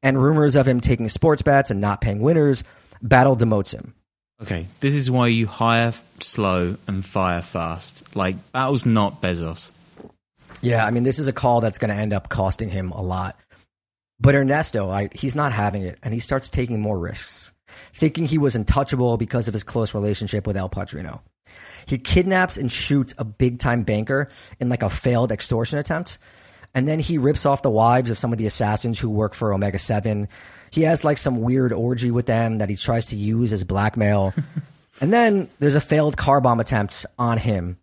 and 0.02 0.22
rumors 0.22 0.56
of 0.56 0.68
him 0.68 0.80
taking 0.80 1.10
sports 1.10 1.42
bets 1.42 1.72
and 1.72 1.82
not 1.82 2.02
paying 2.02 2.20
winners, 2.20 2.64
Battle 3.02 3.36
demotes 3.36 3.74
him. 3.74 3.94
Okay, 4.42 4.68
this 4.80 4.96
is 4.96 5.12
why 5.12 5.28
you 5.28 5.48
hire 5.48 5.94
slow 6.22 6.78
and 6.88 7.06
fire 7.06 7.42
fast. 7.42 8.16
Like 8.16 8.52
Battle's 8.54 8.86
not 8.86 9.22
Bezos. 9.22 9.72
Yeah, 10.62 10.86
I 10.86 10.92
mean 10.92 11.04
this 11.04 11.20
is 11.20 11.28
a 11.28 11.34
call 11.34 11.62
that's 11.62 11.78
going 11.78 11.90
to 11.90 11.96
end 11.96 12.14
up 12.14 12.30
costing 12.30 12.70
him 12.70 12.92
a 12.92 13.02
lot. 13.02 13.38
But 14.20 14.36
Ernesto, 14.36 14.90
I, 14.90 15.10
he's 15.14 15.36
not 15.36 15.54
having 15.54 15.84
it, 15.84 15.98
and 16.04 16.14
he 16.14 16.20
starts 16.20 16.50
taking 16.50 16.82
more 16.82 17.00
risks, 17.00 17.54
thinking 17.94 18.26
he 18.26 18.38
was 18.38 18.56
untouchable 18.56 19.16
because 19.18 19.48
of 19.48 19.54
his 19.54 19.64
close 19.64 19.94
relationship 19.94 20.46
with 20.46 20.58
El 20.58 20.68
Padrino. 20.68 21.22
He 21.90 21.98
kidnaps 21.98 22.56
and 22.56 22.72
shoots 22.72 23.14
a 23.18 23.26
big 23.26 23.60
time 23.60 23.84
banker 23.84 24.30
in 24.60 24.70
like 24.70 24.84
a 24.84 24.90
failed 24.90 25.32
extortion 25.32 25.80
attempt, 25.80 26.20
and 26.74 26.88
then 26.88 27.00
he 27.00 27.18
rips 27.18 27.46
off 27.46 27.64
the 27.64 27.70
wives 27.70 28.12
of 28.12 28.18
some 28.18 28.32
of 28.32 28.38
the 28.38 28.46
assassins 28.46 29.00
who 29.00 29.10
work 29.10 29.34
for 29.34 29.54
Omega 29.54 29.80
Seven 29.80 30.28
he 30.72 30.84
has 30.84 31.04
like 31.04 31.18
some 31.18 31.42
weird 31.42 31.74
orgy 31.74 32.12
with 32.12 32.26
them 32.26 32.60
that 32.60 32.70
he 32.70 32.76
tries 32.76 33.08
to 33.08 33.16
use 33.16 33.54
as 33.54 33.64
blackmail. 33.64 34.34
and 35.02 35.12
then 35.12 35.50
there's 35.60 35.76
a 35.76 35.82
failed 35.82 36.18
car 36.18 36.42
bomb 36.42 36.60
attempt 36.60 37.06
on 37.18 37.38
him. 37.38 37.78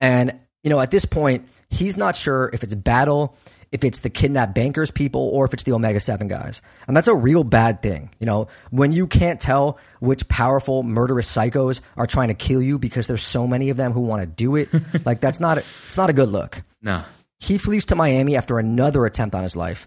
And, 0.00 0.38
you 0.62 0.70
know, 0.70 0.80
at 0.80 0.90
this 0.90 1.04
point, 1.04 1.48
he's 1.70 1.96
not 1.96 2.16
sure 2.16 2.50
if 2.52 2.62
it's 2.62 2.74
battle, 2.74 3.36
if 3.72 3.84
it's 3.84 4.00
the 4.00 4.10
kidnapped 4.10 4.54
bankers 4.54 4.90
people 4.90 5.28
or 5.32 5.44
if 5.44 5.54
it's 5.54 5.64
the 5.64 5.72
Omega 5.72 6.00
7 6.00 6.28
guys. 6.28 6.62
And 6.86 6.96
that's 6.96 7.08
a 7.08 7.14
real 7.14 7.44
bad 7.44 7.82
thing. 7.82 8.10
You 8.18 8.26
know, 8.26 8.48
when 8.70 8.92
you 8.92 9.06
can't 9.06 9.40
tell 9.40 9.78
which 10.00 10.28
powerful 10.28 10.82
murderous 10.82 11.30
psychos 11.30 11.80
are 11.96 12.06
trying 12.06 12.28
to 12.28 12.34
kill 12.34 12.62
you 12.62 12.78
because 12.78 13.06
there's 13.06 13.24
so 13.24 13.46
many 13.46 13.70
of 13.70 13.76
them 13.76 13.92
who 13.92 14.00
want 14.00 14.22
to 14.22 14.26
do 14.26 14.56
it, 14.56 14.68
like 15.04 15.20
that's 15.20 15.40
not 15.40 15.58
a, 15.58 15.60
it's 15.60 15.96
not 15.96 16.10
a 16.10 16.14
good 16.14 16.28
look. 16.28 16.62
No. 16.82 17.02
He 17.38 17.58
flees 17.58 17.84
to 17.86 17.94
Miami 17.94 18.36
after 18.36 18.58
another 18.58 19.04
attempt 19.04 19.34
on 19.34 19.42
his 19.42 19.56
life. 19.56 19.86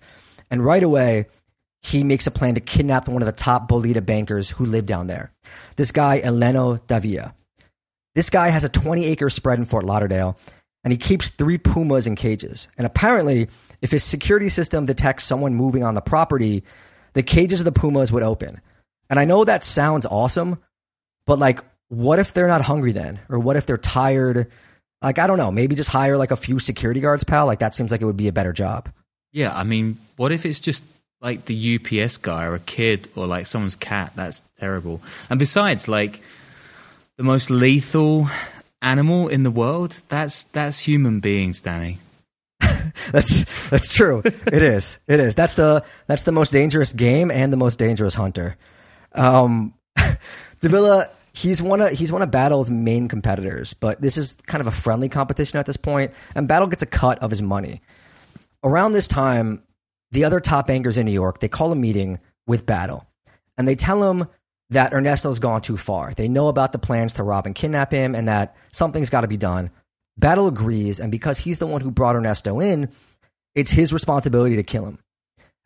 And 0.51 0.63
right 0.63 0.83
away, 0.83 1.27
he 1.81 2.03
makes 2.03 2.27
a 2.27 2.31
plan 2.31 2.55
to 2.55 2.61
kidnap 2.61 3.07
one 3.07 3.21
of 3.21 3.25
the 3.25 3.31
top 3.31 3.69
Bolita 3.69 4.05
bankers 4.05 4.49
who 4.49 4.65
live 4.65 4.85
down 4.85 5.07
there. 5.07 5.31
This 5.75 5.91
guy, 5.91 6.19
Eleno 6.19 6.85
Davila. 6.87 7.33
This 8.15 8.29
guy 8.29 8.49
has 8.49 8.63
a 8.63 8.69
20 8.69 9.05
acre 9.05 9.29
spread 9.29 9.59
in 9.59 9.65
Fort 9.65 9.85
Lauderdale, 9.85 10.37
and 10.83 10.91
he 10.93 10.97
keeps 10.97 11.29
three 11.29 11.57
pumas 11.57 12.07
in 12.07 12.15
cages. 12.15 12.67
And 12.77 12.87
apparently, 12.87 13.49
if 13.81 13.91
his 13.91 14.03
security 14.03 14.49
system 14.49 14.85
detects 14.85 15.25
someone 15.25 15.55
moving 15.55 15.83
on 15.83 15.95
the 15.95 16.01
property, 16.01 16.63
the 17.13 17.23
cages 17.23 17.61
of 17.61 17.65
the 17.65 17.71
pumas 17.71 18.11
would 18.11 18.23
open. 18.23 18.61
And 19.09 19.19
I 19.19 19.25
know 19.25 19.43
that 19.43 19.63
sounds 19.63 20.05
awesome, 20.05 20.59
but 21.25 21.39
like, 21.39 21.63
what 21.89 22.19
if 22.19 22.33
they're 22.33 22.47
not 22.47 22.61
hungry 22.61 22.91
then? 22.91 23.19
Or 23.29 23.39
what 23.39 23.55
if 23.55 23.65
they're 23.65 23.77
tired? 23.77 24.51
Like, 25.01 25.17
I 25.17 25.27
don't 25.27 25.37
know. 25.37 25.51
Maybe 25.51 25.75
just 25.75 25.89
hire 25.89 26.17
like 26.17 26.31
a 26.31 26.35
few 26.35 26.59
security 26.59 26.99
guards, 26.99 27.23
pal. 27.23 27.47
Like, 27.47 27.59
that 27.59 27.73
seems 27.73 27.91
like 27.91 28.01
it 28.01 28.05
would 28.05 28.17
be 28.17 28.27
a 28.27 28.33
better 28.33 28.53
job. 28.53 28.89
Yeah, 29.31 29.55
I 29.55 29.63
mean, 29.63 29.97
what 30.15 30.31
if 30.31 30.45
it's 30.45 30.59
just 30.59 30.83
like 31.21 31.45
the 31.45 31.75
UPS 31.75 32.17
guy 32.17 32.45
or 32.45 32.55
a 32.55 32.59
kid 32.59 33.09
or 33.15 33.25
like 33.27 33.47
someone's 33.47 33.75
cat? 33.75 34.13
That's 34.15 34.41
terrible. 34.59 35.01
And 35.29 35.39
besides, 35.39 35.87
like 35.87 36.21
the 37.17 37.23
most 37.23 37.49
lethal 37.49 38.29
animal 38.81 39.27
in 39.27 39.43
the 39.43 39.51
world, 39.51 40.01
that's 40.09 40.43
that's 40.43 40.79
human 40.79 41.19
beings, 41.19 41.61
Danny. 41.61 41.99
that's 43.11 43.45
that's 43.69 43.93
true. 43.93 44.21
it 44.25 44.63
is. 44.63 44.99
It 45.07 45.19
is. 45.19 45.35
That's 45.35 45.53
the 45.53 45.83
that's 46.07 46.23
the 46.23 46.31
most 46.31 46.51
dangerous 46.51 46.93
game 46.93 47.31
and 47.31 47.51
the 47.51 47.57
most 47.57 47.79
dangerous 47.79 48.13
hunter. 48.13 48.57
Um, 49.13 49.73
Davila, 50.59 51.07
he's 51.33 51.61
one 51.61 51.81
of 51.81 51.91
he's 51.91 52.11
one 52.11 52.21
of 52.21 52.31
Battle's 52.31 52.69
main 52.69 53.07
competitors, 53.07 53.73
but 53.73 54.01
this 54.01 54.17
is 54.17 54.37
kind 54.45 54.61
of 54.61 54.67
a 54.67 54.71
friendly 54.71 55.09
competition 55.09 55.59
at 55.59 55.65
this 55.65 55.77
point, 55.77 56.11
and 56.35 56.47
Battle 56.47 56.67
gets 56.67 56.83
a 56.83 56.87
cut 56.87 57.19
of 57.19 57.29
his 57.31 57.41
money. 57.41 57.81
Around 58.63 58.91
this 58.91 59.07
time, 59.07 59.63
the 60.11 60.25
other 60.25 60.39
top 60.39 60.69
anchors 60.69 60.97
in 60.97 61.05
New 61.05 61.11
York 61.11 61.39
they 61.39 61.47
call 61.47 61.71
a 61.71 61.75
meeting 61.75 62.19
with 62.45 62.65
Battle, 62.65 63.07
and 63.57 63.67
they 63.67 63.75
tell 63.75 64.09
him 64.09 64.27
that 64.69 64.93
Ernesto's 64.93 65.39
gone 65.39 65.61
too 65.61 65.77
far. 65.77 66.13
They 66.13 66.27
know 66.27 66.47
about 66.47 66.71
the 66.71 66.79
plans 66.79 67.13
to 67.13 67.23
rob 67.23 67.45
and 67.45 67.55
kidnap 67.55 67.91
him, 67.91 68.15
and 68.15 68.27
that 68.27 68.55
something's 68.71 69.09
got 69.09 69.21
to 69.21 69.27
be 69.27 69.37
done. 69.37 69.71
Battle 70.17 70.47
agrees, 70.47 70.99
and 70.99 71.11
because 71.11 71.39
he's 71.39 71.57
the 71.57 71.67
one 71.67 71.81
who 71.81 71.91
brought 71.91 72.15
Ernesto 72.15 72.59
in, 72.59 72.89
it's 73.55 73.71
his 73.71 73.93
responsibility 73.93 74.55
to 74.57 74.63
kill 74.63 74.85
him. 74.85 74.99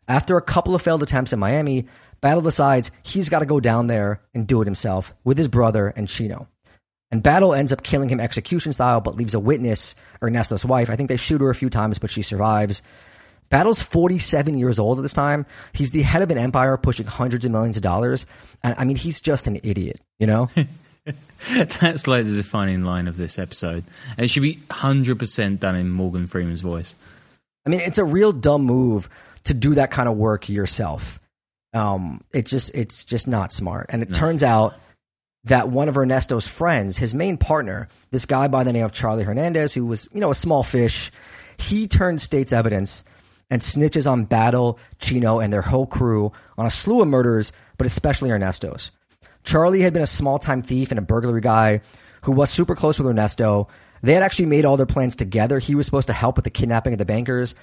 After 0.06 0.36
a 0.36 0.42
couple 0.42 0.74
of 0.74 0.82
failed 0.82 1.02
attempts 1.02 1.32
in 1.32 1.38
Miami, 1.38 1.86
Battle 2.20 2.42
decides 2.42 2.90
he's 3.02 3.28
got 3.28 3.40
to 3.40 3.46
go 3.46 3.60
down 3.60 3.86
there 3.86 4.22
and 4.34 4.46
do 4.46 4.62
it 4.62 4.66
himself 4.66 5.14
with 5.24 5.38
his 5.38 5.48
brother 5.48 5.88
and 5.88 6.08
Chino. 6.08 6.48
And 7.10 7.22
Battle 7.22 7.54
ends 7.54 7.72
up 7.72 7.82
killing 7.82 8.08
him 8.08 8.20
execution 8.20 8.72
style, 8.72 9.00
but 9.00 9.14
leaves 9.14 9.34
a 9.34 9.40
witness, 9.40 9.94
Ernesto's 10.22 10.64
wife. 10.64 10.90
I 10.90 10.96
think 10.96 11.08
they 11.08 11.16
shoot 11.16 11.40
her 11.40 11.50
a 11.50 11.54
few 11.54 11.70
times, 11.70 11.98
but 11.98 12.10
she 12.10 12.22
survives. 12.22 12.82
Battle's 13.54 13.80
47 13.80 14.58
years 14.58 14.80
old 14.80 14.98
at 14.98 15.02
this 15.02 15.12
time. 15.12 15.46
He's 15.72 15.92
the 15.92 16.02
head 16.02 16.22
of 16.22 16.30
an 16.32 16.38
empire 16.38 16.76
pushing 16.76 17.06
hundreds 17.06 17.44
of 17.44 17.52
millions 17.52 17.76
of 17.76 17.84
dollars. 17.84 18.26
And 18.64 18.74
I 18.76 18.84
mean, 18.84 18.96
he's 18.96 19.20
just 19.20 19.46
an 19.46 19.60
idiot, 19.62 20.00
you 20.18 20.26
know? 20.26 20.50
That's 21.80 22.08
like 22.08 22.24
the 22.24 22.34
defining 22.34 22.82
line 22.82 23.06
of 23.06 23.16
this 23.16 23.38
episode. 23.38 23.84
And 24.16 24.24
it 24.24 24.28
should 24.28 24.42
be 24.42 24.56
100% 24.56 25.60
done 25.60 25.76
in 25.76 25.88
Morgan 25.88 26.26
Freeman's 26.26 26.62
voice. 26.62 26.96
I 27.64 27.70
mean, 27.70 27.78
it's 27.78 27.96
a 27.96 28.04
real 28.04 28.32
dumb 28.32 28.62
move 28.62 29.08
to 29.44 29.54
do 29.54 29.74
that 29.76 29.92
kind 29.92 30.08
of 30.08 30.16
work 30.16 30.48
yourself. 30.48 31.20
Um, 31.72 32.24
it 32.32 32.46
just 32.46 32.74
it's 32.74 33.04
just 33.04 33.28
not 33.28 33.52
smart. 33.52 33.86
And 33.90 34.02
it 34.02 34.10
no. 34.10 34.16
turns 34.16 34.42
out 34.42 34.74
that 35.44 35.68
one 35.68 35.88
of 35.88 35.96
Ernesto's 35.96 36.48
friends, 36.48 36.96
his 36.96 37.14
main 37.14 37.36
partner, 37.36 37.86
this 38.10 38.26
guy 38.26 38.48
by 38.48 38.64
the 38.64 38.72
name 38.72 38.84
of 38.84 38.90
Charlie 38.90 39.22
Hernandez, 39.22 39.74
who 39.74 39.86
was, 39.86 40.08
you 40.12 40.18
know, 40.18 40.32
a 40.32 40.34
small 40.34 40.64
fish, 40.64 41.12
he 41.56 41.86
turned 41.86 42.20
state's 42.20 42.52
evidence 42.52 43.04
and 43.50 43.62
snitches 43.62 44.10
on 44.10 44.24
Battle, 44.24 44.78
Chino, 44.98 45.38
and 45.38 45.52
their 45.52 45.62
whole 45.62 45.86
crew 45.86 46.32
on 46.58 46.66
a 46.66 46.70
slew 46.70 47.02
of 47.02 47.08
murders, 47.08 47.52
but 47.78 47.86
especially 47.86 48.30
Ernesto's. 48.30 48.90
Charlie 49.44 49.82
had 49.82 49.92
been 49.92 50.02
a 50.02 50.06
small 50.06 50.38
time 50.38 50.62
thief 50.62 50.90
and 50.90 50.98
a 50.98 51.02
burglary 51.02 51.40
guy 51.40 51.80
who 52.22 52.32
was 52.32 52.50
super 52.50 52.74
close 52.74 52.98
with 52.98 53.06
Ernesto. 53.06 53.68
They 54.02 54.14
had 54.14 54.22
actually 54.22 54.46
made 54.46 54.64
all 54.64 54.76
their 54.76 54.86
plans 54.86 55.16
together. 55.16 55.58
He 55.58 55.74
was 55.74 55.86
supposed 55.86 56.08
to 56.08 56.14
help 56.14 56.36
with 56.36 56.44
the 56.44 56.50
kidnapping 56.50 56.94
of 56.94 56.98
the 56.98 57.04
bankers. 57.04 57.54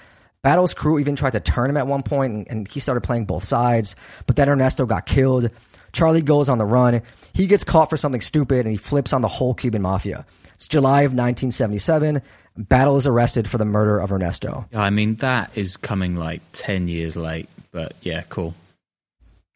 Battle's 0.42 0.74
crew 0.74 0.98
even 0.98 1.14
tried 1.14 1.34
to 1.34 1.40
turn 1.40 1.70
him 1.70 1.76
at 1.76 1.86
one 1.86 2.02
point, 2.02 2.32
and, 2.32 2.48
and 2.48 2.68
he 2.68 2.80
started 2.80 3.02
playing 3.02 3.26
both 3.26 3.44
sides. 3.44 3.94
But 4.26 4.34
then 4.34 4.48
Ernesto 4.48 4.86
got 4.86 5.06
killed. 5.06 5.50
Charlie 5.92 6.22
goes 6.22 6.48
on 6.48 6.58
the 6.58 6.64
run. 6.64 7.02
He 7.32 7.46
gets 7.46 7.62
caught 7.62 7.90
for 7.90 7.96
something 7.96 8.20
stupid, 8.20 8.60
and 8.60 8.72
he 8.72 8.76
flips 8.76 9.12
on 9.12 9.22
the 9.22 9.28
whole 9.28 9.54
Cuban 9.54 9.82
mafia. 9.82 10.26
It's 10.54 10.66
July 10.66 11.02
of 11.02 11.12
1977. 11.12 12.22
Battle 12.56 12.96
is 12.96 13.06
arrested 13.06 13.48
for 13.48 13.58
the 13.58 13.64
murder 13.64 13.98
of 13.98 14.12
Ernesto. 14.12 14.66
I 14.74 14.90
mean, 14.90 15.16
that 15.16 15.56
is 15.56 15.76
coming 15.76 16.16
like 16.16 16.42
10 16.52 16.88
years 16.88 17.16
late, 17.16 17.48
but 17.70 17.94
yeah, 18.02 18.22
cool. 18.28 18.54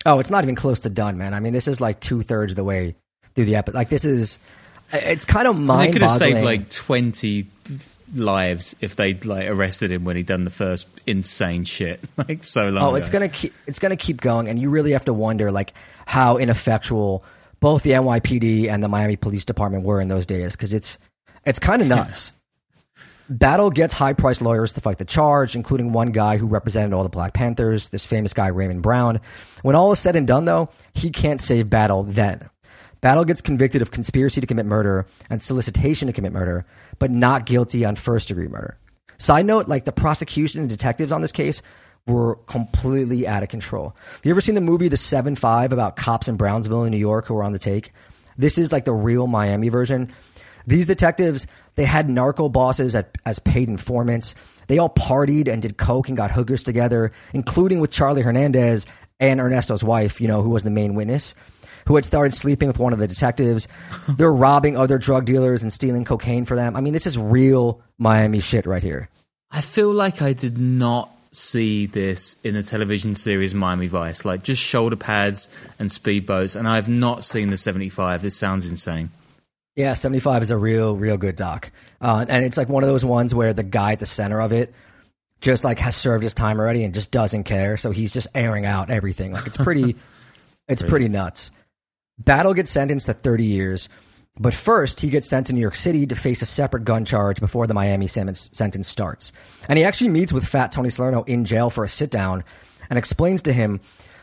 Oh, 0.04 0.18
it's 0.18 0.30
not 0.30 0.44
even 0.44 0.54
close 0.54 0.80
to 0.80 0.90
done, 0.90 1.18
man. 1.18 1.34
I 1.34 1.40
mean, 1.40 1.52
this 1.52 1.68
is 1.68 1.80
like 1.80 2.00
two 2.00 2.22
thirds 2.22 2.52
of 2.52 2.56
the 2.56 2.64
way 2.64 2.94
through 3.34 3.44
the 3.44 3.56
episode. 3.56 3.76
Like, 3.76 3.88
this 3.88 4.04
is, 4.04 4.38
it's 4.92 5.24
kind 5.24 5.46
of 5.46 5.58
mind 5.58 5.88
They 5.88 5.92
could 5.92 6.02
have 6.02 6.16
saved 6.16 6.44
like 6.44 6.70
20 6.70 7.46
lives 8.14 8.76
if 8.80 8.96
they'd 8.96 9.24
like 9.24 9.48
arrested 9.48 9.90
him 9.90 10.04
when 10.04 10.16
he'd 10.16 10.26
done 10.26 10.44
the 10.44 10.50
first 10.50 10.86
insane 11.06 11.64
shit 11.64 12.00
like 12.16 12.44
so 12.44 12.68
long. 12.68 12.84
Oh, 12.84 12.88
ago. 12.88 12.96
it's 12.96 13.08
gonna 13.08 13.28
keep 13.28 13.52
it's 13.66 13.78
gonna 13.78 13.96
keep 13.96 14.20
going, 14.20 14.48
and 14.48 14.58
you 14.58 14.70
really 14.70 14.92
have 14.92 15.04
to 15.06 15.12
wonder 15.12 15.50
like 15.50 15.72
how 16.06 16.36
ineffectual 16.36 17.24
both 17.60 17.82
the 17.82 17.92
NYPD 17.92 18.68
and 18.68 18.82
the 18.82 18.88
Miami 18.88 19.16
Police 19.16 19.44
Department 19.44 19.84
were 19.84 20.00
in 20.00 20.08
those 20.08 20.26
days 20.26 20.56
because 20.56 20.72
it's 20.72 20.98
it's 21.44 21.58
kind 21.58 21.82
of 21.82 21.88
nuts. 21.88 22.32
Battle 23.28 23.70
gets 23.70 23.92
high 23.92 24.12
priced 24.12 24.40
lawyers 24.40 24.72
to 24.72 24.80
fight 24.80 24.98
the 24.98 25.04
charge, 25.04 25.56
including 25.56 25.92
one 25.92 26.12
guy 26.12 26.36
who 26.36 26.46
represented 26.46 26.92
all 26.92 27.02
the 27.02 27.08
Black 27.08 27.34
Panthers, 27.34 27.88
this 27.88 28.06
famous 28.06 28.32
guy, 28.32 28.46
Raymond 28.48 28.82
Brown. 28.82 29.20
When 29.62 29.74
all 29.74 29.90
is 29.90 29.98
said 29.98 30.14
and 30.14 30.26
done, 30.26 30.44
though, 30.44 30.68
he 30.94 31.10
can't 31.10 31.40
save 31.40 31.68
Battle 31.68 32.04
then. 32.04 32.48
Battle 33.00 33.24
gets 33.24 33.40
convicted 33.40 33.82
of 33.82 33.90
conspiracy 33.90 34.40
to 34.40 34.46
commit 34.46 34.66
murder 34.66 35.06
and 35.28 35.42
solicitation 35.42 36.06
to 36.06 36.12
commit 36.12 36.32
murder, 36.32 36.66
but 36.98 37.10
not 37.10 37.46
guilty 37.46 37.84
on 37.84 37.96
first 37.96 38.28
degree 38.28 38.48
murder. 38.48 38.78
Side 39.18 39.46
note, 39.46 39.68
like 39.68 39.84
the 39.84 39.92
prosecution 39.92 40.60
and 40.60 40.70
detectives 40.70 41.12
on 41.12 41.20
this 41.20 41.32
case 41.32 41.62
were 42.06 42.36
completely 42.46 43.26
out 43.26 43.42
of 43.42 43.48
control. 43.48 43.96
Have 44.12 44.20
you 44.24 44.30
ever 44.30 44.40
seen 44.40 44.54
the 44.54 44.60
movie 44.60 44.88
The 44.88 44.96
Seven 44.96 45.34
Five 45.34 45.72
about 45.72 45.96
cops 45.96 46.28
in 46.28 46.36
Brownsville 46.36 46.84
in 46.84 46.92
New 46.92 46.98
York 46.98 47.26
who 47.26 47.34
were 47.34 47.42
on 47.42 47.52
the 47.52 47.58
take? 47.58 47.92
This 48.38 48.58
is 48.58 48.70
like 48.70 48.84
the 48.84 48.92
real 48.92 49.26
Miami 49.26 49.68
version. 49.68 50.12
These 50.66 50.86
detectives, 50.86 51.46
they 51.76 51.84
had 51.84 52.10
narco 52.10 52.48
bosses 52.48 52.94
at, 52.94 53.16
as 53.24 53.38
paid 53.38 53.68
informants. 53.68 54.34
They 54.66 54.78
all 54.78 54.90
partied 54.90 55.48
and 55.48 55.62
did 55.62 55.76
coke 55.76 56.08
and 56.08 56.16
got 56.16 56.30
hookers 56.32 56.62
together, 56.62 57.12
including 57.32 57.80
with 57.80 57.90
Charlie 57.90 58.22
Hernandez 58.22 58.84
and 59.20 59.40
Ernesto's 59.40 59.84
wife, 59.84 60.20
you 60.20 60.28
know, 60.28 60.42
who 60.42 60.50
was 60.50 60.64
the 60.64 60.70
main 60.70 60.94
witness, 60.94 61.34
who 61.86 61.94
had 61.94 62.04
started 62.04 62.34
sleeping 62.34 62.66
with 62.66 62.78
one 62.78 62.92
of 62.92 62.98
the 62.98 63.06
detectives. 63.06 63.68
They're 64.08 64.32
robbing 64.32 64.76
other 64.76 64.98
drug 64.98 65.24
dealers 65.24 65.62
and 65.62 65.72
stealing 65.72 66.04
cocaine 66.04 66.44
for 66.44 66.56
them. 66.56 66.74
I 66.74 66.80
mean, 66.80 66.92
this 66.92 67.06
is 67.06 67.16
real 67.16 67.80
Miami 67.98 68.40
shit 68.40 68.66
right 68.66 68.82
here. 68.82 69.08
I 69.50 69.60
feel 69.60 69.92
like 69.92 70.20
I 70.20 70.32
did 70.32 70.58
not 70.58 71.10
see 71.30 71.86
this 71.86 72.34
in 72.42 72.54
the 72.54 72.62
television 72.62 73.14
series 73.14 73.54
Miami 73.54 73.86
Vice, 73.86 74.24
like 74.24 74.42
just 74.42 74.60
shoulder 74.60 74.96
pads 74.96 75.48
and 75.78 75.90
speedboats, 75.90 76.56
and 76.56 76.66
I 76.66 76.76
have 76.76 76.88
not 76.88 77.24
seen 77.24 77.50
the 77.50 77.56
75. 77.56 78.22
This 78.22 78.36
sounds 78.36 78.68
insane. 78.68 79.10
Yeah, 79.76 79.92
75 79.92 80.42
is 80.42 80.50
a 80.50 80.56
real, 80.56 80.96
real 80.96 81.18
good 81.18 81.36
doc. 81.36 81.70
Uh, 82.00 82.24
and 82.26 82.44
it's 82.44 82.56
like 82.56 82.70
one 82.70 82.82
of 82.82 82.88
those 82.88 83.04
ones 83.04 83.34
where 83.34 83.52
the 83.52 83.62
guy 83.62 83.92
at 83.92 83.98
the 84.00 84.06
center 84.06 84.40
of 84.40 84.52
it 84.52 84.74
just 85.42 85.64
like 85.64 85.78
has 85.78 85.94
served 85.94 86.22
his 86.24 86.32
time 86.32 86.58
already 86.58 86.82
and 86.82 86.94
just 86.94 87.10
doesn't 87.10 87.44
care. 87.44 87.76
So 87.76 87.90
he's 87.90 88.12
just 88.12 88.28
airing 88.34 88.64
out 88.64 88.88
everything. 88.88 89.32
Like 89.32 89.46
it's 89.46 89.58
pretty, 89.58 89.96
it's 90.68 90.82
pretty 90.82 91.08
nuts. 91.08 91.50
Battle 92.18 92.54
gets 92.54 92.70
sentenced 92.70 93.04
to 93.06 93.12
30 93.12 93.44
years, 93.44 93.90
but 94.38 94.54
first 94.54 95.02
he 95.02 95.10
gets 95.10 95.28
sent 95.28 95.48
to 95.48 95.52
New 95.52 95.60
York 95.60 95.76
City 95.76 96.06
to 96.06 96.14
face 96.14 96.40
a 96.40 96.46
separate 96.46 96.84
gun 96.84 97.04
charge 97.04 97.38
before 97.38 97.66
the 97.66 97.74
Miami 97.74 98.06
sentence 98.06 98.50
starts. 98.82 99.32
And 99.68 99.78
he 99.78 99.84
actually 99.84 100.08
meets 100.08 100.32
with 100.32 100.48
Fat 100.48 100.72
Tony 100.72 100.88
Salerno 100.88 101.22
in 101.24 101.44
jail 101.44 101.68
for 101.68 101.84
a 101.84 101.88
sit 101.88 102.10
down 102.10 102.44
and 102.88 102.98
explains 102.98 103.42
to 103.42 103.52
him 103.52 103.80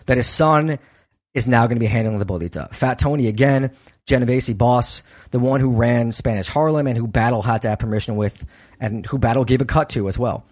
that 0.07 0.17
his 0.17 0.27
son 0.27 0.79
is 1.33 1.47
now 1.47 1.65
going 1.65 1.75
to 1.75 1.79
be 1.79 1.87
handling 1.87 2.19
the 2.19 2.25
bolita. 2.25 2.73
Fat 2.73 2.99
Tony 2.99 3.27
again, 3.27 3.71
Genovese 4.05 4.53
boss, 4.53 5.01
the 5.31 5.39
one 5.39 5.59
who 5.59 5.71
ran 5.71 6.11
Spanish 6.11 6.47
Harlem 6.47 6.87
and 6.87 6.97
who 6.97 7.07
Battle 7.07 7.41
had 7.41 7.63
to 7.63 7.69
have 7.69 7.79
permission 7.79 8.15
with, 8.15 8.45
and 8.79 9.05
who 9.05 9.17
Battle 9.17 9.45
gave 9.45 9.61
a 9.61 9.65
cut 9.65 9.89
to 9.89 10.07
as 10.07 10.19
well. 10.19 10.45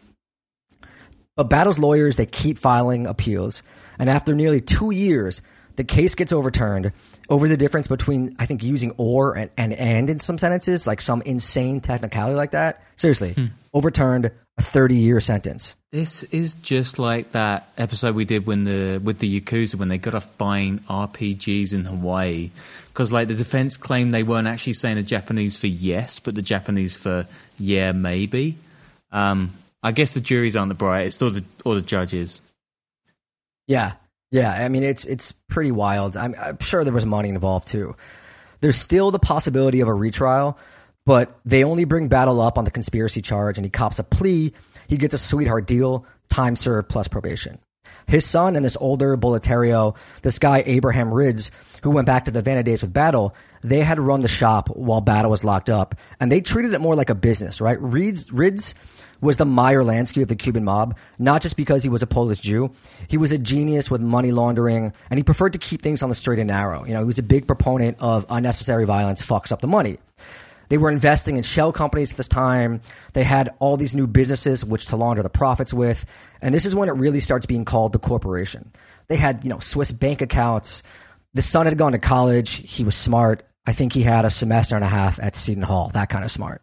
But 1.35 1.49
Battle's 1.49 1.79
lawyers 1.79 2.15
they 2.15 2.25
keep 2.25 2.57
filing 2.57 3.07
appeals, 3.07 3.63
and 3.99 4.09
after 4.09 4.35
nearly 4.35 4.61
two 4.61 4.91
years, 4.91 5.41
the 5.75 5.83
case 5.83 6.15
gets 6.15 6.33
overturned 6.33 6.91
over 7.29 7.47
the 7.47 7.57
difference 7.57 7.87
between 7.87 8.35
I 8.37 8.45
think 8.45 8.63
using 8.63 8.91
or 8.97 9.37
and 9.37 9.49
and, 9.57 9.73
and 9.73 10.09
in 10.09 10.19
some 10.19 10.37
sentences, 10.37 10.85
like 10.85 10.99
some 10.99 11.21
insane 11.21 11.79
technicality 11.79 12.35
like 12.35 12.51
that. 12.51 12.83
Seriously, 12.95 13.33
hmm. 13.33 13.45
overturned 13.73 14.31
a 14.57 14.61
30 14.61 14.95
year 14.95 15.19
sentence. 15.21 15.75
This 15.91 16.23
is 16.23 16.55
just 16.55 16.99
like 16.99 17.31
that 17.33 17.69
episode 17.77 18.15
we 18.15 18.25
did 18.25 18.45
when 18.45 18.63
the 18.63 18.99
with 19.03 19.19
the 19.19 19.41
Yakuza 19.41 19.75
when 19.75 19.89
they 19.89 19.97
got 19.97 20.15
off 20.15 20.37
buying 20.37 20.79
RPGs 20.79 21.73
in 21.73 21.85
Hawaii 21.85 22.51
because 22.87 23.11
like 23.11 23.27
the 23.27 23.35
defense 23.35 23.77
claimed 23.77 24.13
they 24.13 24.23
weren't 24.23 24.47
actually 24.47 24.73
saying 24.73 24.95
the 24.95 25.03
Japanese 25.03 25.57
for 25.57 25.67
yes, 25.67 26.19
but 26.19 26.35
the 26.35 26.41
Japanese 26.41 26.95
for 26.95 27.27
yeah 27.59 27.91
maybe. 27.91 28.57
Um, 29.11 29.51
I 29.83 29.91
guess 29.91 30.13
the 30.13 30.21
juries 30.21 30.55
aren't 30.55 30.69
the 30.69 30.75
brightest 30.75 31.21
or 31.21 31.31
the 31.31 31.43
or 31.65 31.75
the 31.75 31.81
judges. 31.81 32.41
Yeah, 33.67 33.93
yeah. 34.31 34.51
I 34.53 34.69
mean, 34.69 34.83
it's 34.83 35.05
it's 35.05 35.31
pretty 35.31 35.71
wild. 35.71 36.15
I'm, 36.17 36.35
I'm 36.39 36.59
sure 36.59 36.83
there 36.83 36.93
was 36.93 37.05
money 37.05 37.29
involved 37.29 37.67
too. 37.67 37.95
There's 38.61 38.77
still 38.77 39.11
the 39.11 39.19
possibility 39.19 39.81
of 39.81 39.87
a 39.87 39.93
retrial, 39.93 40.57
but 41.05 41.39
they 41.45 41.63
only 41.63 41.85
bring 41.85 42.07
Battle 42.07 42.41
up 42.41 42.57
on 42.57 42.65
the 42.65 42.71
conspiracy 42.71 43.21
charge, 43.21 43.57
and 43.57 43.65
he 43.65 43.69
cops 43.69 43.99
a 43.99 44.03
plea. 44.03 44.53
He 44.87 44.97
gets 44.97 45.13
a 45.13 45.17
sweetheart 45.17 45.67
deal, 45.67 46.05
time 46.29 46.55
served 46.55 46.89
plus 46.89 47.07
probation. 47.07 47.59
His 48.07 48.25
son 48.25 48.55
and 48.55 48.65
this 48.65 48.77
older 48.79 49.15
Boletario, 49.17 49.95
this 50.21 50.39
guy 50.39 50.63
Abraham 50.65 51.09
Rydz, 51.09 51.51
who 51.83 51.91
went 51.91 52.07
back 52.07 52.25
to 52.25 52.31
the 52.31 52.39
Havana 52.39 52.63
days 52.63 52.81
with 52.81 52.93
Battle, 52.93 53.35
they 53.63 53.79
had 53.79 53.99
run 53.99 54.21
the 54.21 54.27
shop 54.27 54.69
while 54.69 55.01
Battle 55.01 55.31
was 55.31 55.43
locked 55.43 55.69
up, 55.69 55.95
and 56.19 56.31
they 56.31 56.41
treated 56.41 56.73
it 56.73 56.81
more 56.81 56.95
like 56.95 57.09
a 57.09 57.15
business, 57.15 57.61
right? 57.61 57.79
Rydz, 57.79 58.31
Rydz 58.31 58.73
was 59.21 59.37
the 59.37 59.45
Meyer 59.45 59.83
Lansky 59.83 60.21
of 60.23 60.27
the 60.27 60.35
Cuban 60.35 60.63
mob, 60.63 60.97
not 61.19 61.41
just 61.41 61.55
because 61.55 61.83
he 61.83 61.89
was 61.89 62.01
a 62.01 62.07
Polish 62.07 62.39
Jew. 62.39 62.71
He 63.07 63.17
was 63.17 63.31
a 63.31 63.37
genius 63.37 63.91
with 63.91 64.01
money 64.01 64.31
laundering, 64.31 64.93
and 65.09 65.17
he 65.17 65.23
preferred 65.23 65.53
to 65.53 65.59
keep 65.59 65.81
things 65.81 66.01
on 66.01 66.09
the 66.09 66.15
straight 66.15 66.39
and 66.39 66.47
narrow. 66.47 66.83
You 66.85 66.93
know, 66.93 66.99
he 66.99 67.05
was 67.05 67.19
a 67.19 67.23
big 67.23 67.45
proponent 67.45 67.97
of 67.99 68.25
unnecessary 68.29 68.85
violence 68.85 69.21
fucks 69.21 69.51
up 69.51 69.61
the 69.61 69.67
money. 69.67 69.99
They 70.71 70.77
were 70.77 70.89
investing 70.89 71.35
in 71.35 71.43
shell 71.43 71.73
companies 71.73 72.11
at 72.11 72.17
this 72.17 72.29
time. 72.29 72.79
They 73.11 73.25
had 73.25 73.49
all 73.59 73.75
these 73.75 73.93
new 73.93 74.07
businesses 74.07 74.63
which 74.63 74.85
to 74.85 74.95
launder 74.95 75.21
the 75.21 75.29
profits 75.29 75.73
with. 75.73 76.05
And 76.41 76.55
this 76.55 76.65
is 76.65 76.73
when 76.73 76.87
it 76.87 76.93
really 76.93 77.19
starts 77.19 77.45
being 77.45 77.65
called 77.65 77.91
the 77.91 77.99
corporation. 77.99 78.71
They 79.09 79.17
had, 79.17 79.43
you 79.43 79.49
know, 79.49 79.59
Swiss 79.59 79.91
bank 79.91 80.21
accounts. 80.21 80.81
The 81.33 81.41
son 81.41 81.65
had 81.65 81.77
gone 81.77 81.91
to 81.91 81.99
college. 81.99 82.53
He 82.71 82.85
was 82.85 82.95
smart. 82.95 83.43
I 83.65 83.73
think 83.73 83.91
he 83.91 84.01
had 84.01 84.23
a 84.23 84.31
semester 84.31 84.75
and 84.75 84.85
a 84.85 84.87
half 84.87 85.19
at 85.19 85.35
Seton 85.35 85.61
Hall, 85.61 85.91
that 85.93 86.07
kind 86.07 86.23
of 86.23 86.31
smart. 86.31 86.61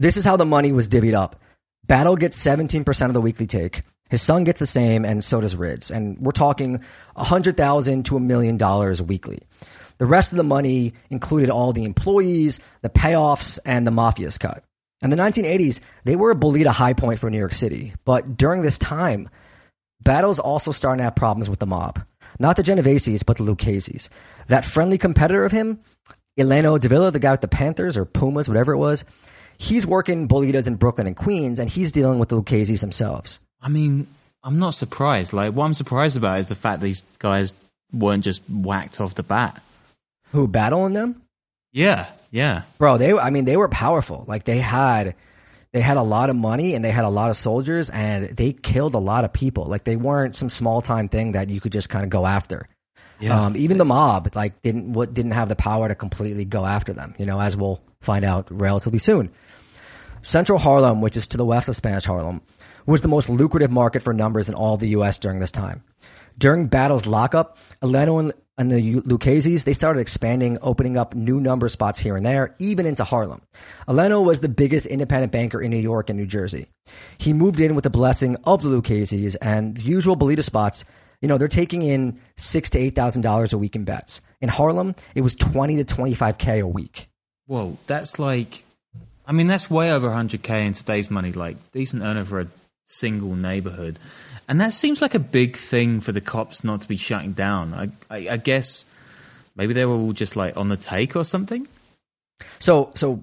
This 0.00 0.16
is 0.16 0.24
how 0.24 0.36
the 0.36 0.44
money 0.44 0.72
was 0.72 0.88
divvied 0.88 1.14
up. 1.14 1.40
Battle 1.86 2.16
gets 2.16 2.44
17% 2.44 3.06
of 3.06 3.14
the 3.14 3.20
weekly 3.20 3.46
take. 3.46 3.82
His 4.10 4.22
son 4.22 4.42
gets 4.42 4.58
the 4.58 4.66
same, 4.66 5.04
and 5.04 5.22
so 5.22 5.40
does 5.40 5.54
Rydz. 5.54 5.92
And 5.92 6.18
we're 6.18 6.32
talking 6.32 6.82
100,000 7.14 8.06
to 8.06 8.16
a 8.16 8.20
million 8.20 8.56
dollars 8.56 9.00
weekly. 9.00 9.38
The 9.98 10.06
rest 10.06 10.32
of 10.32 10.38
the 10.38 10.44
money 10.44 10.94
included 11.10 11.50
all 11.50 11.72
the 11.72 11.84
employees, 11.84 12.60
the 12.82 12.88
payoffs, 12.88 13.58
and 13.64 13.86
the 13.86 13.90
mafia's 13.90 14.38
cut. 14.38 14.64
In 15.02 15.10
the 15.10 15.16
1980s, 15.16 15.80
they 16.04 16.16
were 16.16 16.30
a 16.30 16.36
Bolita 16.36 16.68
high 16.68 16.92
point 16.92 17.20
for 17.20 17.30
New 17.30 17.38
York 17.38 17.52
City. 17.52 17.94
But 18.04 18.36
during 18.36 18.62
this 18.62 18.78
time, 18.78 19.28
Battle's 20.02 20.40
also 20.40 20.72
starting 20.72 20.98
to 20.98 21.04
have 21.04 21.14
problems 21.14 21.50
with 21.50 21.58
the 21.58 21.66
mob. 21.66 22.00
Not 22.38 22.56
the 22.56 22.62
Genoveses, 22.62 23.24
but 23.24 23.36
the 23.36 23.42
Lucchese's. 23.44 24.10
That 24.48 24.64
friendly 24.64 24.98
competitor 24.98 25.44
of 25.44 25.52
him, 25.52 25.80
Eleno 26.38 26.78
Davila, 26.78 27.10
the 27.10 27.18
guy 27.18 27.32
with 27.32 27.40
the 27.40 27.48
Panthers 27.48 27.96
or 27.96 28.04
Pumas, 28.04 28.48
whatever 28.48 28.72
it 28.72 28.78
was, 28.78 29.04
he's 29.58 29.86
working 29.86 30.28
Bolitas 30.28 30.66
in 30.66 30.76
Brooklyn 30.76 31.06
and 31.06 31.16
Queens, 31.16 31.58
and 31.58 31.68
he's 31.68 31.92
dealing 31.92 32.18
with 32.18 32.28
the 32.28 32.36
Lucchese's 32.36 32.80
themselves. 32.80 33.40
I 33.60 33.68
mean, 33.68 34.06
I'm 34.44 34.58
not 34.58 34.74
surprised. 34.74 35.32
Like, 35.32 35.52
what 35.54 35.64
I'm 35.64 35.74
surprised 35.74 36.16
about 36.16 36.38
is 36.38 36.46
the 36.46 36.54
fact 36.54 36.80
these 36.80 37.04
guys 37.18 37.54
weren't 37.92 38.24
just 38.24 38.42
whacked 38.48 39.00
off 39.00 39.14
the 39.14 39.22
bat. 39.22 39.60
Who 40.32 40.48
battling 40.48 40.92
them? 40.92 41.22
Yeah, 41.72 42.06
yeah, 42.30 42.62
bro. 42.78 42.98
They, 42.98 43.12
I 43.12 43.30
mean, 43.30 43.44
they 43.44 43.56
were 43.56 43.68
powerful. 43.68 44.24
Like 44.26 44.44
they 44.44 44.58
had, 44.58 45.14
they 45.72 45.80
had 45.80 45.96
a 45.96 46.02
lot 46.02 46.30
of 46.30 46.36
money 46.36 46.74
and 46.74 46.84
they 46.84 46.90
had 46.90 47.04
a 47.04 47.10
lot 47.10 47.30
of 47.30 47.36
soldiers, 47.36 47.90
and 47.90 48.28
they 48.30 48.52
killed 48.52 48.94
a 48.94 48.98
lot 48.98 49.24
of 49.24 49.32
people. 49.32 49.64
Like 49.64 49.84
they 49.84 49.96
weren't 49.96 50.36
some 50.36 50.48
small 50.48 50.82
time 50.82 51.08
thing 51.08 51.32
that 51.32 51.48
you 51.48 51.60
could 51.60 51.72
just 51.72 51.88
kind 51.88 52.04
of 52.04 52.10
go 52.10 52.26
after. 52.26 52.68
Yeah. 53.20 53.46
Um, 53.46 53.56
even 53.56 53.78
the 53.78 53.84
mob, 53.84 54.30
like, 54.34 54.62
didn't 54.62 54.92
what 54.92 55.12
didn't 55.12 55.32
have 55.32 55.48
the 55.48 55.56
power 55.56 55.88
to 55.88 55.94
completely 55.94 56.44
go 56.44 56.64
after 56.64 56.92
them. 56.92 57.14
You 57.18 57.26
know, 57.26 57.40
as 57.40 57.56
we'll 57.56 57.82
find 58.00 58.24
out 58.24 58.48
relatively 58.50 58.98
soon. 58.98 59.30
Central 60.20 60.58
Harlem, 60.58 61.00
which 61.00 61.16
is 61.16 61.26
to 61.28 61.36
the 61.36 61.44
west 61.44 61.68
of 61.68 61.76
Spanish 61.76 62.04
Harlem, 62.04 62.42
was 62.86 63.00
the 63.00 63.08
most 63.08 63.28
lucrative 63.28 63.70
market 63.70 64.02
for 64.02 64.12
numbers 64.12 64.48
in 64.48 64.54
all 64.54 64.76
the 64.76 64.88
U.S. 64.90 65.18
during 65.18 65.40
this 65.40 65.50
time. 65.50 65.82
During 66.36 66.68
Battle's 66.68 67.06
lockup, 67.06 67.56
Eleno 67.82 68.32
and, 68.58 68.70
the 68.70 69.00
Lucchese's, 69.06 69.64
they 69.64 69.72
started 69.72 70.00
expanding, 70.00 70.58
opening 70.60 70.96
up 70.96 71.14
new 71.14 71.40
number 71.40 71.68
spots 71.68 71.98
here 71.98 72.16
and 72.16 72.26
there, 72.26 72.54
even 72.58 72.84
into 72.84 73.04
Harlem. 73.04 73.40
Eleno 73.86 74.24
was 74.24 74.40
the 74.40 74.48
biggest 74.48 74.84
independent 74.86 75.32
banker 75.32 75.62
in 75.62 75.70
New 75.70 75.78
York 75.78 76.10
and 76.10 76.18
New 76.18 76.26
Jersey. 76.26 76.66
He 77.18 77.32
moved 77.32 77.60
in 77.60 77.74
with 77.74 77.84
the 77.84 77.90
blessing 77.90 78.36
of 78.44 78.62
the 78.62 78.68
Lucchese's 78.68 79.36
and 79.36 79.76
the 79.76 79.82
usual 79.82 80.16
Bolita 80.16 80.42
spots. 80.42 80.84
You 81.22 81.28
know, 81.28 81.38
they're 81.38 81.48
taking 81.48 81.82
in 81.82 82.20
six 82.36 82.70
to 82.70 82.78
eight 82.78 82.94
thousand 82.94 83.22
dollars 83.22 83.52
a 83.52 83.58
week 83.58 83.74
in 83.74 83.84
bets. 83.84 84.20
In 84.40 84.48
Harlem, 84.48 84.94
it 85.14 85.22
was 85.22 85.34
twenty 85.34 85.76
to 85.76 85.84
twenty-five 85.84 86.38
k 86.38 86.60
a 86.60 86.66
week. 86.66 87.08
Whoa, 87.46 87.76
that's 87.86 88.18
like, 88.18 88.62
I 89.26 89.32
mean, 89.32 89.46
that's 89.46 89.68
way 89.70 89.90
over 89.92 90.12
hundred 90.12 90.42
k 90.42 90.66
in 90.66 90.74
today's 90.74 91.10
money. 91.10 91.32
Like 91.32 91.56
decent 91.72 92.02
earner 92.02 92.24
for 92.24 92.40
a 92.40 92.48
single 92.86 93.34
neighborhood. 93.34 93.98
And 94.48 94.60
that 94.60 94.72
seems 94.72 95.02
like 95.02 95.14
a 95.14 95.18
big 95.20 95.56
thing 95.56 96.00
for 96.00 96.12
the 96.12 96.20
cops 96.22 96.64
not 96.64 96.80
to 96.80 96.88
be 96.88 96.96
shutting 96.96 97.32
down. 97.32 97.74
I, 97.74 97.88
I, 98.14 98.28
I 98.30 98.36
guess 98.38 98.86
maybe 99.56 99.74
they 99.74 99.84
were 99.84 99.94
all 99.94 100.12
just 100.12 100.36
like 100.36 100.56
on 100.56 100.68
the 100.70 100.76
take 100.76 101.14
or 101.16 101.24
something. 101.24 101.68
So, 102.58 102.90
so 102.94 103.22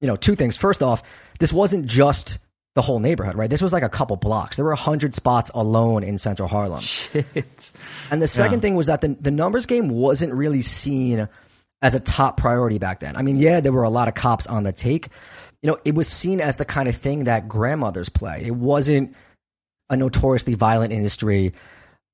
you 0.00 0.06
know, 0.06 0.16
two 0.16 0.34
things. 0.34 0.56
First 0.56 0.82
off, 0.82 1.02
this 1.38 1.52
wasn't 1.52 1.86
just 1.86 2.38
the 2.74 2.82
whole 2.82 2.98
neighborhood, 2.98 3.36
right? 3.36 3.48
This 3.48 3.62
was 3.62 3.72
like 3.72 3.82
a 3.82 3.88
couple 3.88 4.16
blocks. 4.16 4.56
There 4.56 4.64
were 4.66 4.72
a 4.72 4.76
hundred 4.76 5.14
spots 5.14 5.50
alone 5.54 6.02
in 6.04 6.18
Central 6.18 6.46
Harlem. 6.48 6.80
Shit. 6.80 7.70
And 8.10 8.20
the 8.20 8.28
second 8.28 8.56
Yeah. 8.56 8.60
thing 8.60 8.74
was 8.74 8.86
that 8.88 9.00
the 9.00 9.16
the 9.18 9.30
numbers 9.30 9.64
game 9.64 9.88
wasn't 9.88 10.34
really 10.34 10.60
seen 10.60 11.26
as 11.80 11.94
a 11.94 12.00
top 12.00 12.36
priority 12.36 12.78
back 12.78 13.00
then. 13.00 13.16
I 13.16 13.22
mean, 13.22 13.36
yeah, 13.36 13.60
there 13.60 13.72
were 13.72 13.84
a 13.84 13.88
lot 13.90 14.08
of 14.08 14.14
cops 14.14 14.46
on 14.46 14.64
the 14.64 14.72
take. 14.72 15.08
You 15.62 15.70
know, 15.70 15.78
it 15.86 15.94
was 15.94 16.06
seen 16.06 16.40
as 16.42 16.56
the 16.56 16.64
kind 16.66 16.86
of 16.88 16.96
thing 16.96 17.24
that 17.24 17.48
grandmothers 17.48 18.10
play. 18.10 18.42
It 18.44 18.54
wasn't 18.54 19.14
a 19.90 19.96
notoriously 19.96 20.54
violent 20.54 20.92
industry. 20.92 21.52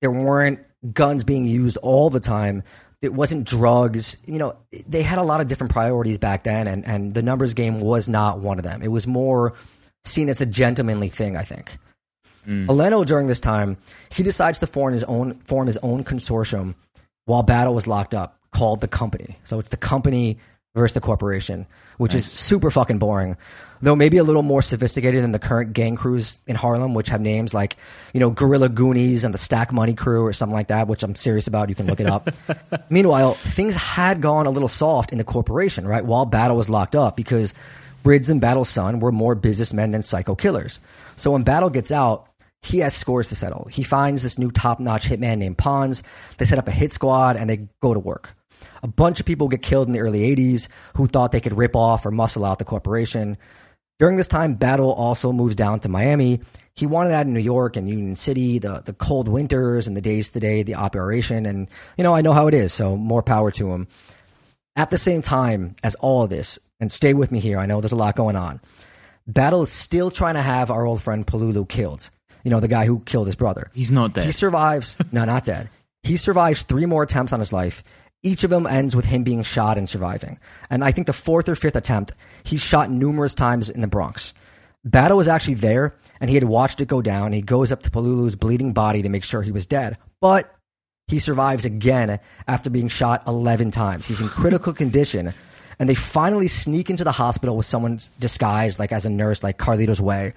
There 0.00 0.10
weren't 0.10 0.60
guns 0.92 1.24
being 1.24 1.46
used 1.46 1.76
all 1.78 2.10
the 2.10 2.20
time. 2.20 2.62
It 3.00 3.12
wasn't 3.12 3.46
drugs. 3.46 4.16
You 4.26 4.38
know, 4.38 4.56
they 4.86 5.02
had 5.02 5.18
a 5.18 5.22
lot 5.22 5.40
of 5.40 5.46
different 5.46 5.72
priorities 5.72 6.18
back 6.18 6.44
then, 6.44 6.66
and, 6.66 6.84
and 6.86 7.14
the 7.14 7.22
numbers 7.22 7.54
game 7.54 7.80
was 7.80 8.08
not 8.08 8.38
one 8.38 8.58
of 8.58 8.64
them. 8.64 8.82
It 8.82 8.88
was 8.88 9.06
more 9.06 9.54
seen 10.04 10.28
as 10.28 10.40
a 10.40 10.46
gentlemanly 10.46 11.08
thing, 11.08 11.36
I 11.36 11.42
think. 11.42 11.76
Hmm. 12.44 12.68
Eleno, 12.68 13.06
during 13.06 13.28
this 13.28 13.40
time, 13.40 13.76
he 14.10 14.22
decides 14.22 14.58
to 14.60 14.66
form 14.66 14.92
his 14.92 15.04
own 15.04 15.34
form 15.40 15.66
his 15.66 15.78
own 15.78 16.04
consortium 16.04 16.74
while 17.24 17.42
Battle 17.42 17.74
was 17.74 17.86
locked 17.86 18.14
up, 18.14 18.38
called 18.50 18.80
the 18.80 18.88
Company. 18.88 19.38
So 19.44 19.58
it's 19.58 19.68
the 19.68 19.76
Company 19.76 20.38
versus 20.74 20.94
the 20.94 21.00
Corporation, 21.00 21.66
which 21.98 22.14
is 22.14 22.24
super 22.24 22.70
fucking 22.70 22.98
boring. 22.98 23.36
Though 23.82 23.96
maybe 23.96 24.16
a 24.16 24.24
little 24.24 24.42
more 24.42 24.62
sophisticated 24.62 25.22
than 25.24 25.32
the 25.32 25.40
current 25.40 25.72
gang 25.72 25.96
crews 25.96 26.38
in 26.46 26.54
Harlem, 26.54 26.94
which 26.94 27.08
have 27.08 27.20
names 27.20 27.52
like, 27.52 27.76
you 28.14 28.20
know, 28.20 28.30
Gorilla 28.30 28.68
Goonies 28.68 29.24
and 29.24 29.34
the 29.34 29.38
Stack 29.38 29.72
Money 29.72 29.92
Crew 29.92 30.24
or 30.24 30.32
something 30.32 30.54
like 30.54 30.68
that, 30.68 30.86
which 30.86 31.02
I'm 31.02 31.16
serious 31.16 31.48
about. 31.48 31.68
You 31.68 31.74
can 31.74 31.86
look 31.86 31.98
it 31.98 32.06
up. 32.06 32.30
Meanwhile, 32.90 33.34
things 33.34 33.74
had 33.74 34.20
gone 34.20 34.46
a 34.46 34.50
little 34.50 34.68
soft 34.68 35.10
in 35.10 35.18
the 35.18 35.24
corporation, 35.24 35.86
right? 35.86 36.04
While 36.04 36.26
Battle 36.26 36.56
was 36.56 36.70
locked 36.70 36.94
up 36.94 37.16
because 37.16 37.52
Rydz 38.04 38.30
and 38.30 38.40
Battle's 38.40 38.68
son 38.68 39.00
were 39.00 39.12
more 39.12 39.34
businessmen 39.34 39.90
than 39.90 40.02
psycho 40.02 40.36
killers. 40.36 40.78
So 41.16 41.32
when 41.32 41.42
Battle 41.42 41.68
gets 41.68 41.90
out, 41.90 42.28
he 42.62 42.78
has 42.78 42.94
scores 42.94 43.28
to 43.30 43.36
settle. 43.36 43.66
He 43.70 43.82
finds 43.82 44.22
this 44.22 44.38
new 44.38 44.52
top 44.52 44.78
notch 44.78 45.08
hitman 45.08 45.38
named 45.38 45.58
Pons. 45.58 46.04
They 46.38 46.44
set 46.44 46.58
up 46.58 46.68
a 46.68 46.72
hit 46.72 46.92
squad 46.92 47.36
and 47.36 47.50
they 47.50 47.68
go 47.80 47.92
to 47.92 48.00
work. 48.00 48.36
A 48.82 48.88
bunch 48.88 49.20
of 49.20 49.26
people 49.26 49.48
get 49.48 49.62
killed 49.62 49.86
in 49.86 49.92
the 49.92 50.00
early 50.00 50.34
80s 50.34 50.68
who 50.96 51.06
thought 51.06 51.32
they 51.32 51.40
could 51.40 51.56
rip 51.56 51.76
off 51.76 52.06
or 52.06 52.10
muscle 52.10 52.44
out 52.44 52.58
the 52.58 52.64
corporation. 52.64 53.36
During 53.98 54.16
this 54.16 54.28
time, 54.28 54.54
Battle 54.54 54.92
also 54.92 55.32
moves 55.32 55.54
down 55.54 55.80
to 55.80 55.88
Miami. 55.88 56.40
He 56.74 56.86
wanted 56.86 57.12
out 57.12 57.26
in 57.26 57.34
New 57.34 57.40
York 57.40 57.76
and 57.76 57.88
Union 57.88 58.16
City, 58.16 58.58
the, 58.58 58.82
the 58.84 58.92
cold 58.92 59.28
winters 59.28 59.86
and 59.86 59.96
the 59.96 60.00
days 60.00 60.32
today, 60.32 60.62
the 60.62 60.74
operation. 60.74 61.46
And, 61.46 61.68
you 61.96 62.02
know, 62.02 62.14
I 62.14 62.22
know 62.22 62.32
how 62.32 62.48
it 62.48 62.54
is, 62.54 62.72
so 62.72 62.96
more 62.96 63.22
power 63.22 63.50
to 63.52 63.72
him. 63.72 63.86
At 64.74 64.90
the 64.90 64.98
same 64.98 65.22
time 65.22 65.76
as 65.84 65.94
all 65.96 66.24
of 66.24 66.30
this, 66.30 66.58
and 66.80 66.90
stay 66.90 67.14
with 67.14 67.30
me 67.30 67.38
here, 67.38 67.58
I 67.58 67.66
know 67.66 67.80
there's 67.80 67.92
a 67.92 67.96
lot 67.96 68.16
going 68.16 68.36
on. 68.36 68.60
Battle 69.26 69.62
is 69.62 69.70
still 69.70 70.10
trying 70.10 70.34
to 70.34 70.42
have 70.42 70.70
our 70.70 70.84
old 70.84 71.00
friend 71.02 71.26
Palulu 71.26 71.68
killed. 71.68 72.10
You 72.42 72.50
know, 72.50 72.58
the 72.58 72.68
guy 72.68 72.86
who 72.86 73.00
killed 73.00 73.26
his 73.26 73.36
brother. 73.36 73.70
He's 73.72 73.90
not 73.90 74.14
dead. 74.14 74.24
He 74.24 74.32
survives. 74.32 74.96
no, 75.12 75.24
not 75.24 75.44
dead. 75.44 75.68
He 76.02 76.16
survives 76.16 76.64
three 76.64 76.86
more 76.86 77.04
attempts 77.04 77.32
on 77.32 77.38
his 77.38 77.52
life. 77.52 77.84
Each 78.22 78.44
of 78.44 78.50
them 78.50 78.66
ends 78.66 78.94
with 78.94 79.06
him 79.06 79.24
being 79.24 79.42
shot 79.42 79.76
and 79.76 79.88
surviving. 79.88 80.38
And 80.70 80.84
I 80.84 80.92
think 80.92 81.06
the 81.06 81.12
fourth 81.12 81.48
or 81.48 81.56
fifth 81.56 81.74
attempt, 81.76 82.12
he's 82.44 82.60
shot 82.60 82.90
numerous 82.90 83.34
times 83.34 83.68
in 83.68 83.80
the 83.80 83.88
Bronx. 83.88 84.32
Battle 84.84 85.16
was 85.16 85.28
actually 85.28 85.54
there, 85.54 85.94
and 86.20 86.28
he 86.28 86.34
had 86.34 86.44
watched 86.44 86.80
it 86.80 86.88
go 86.88 87.02
down. 87.02 87.32
He 87.32 87.42
goes 87.42 87.70
up 87.72 87.82
to 87.82 87.90
Palulu's 87.90 88.36
bleeding 88.36 88.72
body 88.72 89.02
to 89.02 89.08
make 89.08 89.24
sure 89.24 89.42
he 89.42 89.52
was 89.52 89.66
dead. 89.66 89.96
But 90.20 90.52
he 91.08 91.18
survives 91.18 91.64
again 91.64 92.18
after 92.48 92.70
being 92.70 92.88
shot 92.88 93.26
11 93.26 93.70
times. 93.70 94.06
He's 94.06 94.20
in 94.20 94.28
critical 94.40 94.72
condition, 94.72 95.34
and 95.78 95.88
they 95.88 95.94
finally 95.94 96.48
sneak 96.48 96.90
into 96.90 97.04
the 97.04 97.12
hospital 97.12 97.56
with 97.56 97.66
someone 97.66 97.98
disguised, 98.18 98.78
like 98.78 98.92
as 98.92 99.06
a 99.06 99.10
nurse, 99.10 99.42
like 99.42 99.58
Carlito's 99.58 100.00
Way. 100.00 100.34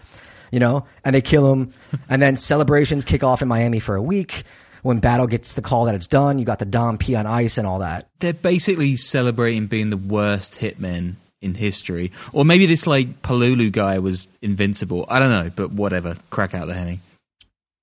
you 0.51 0.59
know, 0.59 0.85
and 1.03 1.15
they 1.15 1.21
kill 1.21 1.51
him. 1.51 1.73
and 2.09 2.21
then 2.21 2.35
celebrations 2.35 3.05
kick 3.05 3.23
off 3.23 3.41
in 3.41 3.47
Miami 3.47 3.79
for 3.79 3.95
a 3.95 4.01
week. 4.01 4.43
When 4.85 4.99
Battle 4.99 5.25
gets 5.25 5.55
the 5.55 5.63
call 5.63 5.85
that 5.85 5.95
it's 5.95 6.05
done, 6.05 6.37
you 6.37 6.45
got 6.45 6.59
the 6.59 6.65
Dom 6.65 6.99
P 6.99 7.15
on 7.15 7.25
ice 7.25 7.57
and 7.57 7.65
all 7.65 7.79
that. 7.79 8.07
They're 8.19 8.33
basically 8.33 8.95
celebrating 8.97 9.65
being 9.65 9.89
the 9.89 9.97
worst 9.97 10.59
hitmen 10.59 11.15
in 11.41 11.55
history. 11.55 12.11
Or 12.33 12.45
maybe 12.45 12.67
this 12.67 12.85
like 12.85 13.23
Palulu 13.23 13.71
guy 13.71 13.97
was 13.97 14.27
invincible. 14.43 15.07
I 15.09 15.17
don't 15.17 15.31
know, 15.31 15.49
but 15.55 15.71
whatever. 15.71 16.17
Crack 16.29 16.53
out 16.53 16.67
the 16.67 16.75
henny. 16.75 16.99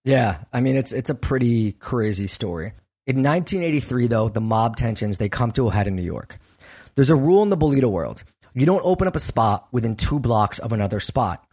Yeah, 0.05 0.37
I 0.53 0.61
mean 0.61 0.77
it's 0.77 0.93
it's 0.93 1.11
a 1.11 1.17
pretty 1.17 1.73
crazy 1.73 2.29
story. 2.29 2.67
In 3.09 3.17
1983, 3.17 4.07
though, 4.07 4.29
the 4.29 4.41
mob 4.41 4.77
tensions 4.77 5.19
they 5.19 5.29
come 5.29 5.51
to 5.55 5.67
a 5.67 5.73
head 5.73 5.89
in 5.89 5.97
New 5.97 6.03
York. 6.03 6.39
There's 6.95 7.11
a 7.11 7.17
rule 7.17 7.43
in 7.43 7.51
the 7.51 7.57
Bolita 7.57 7.91
world: 7.91 8.23
you 8.55 8.65
don't 8.65 8.81
open 8.85 9.09
up 9.09 9.17
a 9.17 9.21
spot 9.21 9.67
within 9.73 9.97
two 9.97 10.21
blocks 10.21 10.61
of 10.61 10.73
another 10.73 11.01
spot. 11.01 11.45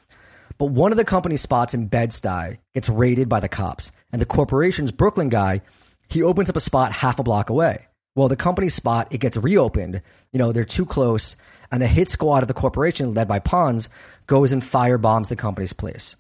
But 0.60 0.68
one 0.68 0.92
of 0.92 0.98
the 0.98 1.06
company's 1.06 1.42
spots 1.42 1.74
in 1.74 1.88
Bed-Stuy 1.88 2.60
gets 2.76 2.90
raided 2.90 3.30
by 3.30 3.40
the 3.40 3.48
cops, 3.48 3.92
and 4.12 4.22
the 4.22 4.26
corporation's 4.28 4.92
Brooklyn 4.92 5.30
guy 5.30 5.62
he 6.10 6.22
opens 6.24 6.50
up 6.50 6.56
a 6.56 6.60
spot 6.60 6.92
half 6.92 7.20
a 7.20 7.24
block 7.24 7.50
away. 7.50 7.88
Well, 8.16 8.28
the 8.28 8.36
company's 8.36 8.74
spot 8.74 9.08
it 9.12 9.20
gets 9.20 9.38
reopened. 9.38 10.02
You 10.34 10.40
know 10.40 10.52
they're 10.52 10.66
too 10.66 10.86
close, 10.86 11.36
and 11.72 11.82
the 11.82 11.88
hit 11.88 12.10
squad 12.10 12.44
of 12.44 12.48
the 12.48 12.54
corporation, 12.54 13.14
led 13.14 13.28
by 13.28 13.40
Pons, 13.40 13.90
goes 14.28 14.52
and 14.52 14.62
firebombs 14.62 15.30
the 15.30 15.36
company's 15.36 15.72
place. 15.72 16.16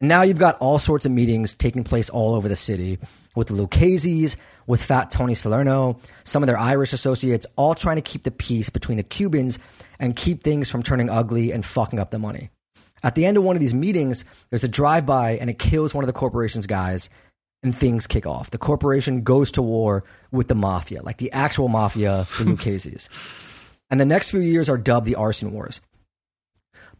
Now 0.00 0.22
you've 0.22 0.38
got 0.38 0.58
all 0.58 0.78
sorts 0.78 1.06
of 1.06 1.10
meetings 1.10 1.56
taking 1.56 1.82
place 1.82 2.08
all 2.08 2.34
over 2.34 2.48
the 2.48 2.54
city 2.54 3.00
with 3.34 3.48
the 3.48 3.54
Lucchese's, 3.54 4.36
with 4.68 4.80
Fat 4.80 5.10
Tony 5.10 5.34
Salerno, 5.34 5.98
some 6.22 6.44
of 6.44 6.46
their 6.46 6.58
Irish 6.58 6.92
associates, 6.92 7.46
all 7.56 7.74
trying 7.74 7.96
to 7.96 8.02
keep 8.02 8.22
the 8.22 8.30
peace 8.30 8.70
between 8.70 8.98
the 8.98 9.02
Cubans 9.02 9.58
and 9.98 10.14
keep 10.14 10.44
things 10.44 10.70
from 10.70 10.84
turning 10.84 11.10
ugly 11.10 11.50
and 11.50 11.64
fucking 11.64 11.98
up 11.98 12.12
the 12.12 12.20
money. 12.20 12.50
At 13.02 13.14
the 13.14 13.26
end 13.26 13.36
of 13.36 13.44
one 13.44 13.56
of 13.56 13.60
these 13.60 13.74
meetings, 13.74 14.24
there's 14.50 14.64
a 14.64 14.68
drive 14.68 15.06
by 15.06 15.32
and 15.32 15.48
it 15.48 15.58
kills 15.58 15.94
one 15.94 16.04
of 16.04 16.06
the 16.06 16.12
corporation's 16.12 16.66
guys, 16.66 17.10
and 17.62 17.74
things 17.74 18.06
kick 18.06 18.26
off. 18.26 18.50
The 18.50 18.58
corporation 18.58 19.22
goes 19.22 19.50
to 19.52 19.62
war 19.62 20.04
with 20.30 20.48
the 20.48 20.54
mafia, 20.54 21.02
like 21.02 21.18
the 21.18 21.32
actual 21.32 21.68
mafia, 21.68 22.26
the 22.38 22.44
Lucchese's. 22.44 23.08
and 23.90 24.00
the 24.00 24.04
next 24.04 24.30
few 24.30 24.40
years 24.40 24.68
are 24.68 24.78
dubbed 24.78 25.06
the 25.06 25.16
Arson 25.16 25.52
Wars. 25.52 25.80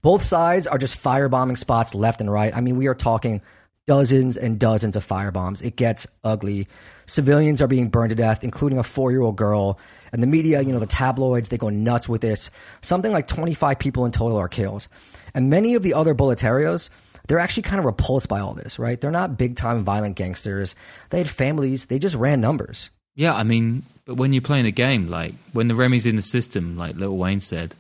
Both 0.03 0.23
sides 0.23 0.67
are 0.67 0.79
just 0.79 1.03
firebombing 1.03 1.59
spots 1.59 1.95
left 1.95 2.21
and 2.21 2.31
right. 2.31 2.55
I 2.55 2.61
mean, 2.61 2.77
we 2.77 2.87
are 2.87 2.95
talking 2.95 3.41
dozens 3.87 4.37
and 4.37 4.59
dozens 4.59 4.97
of 4.97 5.07
firebombs. 5.07 5.63
It 5.63 5.77
gets 5.77 6.07
ugly. 6.23 6.69
Civilians 7.09 7.63
are 7.63 7.67
being 7.67 7.89
burned 7.89 8.11
to 8.11 8.15
death, 8.15 8.45
including 8.45 8.79
a 8.79 8.83
four 8.85 9.11
year 9.11 9.23
old 9.23 9.37
girl. 9.37 9.79
And 10.13 10.23
the 10.23 10.27
media, 10.27 10.63
you 10.63 10.73
know, 10.73 10.79
the 10.79 10.87
tabloids, 10.87 11.49
they 11.49 11.59
go 11.59 11.71
nuts 11.71 12.09
with 12.09 12.21
this. 12.21 12.51
Something 12.81 13.13
like 13.13 13.27
25 13.27 13.79
people 13.79 14.05
in 14.05 14.13
total 14.13 14.37
are 14.37 14.49
killed. 14.49 14.87
And 15.35 15.51
many 15.51 15.75
of 15.75 15.83
the 15.83 15.95
other 15.95 16.15
bulletarios, 16.15 16.91
they're 17.27 17.39
actually 17.39 17.65
kind 17.65 17.79
of 17.79 17.85
repulsed 17.85 18.29
by 18.29 18.41
all 18.41 18.55
this, 18.55 18.79
right? 18.79 19.01
They're 19.01 19.11
not 19.11 19.37
big 19.37 19.57
time 19.57 19.85
violent 19.85 20.17
gangsters. 20.17 20.75
They 21.11 21.19
had 21.19 21.29
families, 21.29 21.87
they 21.87 21.99
just 21.99 22.15
ran 22.15 22.41
numbers. 22.41 22.91
Yeah, 23.15 23.35
I 23.35 23.43
mean, 23.43 23.83
but 24.05 24.15
when 24.15 24.33
you're 24.33 24.43
playing 24.43 24.67
a 24.67 24.71
game, 24.71 25.09
like 25.09 25.35
when 25.53 25.69
the 25.69 25.75
Remy's 25.75 26.07
in 26.07 26.17
the 26.17 26.23
system, 26.23 26.77
like 26.77 26.97
Lil 26.97 27.17
Wayne 27.17 27.41
said, 27.41 27.75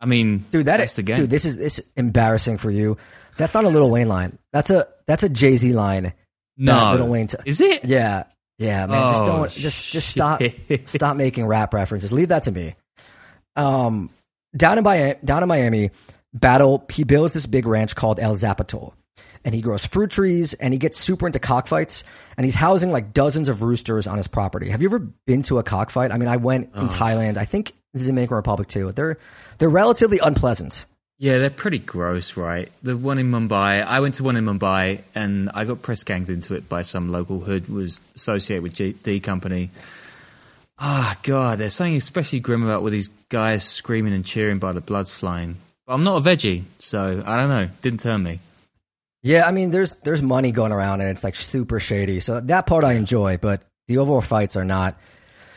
I 0.00 0.06
mean, 0.06 0.38
dude, 0.50 0.66
that 0.66 0.78
that's 0.78 0.92
is, 0.92 0.96
the 0.96 1.02
game. 1.02 1.16
dude, 1.16 1.30
this 1.30 1.44
is 1.44 1.58
this 1.58 1.78
is 1.78 1.90
embarrassing 1.96 2.56
for 2.56 2.70
you. 2.70 2.96
That's 3.36 3.52
not 3.52 3.64
a 3.64 3.68
Lil 3.68 3.90
Wayne 3.90 4.08
line. 4.08 4.38
That's 4.52 4.70
a 4.70 4.88
that's 5.06 5.22
a 5.22 5.28
Jay 5.28 5.56
Z 5.56 5.72
line. 5.74 6.14
No. 6.56 6.94
Lil 6.94 7.08
Wayne. 7.08 7.26
T- 7.26 7.36
Is 7.44 7.60
it? 7.60 7.84
Yeah, 7.84 8.24
yeah, 8.60 8.86
man. 8.86 9.10
just 9.10 9.22
Oh, 9.24 9.26
don't. 9.26 9.50
Just 9.50 9.86
just 9.90 10.08
stop 10.10 10.40
stop 10.84 11.16
making 11.16 11.46
rap 11.46 11.74
references. 11.74 12.12
Leave 12.12 12.28
that 12.28 12.44
to 12.44 12.52
me. 12.52 12.76
Um, 13.56 14.10
down 14.56 14.78
in 14.78 14.84
Miami, 14.84 15.14
down 15.24 15.42
in 15.42 15.48
Miami, 15.48 15.90
Battle 16.32 16.84
he 16.92 17.02
builds 17.04 17.34
this 17.34 17.46
big 17.46 17.66
ranch 17.66 17.96
called 17.96 18.20
El 18.20 18.36
Zapotal, 18.36 18.92
and 19.44 19.54
he 19.54 19.60
grows 19.60 19.84
fruit 19.84 20.10
trees 20.10 20.52
and 20.54 20.72
he 20.72 20.78
gets 20.78 20.96
super 20.96 21.26
into 21.26 21.40
cockfights 21.40 22.04
and 22.36 22.44
he's 22.44 22.54
housing 22.54 22.92
like 22.92 23.12
dozens 23.12 23.48
of 23.48 23.62
roosters 23.62 24.06
on 24.06 24.16
his 24.16 24.28
property. 24.28 24.68
Have 24.68 24.80
you 24.82 24.88
ever 24.88 25.00
been 25.26 25.42
to 25.42 25.58
a 25.58 25.62
cockfight? 25.64 26.12
I 26.12 26.18
mean, 26.18 26.28
I 26.28 26.36
went 26.36 26.66
in 26.66 26.82
Oh. 26.84 26.86
Thailand. 26.88 27.36
I 27.36 27.44
think 27.44 27.72
the 27.94 28.04
Dominican 28.06 28.36
Republic 28.36 28.68
too. 28.68 28.92
They're 28.92 29.18
they're 29.58 29.68
relatively 29.68 30.18
unpleasant. 30.20 30.86
Yeah, 31.22 31.36
they're 31.36 31.50
pretty 31.50 31.78
gross, 31.78 32.34
right? 32.38 32.70
The 32.82 32.96
one 32.96 33.18
in 33.18 33.30
Mumbai, 33.30 33.84
I 33.84 34.00
went 34.00 34.14
to 34.14 34.24
one 34.24 34.36
in 34.36 34.46
Mumbai 34.46 35.02
and 35.14 35.50
I 35.52 35.66
got 35.66 35.82
press 35.82 36.02
ganged 36.02 36.30
into 36.30 36.54
it 36.54 36.66
by 36.66 36.80
some 36.80 37.12
local 37.12 37.40
hood 37.40 37.64
who 37.66 37.74
was 37.74 38.00
associated 38.16 38.62
with 38.62 38.72
G- 38.72 38.94
D 38.94 39.20
Company. 39.20 39.68
Ah, 40.78 41.14
God, 41.22 41.58
there's 41.58 41.74
something 41.74 41.94
especially 41.96 42.40
grim 42.40 42.62
about 42.62 42.82
with 42.82 42.94
these 42.94 43.10
guys 43.28 43.64
screaming 43.64 44.14
and 44.14 44.24
cheering 44.24 44.58
by 44.58 44.72
the 44.72 44.80
blood's 44.80 45.12
flying. 45.12 45.56
But 45.86 45.92
I'm 45.92 46.04
not 46.04 46.16
a 46.16 46.20
veggie, 46.26 46.64
so 46.78 47.22
I 47.26 47.36
don't 47.36 47.50
know. 47.50 47.68
Didn't 47.82 48.00
turn 48.00 48.22
me. 48.22 48.40
Yeah, 49.22 49.46
I 49.46 49.52
mean, 49.52 49.70
there's 49.72 49.96
there's 49.96 50.22
money 50.22 50.52
going 50.52 50.72
around 50.72 51.02
and 51.02 51.10
it's 51.10 51.22
like 51.22 51.36
super 51.36 51.80
shady. 51.80 52.20
So 52.20 52.40
that 52.40 52.66
part 52.66 52.82
I 52.84 52.94
enjoy, 52.94 53.36
but 53.36 53.60
the 53.88 53.98
overall 53.98 54.22
fights 54.22 54.56
are 54.56 54.64
not. 54.64 54.98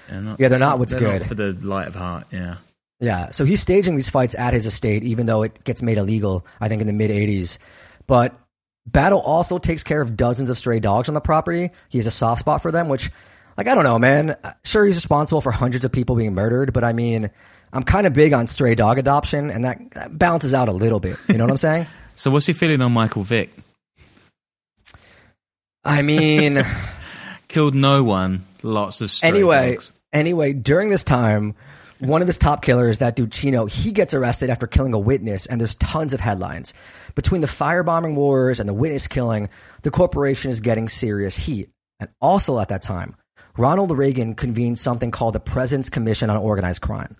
They're 0.09 0.19
not- 0.19 0.39
Yeah, 0.41 0.49
they're 0.49 0.59
not 0.59 0.77
what's 0.79 0.91
they're 0.91 0.99
good. 0.99 1.21
Not 1.21 1.29
for 1.29 1.35
the 1.35 1.53
light 1.53 1.87
of 1.87 1.95
heart, 1.95 2.27
yeah. 2.33 2.55
Yeah, 3.03 3.31
so 3.31 3.43
he's 3.43 3.61
staging 3.61 3.95
these 3.97 4.09
fights 4.09 4.33
at 4.33 4.53
his 4.53 4.65
estate, 4.65 5.03
even 5.03 5.25
though 5.25 5.43
it 5.43 5.61
gets 5.65 5.83
made 5.83 5.97
illegal, 5.97 6.45
I 6.61 6.69
think, 6.69 6.79
in 6.79 6.87
the 6.87 6.93
mid 6.93 7.11
80s. 7.11 7.57
But 8.07 8.33
Battle 8.87 9.19
also 9.19 9.57
takes 9.57 9.83
care 9.83 10.01
of 10.01 10.15
dozens 10.15 10.49
of 10.49 10.57
stray 10.57 10.79
dogs 10.79 11.09
on 11.09 11.13
the 11.13 11.19
property. 11.19 11.71
He 11.89 11.97
has 11.97 12.07
a 12.07 12.11
soft 12.11 12.39
spot 12.39 12.61
for 12.61 12.71
them, 12.71 12.87
which, 12.87 13.11
like, 13.57 13.67
I 13.67 13.75
don't 13.75 13.83
know, 13.83 13.99
man. 13.99 14.37
Uh, 14.41 14.53
sure, 14.63 14.85
he's 14.85 14.95
responsible 14.95 15.41
for 15.41 15.51
hundreds 15.51 15.83
of 15.83 15.91
people 15.91 16.15
being 16.15 16.33
murdered, 16.33 16.71
but 16.71 16.85
I 16.85 16.93
mean, 16.93 17.29
I'm 17.73 17.83
kind 17.83 18.07
of 18.07 18.13
big 18.13 18.31
on 18.31 18.47
stray 18.47 18.73
dog 18.73 18.97
adoption, 18.97 19.49
and 19.49 19.65
that, 19.65 19.79
that 19.91 20.17
balances 20.17 20.53
out 20.53 20.69
a 20.69 20.73
little 20.73 21.01
bit. 21.01 21.17
You 21.27 21.37
know 21.37 21.43
what 21.43 21.51
I'm 21.51 21.57
saying? 21.69 21.87
So 22.15 22.31
what's 22.31 22.47
your 22.47 22.55
feeling 22.55 22.79
on 22.81 22.93
Michael 22.93 23.23
Vick? 23.23 23.49
I 25.83 26.01
mean, 26.03 26.61
Killed 27.49 27.75
no 27.75 28.03
one, 28.03 28.45
lots 28.63 29.01
of 29.01 29.11
stray 29.11 29.27
anyway, 29.29 29.73
dogs. 29.73 29.91
anyway, 30.13 30.53
during 30.53 30.89
this 30.89 31.03
time, 31.03 31.53
one 31.99 32.21
of 32.21 32.27
his 32.27 32.37
top 32.37 32.61
killers, 32.61 32.97
that 32.99 33.15
dude 33.15 33.31
Chino, 33.31 33.65
he 33.65 33.91
gets 33.91 34.13
arrested 34.13 34.49
after 34.49 34.67
killing 34.67 34.93
a 34.93 34.99
witness, 34.99 35.45
and 35.45 35.59
there's 35.59 35.75
tons 35.75 36.13
of 36.13 36.19
headlines. 36.19 36.73
Between 37.15 37.41
the 37.41 37.47
firebombing 37.47 38.15
wars 38.15 38.59
and 38.59 38.67
the 38.67 38.73
witness 38.73 39.07
killing, 39.07 39.49
the 39.83 39.91
corporation 39.91 40.51
is 40.51 40.61
getting 40.61 40.89
serious 40.89 41.35
heat. 41.35 41.69
And 41.99 42.09
also 42.21 42.59
at 42.59 42.69
that 42.69 42.81
time, 42.81 43.15
Ronald 43.57 43.95
Reagan 43.95 44.33
convened 44.33 44.79
something 44.79 45.11
called 45.11 45.35
the 45.35 45.39
President's 45.39 45.89
Commission 45.89 46.29
on 46.29 46.37
Organized 46.37 46.81
Crime, 46.81 47.15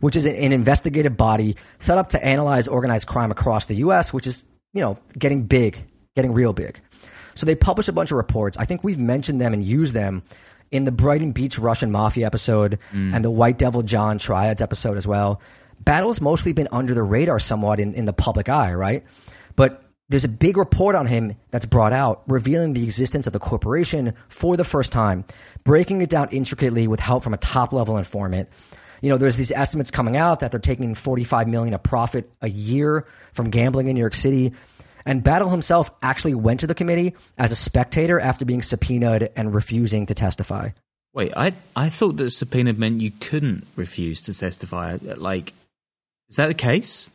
which 0.00 0.16
is 0.16 0.26
an, 0.26 0.34
an 0.34 0.52
investigative 0.52 1.16
body 1.16 1.56
set 1.78 1.96
up 1.98 2.10
to 2.10 2.24
analyze 2.24 2.68
organized 2.68 3.06
crime 3.06 3.30
across 3.30 3.66
the 3.66 3.76
U.S., 3.76 4.12
which 4.12 4.26
is, 4.26 4.44
you 4.74 4.82
know, 4.82 4.98
getting 5.18 5.44
big, 5.44 5.82
getting 6.14 6.34
real 6.34 6.52
big. 6.52 6.78
So 7.34 7.46
they 7.46 7.54
published 7.54 7.88
a 7.88 7.92
bunch 7.92 8.10
of 8.10 8.16
reports. 8.16 8.58
I 8.58 8.64
think 8.64 8.84
we've 8.84 8.98
mentioned 8.98 9.40
them 9.40 9.54
and 9.54 9.64
used 9.64 9.94
them 9.94 10.22
in 10.70 10.84
the 10.84 10.92
Brighton 10.92 11.32
Beach 11.32 11.58
Russian 11.58 11.90
Mafia 11.90 12.26
episode 12.26 12.78
mm. 12.92 13.14
and 13.14 13.24
the 13.24 13.30
White 13.30 13.58
Devil 13.58 13.82
John 13.82 14.18
Triads 14.18 14.60
episode 14.60 14.96
as 14.96 15.06
well. 15.06 15.40
Battle's 15.80 16.20
mostly 16.20 16.52
been 16.52 16.68
under 16.72 16.94
the 16.94 17.02
radar 17.02 17.38
somewhat 17.38 17.80
in, 17.80 17.94
in 17.94 18.04
the 18.04 18.12
public 18.12 18.48
eye, 18.48 18.74
right? 18.74 19.04
But 19.56 19.82
there's 20.08 20.24
a 20.24 20.28
big 20.28 20.56
report 20.56 20.94
on 20.94 21.06
him 21.06 21.36
that's 21.50 21.66
brought 21.66 21.92
out 21.92 22.22
revealing 22.26 22.72
the 22.72 22.82
existence 22.82 23.26
of 23.26 23.32
the 23.32 23.38
corporation 23.38 24.14
for 24.28 24.56
the 24.56 24.64
first 24.64 24.90
time, 24.90 25.24
breaking 25.64 26.00
it 26.00 26.10
down 26.10 26.28
intricately 26.30 26.88
with 26.88 27.00
help 27.00 27.22
from 27.22 27.34
a 27.34 27.38
top 27.38 27.72
level 27.72 27.98
informant. 27.98 28.48
You 29.02 29.10
know, 29.10 29.18
there's 29.18 29.36
these 29.36 29.52
estimates 29.52 29.90
coming 29.90 30.16
out 30.16 30.40
that 30.40 30.50
they're 30.50 30.60
taking 30.60 30.94
45 30.94 31.46
million 31.46 31.74
a 31.74 31.78
profit 31.78 32.30
a 32.40 32.48
year 32.48 33.06
from 33.32 33.50
gambling 33.50 33.88
in 33.88 33.94
New 33.94 34.00
York 34.00 34.14
City. 34.14 34.54
And 35.08 35.24
Battle 35.24 35.48
himself 35.48 35.90
actually 36.02 36.34
went 36.34 36.60
to 36.60 36.66
the 36.66 36.74
committee 36.74 37.14
as 37.38 37.50
a 37.50 37.56
spectator 37.56 38.20
after 38.20 38.44
being 38.44 38.60
subpoenaed 38.60 39.30
and 39.34 39.54
refusing 39.54 40.04
to 40.04 40.14
testify. 40.14 40.68
Wait, 41.14 41.32
I 41.34 41.54
I 41.74 41.88
thought 41.88 42.18
that 42.18 42.30
subpoena 42.30 42.74
meant 42.74 43.00
you 43.00 43.10
couldn't 43.10 43.66
refuse 43.74 44.20
to 44.22 44.34
testify. 44.38 44.98
Like, 45.00 45.54
is 46.28 46.36
that 46.36 46.48
the 46.48 46.54
case? 46.54 47.08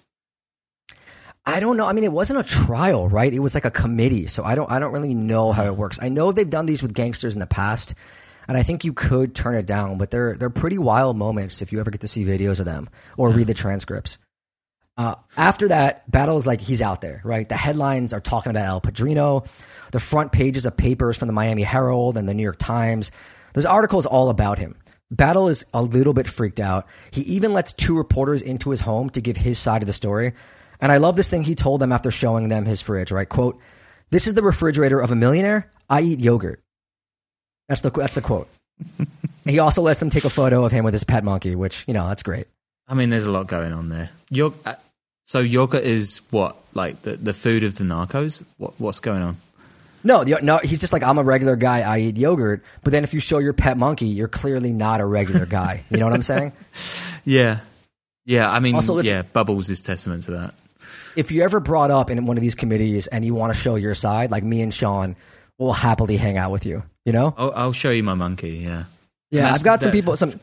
I 1.45 1.59
don't 1.59 1.77
know. 1.77 1.85
I 1.85 1.93
mean, 1.93 2.03
it 2.03 2.11
wasn't 2.11 2.39
a 2.39 2.43
trial, 2.43 3.07
right? 3.07 3.31
It 3.31 3.39
was 3.39 3.53
like 3.53 3.65
a 3.65 3.71
committee. 3.71 4.25
So 4.25 4.43
I 4.43 4.55
don't 4.55 4.71
I 4.71 4.79
don't 4.79 4.91
really 4.91 5.13
know 5.13 5.51
how 5.51 5.65
it 5.65 5.75
works. 5.75 5.99
I 6.01 6.09
know 6.09 6.31
they've 6.31 6.49
done 6.49 6.65
these 6.65 6.81
with 6.81 6.95
gangsters 6.95 7.35
in 7.35 7.39
the 7.41 7.45
past, 7.45 7.93
and 8.47 8.57
I 8.57 8.63
think 8.63 8.83
you 8.83 8.93
could 8.93 9.35
turn 9.35 9.53
it 9.53 9.67
down, 9.67 9.99
but 9.99 10.09
they're 10.09 10.35
they're 10.35 10.49
pretty 10.49 10.79
wild 10.79 11.15
moments 11.15 11.61
if 11.61 11.71
you 11.71 11.79
ever 11.79 11.91
get 11.91 12.01
to 12.01 12.07
see 12.07 12.25
videos 12.25 12.59
of 12.59 12.65
them 12.65 12.89
or 13.17 13.29
read 13.29 13.45
the 13.45 13.53
transcripts. 13.53 14.17
Uh, 14.95 15.15
after 15.35 15.69
that, 15.69 16.09
Battle 16.09 16.37
is 16.37 16.45
like 16.45 16.61
he's 16.61 16.81
out 16.81 17.01
there, 17.01 17.21
right? 17.23 17.47
The 17.47 17.55
headlines 17.55 18.13
are 18.13 18.19
talking 18.19 18.51
about 18.51 18.65
El 18.65 18.81
Padrino. 18.81 19.45
The 19.91 19.99
front 19.99 20.31
pages 20.31 20.65
of 20.65 20.77
papers 20.77 21.17
from 21.17 21.27
the 21.27 21.33
Miami 21.33 21.63
Herald 21.63 22.17
and 22.17 22.29
the 22.29 22.33
New 22.33 22.43
York 22.43 22.59
Times. 22.59 23.11
There's 23.53 23.65
articles 23.65 24.05
all 24.05 24.29
about 24.29 24.59
him. 24.59 24.75
Battle 25.09 25.47
is 25.47 25.65
a 25.73 25.81
little 25.81 26.13
bit 26.13 26.27
freaked 26.27 26.59
out. 26.59 26.87
He 27.11 27.21
even 27.21 27.53
lets 27.53 27.73
two 27.73 27.95
reporters 27.95 28.41
into 28.41 28.71
his 28.71 28.81
home 28.81 29.09
to 29.11 29.21
give 29.21 29.37
his 29.37 29.59
side 29.59 29.81
of 29.83 29.87
the 29.87 29.93
story. 29.93 30.33
And 30.79 30.91
I 30.91 30.97
love 30.97 31.15
this 31.15 31.29
thing 31.29 31.43
he 31.43 31.55
told 31.55 31.79
them 31.79 31.91
after 31.91 32.11
showing 32.11 32.49
them 32.49 32.65
his 32.65 32.81
fridge, 32.81 33.11
right? 33.11 33.29
Quote, 33.29 33.59
This 34.09 34.27
is 34.27 34.33
the 34.33 34.43
refrigerator 34.43 34.99
of 34.99 35.11
a 35.11 35.15
millionaire. 35.15 35.71
I 35.89 36.01
eat 36.01 36.19
yogurt. 36.19 36.61
That's 37.69 37.81
the, 37.81 37.91
that's 37.91 38.15
the 38.15 38.21
quote. 38.21 38.49
he 39.45 39.59
also 39.59 39.81
lets 39.81 39.99
them 39.99 40.09
take 40.09 40.25
a 40.25 40.29
photo 40.29 40.65
of 40.65 40.71
him 40.71 40.83
with 40.83 40.93
his 40.93 41.03
pet 41.03 41.23
monkey, 41.23 41.55
which, 41.55 41.83
you 41.87 41.93
know, 41.93 42.07
that's 42.07 42.23
great. 42.23 42.47
I 42.87 42.93
mean, 42.95 43.09
there's 43.09 43.25
a 43.25 43.31
lot 43.31 43.47
going 43.47 43.71
on 43.73 43.89
there. 43.89 44.09
You're, 44.29 44.53
uh, 44.65 44.75
So 45.23 45.39
yogurt 45.39 45.83
is 45.83 46.17
what 46.31 46.55
like 46.73 47.01
the 47.03 47.15
the 47.15 47.33
food 47.33 47.63
of 47.63 47.75
the 47.75 47.83
narcos. 47.83 48.43
What 48.57 48.73
what's 48.79 48.99
going 48.99 49.21
on? 49.21 49.37
No, 50.05 50.23
no, 50.23 50.57
he's 50.57 50.79
just 50.81 50.91
like 50.91 51.01
I'm 51.01 51.17
a 51.17 51.23
regular 51.23 51.55
guy. 51.55 51.79
I 51.81 51.99
eat 51.99 52.17
yogurt. 52.17 52.61
But 52.83 52.91
then 52.91 53.05
if 53.05 53.13
you 53.13 53.21
show 53.21 53.37
your 53.39 53.53
pet 53.53 53.77
monkey, 53.77 54.07
you're 54.07 54.27
clearly 54.27 54.73
not 54.73 54.99
a 54.99 55.05
regular 55.05 55.45
guy. 55.45 55.83
You 55.89 55.97
know 55.97 56.05
what 56.05 56.13
I'm 56.13 56.21
saying? 56.21 56.51
Yeah, 57.25 57.59
yeah. 58.25 58.51
I 58.51 58.59
mean, 58.59 58.75
Also, 58.75 58.99
yeah. 58.99 59.21
Bubbles 59.21 59.69
is 59.69 59.79
testament 59.79 60.23
to 60.25 60.31
that. 60.31 60.53
if 61.15 61.31
you 61.31 61.41
ever 61.41 61.61
brought 61.61 61.89
up 61.89 62.09
in 62.09 62.25
one 62.25 62.35
of 62.35 62.41
these 62.41 62.53
committees 62.53 63.07
and 63.07 63.23
you 63.23 63.33
want 63.33 63.53
to 63.53 63.57
show 63.59 63.75
your 63.75 63.95
side, 63.95 64.29
like 64.29 64.43
me 64.43 64.61
and 64.61 64.73
Sean 64.73 65.15
will 65.57 65.71
happily 65.71 66.17
hang 66.17 66.37
out 66.37 66.51
with 66.51 66.65
you. 66.65 66.83
You 67.05 67.13
know? 67.13 67.33
I'll, 67.37 67.53
I'll 67.55 67.71
show 67.71 67.91
you 67.91 68.03
my 68.03 68.13
monkey. 68.13 68.57
Yeah. 68.57 68.83
Yeah, 69.31 69.53
I've 69.53 69.63
got 69.63 69.81
some 69.81 69.93
people, 69.93 70.17
some 70.17 70.33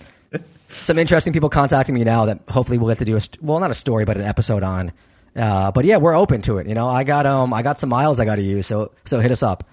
some 0.82 0.98
interesting 0.98 1.32
people 1.32 1.48
contacting 1.48 1.94
me 1.94 2.04
now 2.04 2.26
that 2.26 2.40
hopefully 2.48 2.78
we'll 2.78 2.88
get 2.88 2.98
to 2.98 3.04
do 3.04 3.16
a 3.16 3.20
st- 3.20 3.42
well, 3.42 3.60
not 3.60 3.70
a 3.70 3.74
story, 3.74 4.04
but 4.04 4.16
an 4.16 4.22
episode 4.22 4.62
on. 4.62 4.92
Uh, 5.36 5.70
but 5.70 5.84
yeah, 5.84 5.96
we're 5.96 6.16
open 6.16 6.42
to 6.42 6.58
it. 6.58 6.66
You 6.66 6.74
know, 6.74 6.88
I 6.88 7.04
got 7.04 7.26
um, 7.26 7.52
I 7.52 7.62
got 7.62 7.78
some 7.78 7.90
miles 7.90 8.18
I 8.20 8.24
got 8.24 8.36
to 8.36 8.42
use, 8.42 8.66
so 8.66 8.92
so 9.04 9.20
hit 9.20 9.30
us 9.30 9.42
up. 9.42 9.64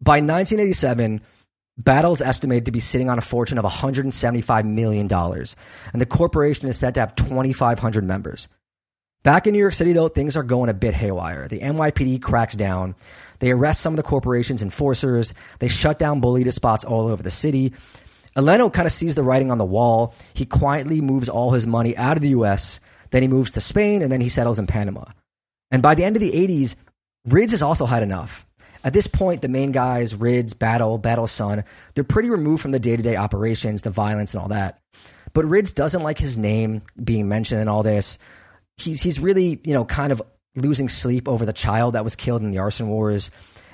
By 0.00 0.14
1987, 0.14 1.20
Battle's 1.78 2.20
estimated 2.20 2.66
to 2.66 2.72
be 2.72 2.80
sitting 2.80 3.08
on 3.08 3.18
a 3.18 3.22
fortune 3.22 3.58
of 3.58 3.64
175 3.64 4.66
million 4.66 5.08
dollars, 5.08 5.56
and 5.92 6.00
the 6.00 6.06
corporation 6.06 6.68
is 6.68 6.78
said 6.78 6.94
to 6.94 7.00
have 7.00 7.14
2,500 7.16 8.04
members. 8.04 8.48
Back 9.22 9.46
in 9.46 9.52
New 9.52 9.60
York 9.60 9.74
City, 9.74 9.92
though, 9.92 10.08
things 10.08 10.36
are 10.36 10.42
going 10.42 10.68
a 10.68 10.74
bit 10.74 10.94
haywire. 10.94 11.46
The 11.46 11.60
NYPD 11.60 12.22
cracks 12.22 12.56
down. 12.56 12.96
They 13.38 13.52
arrest 13.52 13.80
some 13.80 13.92
of 13.92 13.96
the 13.96 14.02
corporation's 14.02 14.62
enforcers. 14.62 15.32
They 15.60 15.68
shut 15.68 15.98
down 15.98 16.20
bolita 16.20 16.52
spots 16.52 16.84
all 16.84 17.08
over 17.08 17.22
the 17.22 17.30
city. 17.30 17.72
Eleno 18.36 18.72
kind 18.72 18.86
of 18.86 18.92
sees 18.92 19.14
the 19.14 19.22
writing 19.22 19.50
on 19.50 19.58
the 19.58 19.64
wall. 19.64 20.14
He 20.34 20.44
quietly 20.46 21.00
moves 21.00 21.28
all 21.28 21.50
his 21.50 21.66
money 21.66 21.96
out 21.96 22.16
of 22.16 22.22
the 22.22 22.30
U.S. 22.30 22.80
Then 23.10 23.22
he 23.22 23.28
moves 23.28 23.52
to 23.52 23.60
Spain, 23.60 24.02
and 24.02 24.10
then 24.10 24.20
he 24.20 24.28
settles 24.28 24.58
in 24.58 24.66
Panama. 24.66 25.04
And 25.70 25.82
by 25.82 25.94
the 25.94 26.04
end 26.04 26.16
of 26.16 26.20
the 26.20 26.32
80s, 26.32 26.74
Rydz 27.28 27.50
has 27.52 27.62
also 27.62 27.86
had 27.86 28.02
enough. 28.02 28.46
At 28.84 28.92
this 28.92 29.06
point, 29.06 29.42
the 29.42 29.48
main 29.48 29.70
guys, 29.70 30.14
Rydz, 30.14 30.58
Battle, 30.58 30.98
Battle's 30.98 31.30
son, 31.30 31.64
they're 31.94 32.04
pretty 32.04 32.30
removed 32.30 32.62
from 32.62 32.72
the 32.72 32.80
day 32.80 32.96
to 32.96 33.02
day 33.02 33.16
operations, 33.16 33.82
the 33.82 33.90
violence, 33.90 34.34
and 34.34 34.42
all 34.42 34.48
that. 34.48 34.80
But 35.34 35.44
Rydz 35.44 35.74
doesn't 35.74 36.02
like 36.02 36.18
his 36.18 36.36
name 36.36 36.82
being 37.02 37.28
mentioned 37.28 37.60
in 37.60 37.68
all 37.68 37.82
this. 37.82 38.18
He's, 38.76 39.00
he's 39.00 39.20
really, 39.20 39.60
you 39.64 39.72
know, 39.72 39.84
kind 39.84 40.10
of 40.10 40.20
losing 40.56 40.88
sleep 40.88 41.28
over 41.28 41.46
the 41.46 41.52
child 41.52 41.94
that 41.94 42.04
was 42.04 42.16
killed 42.16 42.42
in 42.42 42.50
the 42.50 42.58
arson 42.58 42.88
wars. 42.88 43.30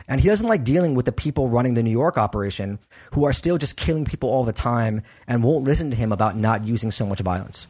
And 0.08 0.20
he 0.20 0.28
doesn't 0.28 0.48
like 0.48 0.64
dealing 0.64 0.94
with 0.94 1.04
the 1.04 1.12
people 1.12 1.48
running 1.48 1.74
the 1.74 1.82
New 1.82 1.90
York 1.90 2.16
operation 2.16 2.78
who 3.12 3.24
are 3.24 3.32
still 3.32 3.58
just 3.58 3.76
killing 3.76 4.06
people 4.06 4.30
all 4.30 4.44
the 4.44 4.52
time 4.52 5.02
and 5.26 5.42
won't 5.42 5.64
listen 5.64 5.90
to 5.90 5.96
him 5.96 6.12
about 6.12 6.36
not 6.36 6.64
using 6.64 6.90
so 6.90 7.06
much 7.06 7.20
violence. 7.20 7.66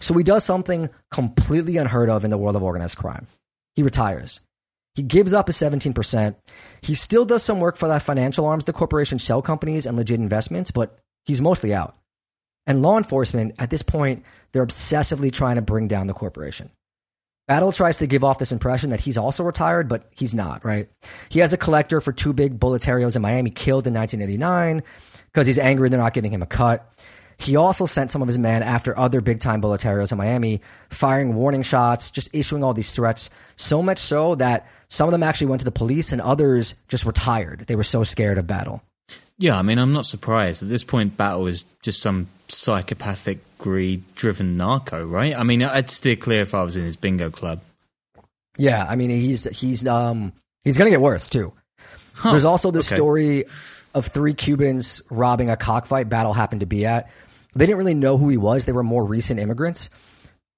So 0.00 0.14
he 0.14 0.24
does 0.24 0.44
something 0.44 0.88
completely 1.10 1.76
unheard 1.76 2.08
of 2.08 2.24
in 2.24 2.30
the 2.30 2.38
world 2.38 2.56
of 2.56 2.62
organized 2.62 2.96
crime. 2.96 3.26
He 3.74 3.82
retires. 3.82 4.40
He 4.94 5.02
gives 5.02 5.32
up 5.32 5.48
his 5.48 5.56
17%. 5.56 6.36
He 6.82 6.94
still 6.94 7.24
does 7.24 7.42
some 7.42 7.60
work 7.60 7.76
for 7.76 7.88
that 7.88 8.02
financial 8.02 8.46
arms, 8.46 8.64
the 8.64 8.72
corporation 8.72 9.18
shell 9.18 9.42
companies 9.42 9.86
and 9.86 9.96
legit 9.96 10.20
investments, 10.20 10.70
but 10.70 10.98
he's 11.26 11.40
mostly 11.40 11.74
out. 11.74 11.96
And 12.66 12.80
law 12.80 12.96
enforcement, 12.96 13.56
at 13.58 13.70
this 13.70 13.82
point, 13.82 14.24
they're 14.52 14.64
obsessively 14.64 15.32
trying 15.32 15.56
to 15.56 15.62
bring 15.62 15.88
down 15.88 16.06
the 16.06 16.14
corporation. 16.14 16.70
Battle 17.46 17.72
tries 17.72 17.98
to 17.98 18.06
give 18.06 18.24
off 18.24 18.38
this 18.38 18.52
impression 18.52 18.90
that 18.90 19.00
he's 19.00 19.18
also 19.18 19.44
retired, 19.44 19.86
but 19.86 20.08
he's 20.16 20.34
not, 20.34 20.64
right? 20.64 20.88
He 21.28 21.40
has 21.40 21.52
a 21.52 21.58
collector 21.58 22.00
for 22.00 22.10
two 22.10 22.32
big 22.32 22.58
bulletarios 22.58 23.16
in 23.16 23.22
Miami 23.22 23.50
killed 23.50 23.86
in 23.86 23.92
1989 23.92 24.82
because 25.26 25.46
he's 25.46 25.58
angry 25.58 25.90
they're 25.90 26.00
not 26.00 26.14
giving 26.14 26.32
him 26.32 26.42
a 26.42 26.46
cut. 26.46 26.90
He 27.36 27.56
also 27.56 27.84
sent 27.84 28.10
some 28.10 28.22
of 28.22 28.28
his 28.28 28.38
men 28.38 28.62
after 28.62 28.98
other 28.98 29.20
big 29.20 29.40
time 29.40 29.60
bulletarios 29.60 30.10
in 30.10 30.16
Miami, 30.16 30.62
firing 30.88 31.34
warning 31.34 31.62
shots, 31.62 32.10
just 32.10 32.34
issuing 32.34 32.64
all 32.64 32.72
these 32.72 32.94
threats. 32.94 33.28
So 33.56 33.82
much 33.82 33.98
so 33.98 34.36
that 34.36 34.66
some 34.88 35.08
of 35.08 35.12
them 35.12 35.22
actually 35.22 35.48
went 35.48 35.60
to 35.60 35.66
the 35.66 35.72
police 35.72 36.12
and 36.12 36.22
others 36.22 36.74
just 36.88 37.04
retired. 37.04 37.64
They 37.66 37.76
were 37.76 37.84
so 37.84 38.04
scared 38.04 38.38
of 38.38 38.46
battle. 38.46 38.82
Yeah, 39.36 39.58
I 39.58 39.62
mean, 39.62 39.78
I'm 39.78 39.92
not 39.92 40.06
surprised. 40.06 40.62
At 40.62 40.68
this 40.68 40.84
point, 40.84 41.16
Battle 41.16 41.46
is 41.48 41.64
just 41.82 42.00
some 42.00 42.28
psychopathic, 42.48 43.40
greed 43.64 44.02
driven 44.14 44.58
narco, 44.58 45.06
right? 45.06 45.34
I 45.34 45.42
mean, 45.42 45.62
I'd 45.62 45.88
steer 45.88 46.16
clear 46.16 46.42
if 46.42 46.52
I 46.52 46.62
was 46.64 46.76
in 46.76 46.84
his 46.84 46.96
bingo 46.96 47.30
club. 47.30 47.62
Yeah, 48.58 48.86
I 48.86 48.94
mean 48.94 49.08
he's 49.08 49.44
he's 49.58 49.86
um 49.86 50.34
he's 50.64 50.76
gonna 50.76 50.90
get 50.90 51.00
worse 51.00 51.30
too. 51.30 51.54
There's 52.22 52.44
also 52.44 52.70
the 52.70 52.80
okay. 52.80 52.94
story 52.94 53.44
of 53.94 54.06
three 54.06 54.34
Cubans 54.34 55.00
robbing 55.08 55.48
a 55.48 55.56
cockfight 55.56 56.10
battle 56.10 56.34
happened 56.34 56.60
to 56.60 56.66
be 56.66 56.84
at. 56.84 57.10
They 57.54 57.64
didn't 57.64 57.78
really 57.78 57.94
know 57.94 58.18
who 58.18 58.28
he 58.28 58.36
was. 58.36 58.66
They 58.66 58.72
were 58.72 58.82
more 58.82 59.02
recent 59.02 59.40
immigrants. 59.40 59.88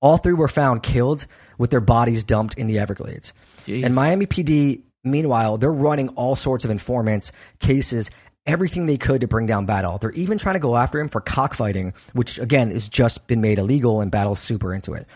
All 0.01 0.19
three 0.19 0.33
were 0.33 0.49
found 0.49 0.83
killed 0.83 1.27
with 1.59 1.71
their 1.71 1.81
bodies 1.81 2.25
dumped 2.25 2.59
in 2.59 2.67
the 2.67 2.81
Everglades. 2.81 3.33
Jeez. 3.67 3.85
And 3.85 3.95
Miami 3.95 4.27
PD, 4.27 4.83
meanwhile, 5.05 5.59
they're 5.59 5.73
running 5.73 6.09
all 6.11 6.35
sorts 6.35 6.65
of 6.65 6.73
informants, 6.73 7.31
cases, 7.61 8.11
everything 8.47 8.86
they 8.86 8.97
could 8.97 9.20
to 9.22 9.28
bring 9.28 9.47
down 9.47 9.66
Battle. 9.66 9.99
They're 9.99 10.11
even 10.12 10.38
trying 10.38 10.55
to 10.55 10.61
go 10.61 10.76
after 10.76 11.01
him 11.01 11.09
for 11.09 11.20
cockfighting, 11.20 11.94
which 12.12 12.38
again 12.38 12.70
has 12.70 12.88
just 12.88 13.26
been 13.26 13.40
made 13.40 13.59
illegal, 13.59 14.01
and 14.01 14.11
Battle's 14.11 14.40
super 14.40 14.74
into 14.74 14.94
it. 14.94 15.07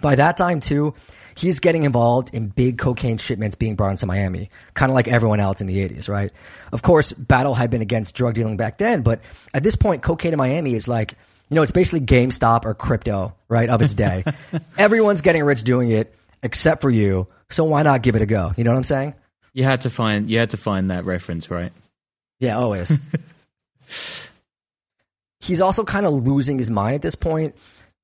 By 0.00 0.14
that 0.14 0.36
time, 0.36 0.60
too, 0.60 0.94
he's 1.36 1.60
getting 1.60 1.82
involved 1.82 2.32
in 2.34 2.48
big 2.48 2.78
cocaine 2.78 3.18
shipments 3.18 3.56
being 3.56 3.76
brought 3.76 3.90
into 3.90 4.06
Miami, 4.06 4.50
kind 4.74 4.90
of 4.90 4.94
like 4.94 5.08
everyone 5.08 5.40
else 5.40 5.60
in 5.60 5.66
the 5.66 5.76
80s, 5.88 6.08
right? 6.08 6.30
Of 6.72 6.82
course, 6.82 7.12
Battle 7.12 7.54
had 7.54 7.70
been 7.70 7.82
against 7.82 8.14
drug 8.14 8.34
dealing 8.34 8.56
back 8.56 8.78
then, 8.78 9.02
but 9.02 9.20
at 9.52 9.62
this 9.62 9.76
point, 9.76 10.02
cocaine 10.02 10.32
in 10.32 10.38
Miami 10.38 10.74
is 10.74 10.88
like, 10.88 11.14
you 11.48 11.54
know, 11.56 11.62
it's 11.62 11.72
basically 11.72 12.00
GameStop 12.00 12.64
or 12.64 12.74
crypto, 12.74 13.34
right, 13.48 13.68
of 13.68 13.82
its 13.82 13.94
day. 13.94 14.24
Everyone's 14.78 15.20
getting 15.20 15.42
rich 15.44 15.64
doing 15.64 15.90
it 15.90 16.14
except 16.42 16.80
for 16.80 16.90
you, 16.90 17.26
so 17.50 17.64
why 17.64 17.82
not 17.82 18.02
give 18.02 18.16
it 18.16 18.22
a 18.22 18.26
go? 18.26 18.52
You 18.56 18.64
know 18.64 18.70
what 18.70 18.78
I'm 18.78 18.84
saying? 18.84 19.14
You 19.52 19.64
had 19.64 19.80
to 19.82 19.90
find 19.90 20.30
you 20.30 20.38
had 20.38 20.50
to 20.50 20.56
find 20.56 20.90
that 20.90 21.04
reference, 21.04 21.50
right? 21.50 21.72
Yeah, 22.40 22.58
always. 22.58 22.98
he's 25.40 25.60
also 25.60 25.84
kind 25.84 26.06
of 26.06 26.26
losing 26.26 26.58
his 26.58 26.70
mind 26.70 26.96
at 26.96 27.02
this 27.02 27.14
point, 27.14 27.54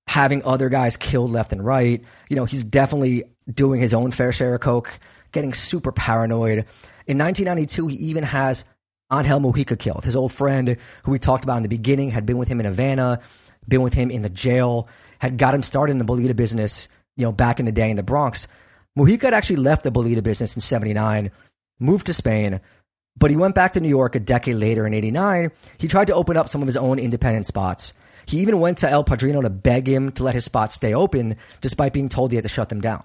having 0.07 0.45
other 0.45 0.68
guys 0.68 0.97
killed 0.97 1.30
left 1.30 1.53
and 1.53 1.64
right. 1.64 2.05
You 2.28 2.37
know, 2.37 2.45
he's 2.45 2.62
definitely 2.62 3.24
doing 3.53 3.80
his 3.80 3.95
own 3.95 4.11
fair 4.11 4.32
share 4.32 4.55
of 4.55 4.61
coke, 4.61 4.99
getting 5.32 5.55
super 5.55 5.93
paranoid. 5.93 6.66
In 7.07 7.18
1992, 7.18 7.89
he 7.89 7.97
even 7.97 8.24
has 8.24 8.64
Angel 9.12 9.41
Mojica 9.41 9.78
killed, 9.78 10.05
his 10.05 10.16
old 10.16 10.32
friend 10.32 10.76
who 11.05 11.11
we 11.11 11.18
talked 11.18 11.45
about 11.45 11.59
in 11.59 11.62
the 11.62 11.68
beginning, 11.68 12.11
had 12.11 12.26
been 12.26 12.39
with 12.39 12.49
him 12.49 12.61
in 12.61 12.66
Havana, 12.66 13.20
been 13.68 13.82
with 13.82 13.95
him 13.95 14.11
in 14.11 14.22
the 14.22 14.28
jail, 14.28 14.89
had 15.18 15.39
got 15.39 15.55
him 15.55 15.62
started 15.62 15.93
in 15.93 15.99
the 15.99 16.05
Bolita 16.05 16.34
business, 16.34 16.89
you 17.16 17.24
know, 17.24 17.32
back 17.32 17.61
in 17.61 17.66
the 17.66 17.72
day 17.72 17.91
in 17.91 17.97
the 17.97 18.03
Bronx. 18.03 18.49
Mojica 18.99 19.22
had 19.22 19.34
actually 19.34 19.57
left 19.57 19.84
the 19.84 19.93
Bolita 19.93 20.22
business 20.22 20.55
in 20.55 20.61
79, 20.61 21.30
moved 21.78 22.07
to 22.07 22.12
Spain, 22.12 22.61
but 23.18 23.30
he 23.30 23.36
went 23.36 23.54
back 23.54 23.72
to 23.72 23.80
New 23.80 23.88
York 23.88 24.14
a 24.14 24.20
decade 24.20 24.56
later 24.56 24.86
in 24.86 24.94
89. 24.94 25.50
He 25.78 25.88
tried 25.88 26.08
to 26.08 26.14
open 26.14 26.36
up 26.36 26.48
some 26.48 26.62
of 26.62 26.66
his 26.66 26.76
own 26.76 26.98
independent 26.98 27.46
spots. 27.46 27.94
He 28.26 28.38
even 28.38 28.58
went 28.60 28.78
to 28.78 28.90
El 28.90 29.04
Padrino 29.04 29.40
to 29.42 29.50
beg 29.50 29.86
him 29.86 30.10
to 30.12 30.24
let 30.24 30.34
his 30.34 30.44
spots 30.44 30.74
stay 30.74 30.92
open, 30.92 31.36
despite 31.60 31.92
being 31.92 32.08
told 32.08 32.32
he 32.32 32.36
had 32.36 32.42
to 32.42 32.48
shut 32.48 32.68
them 32.68 32.80
down. 32.80 33.04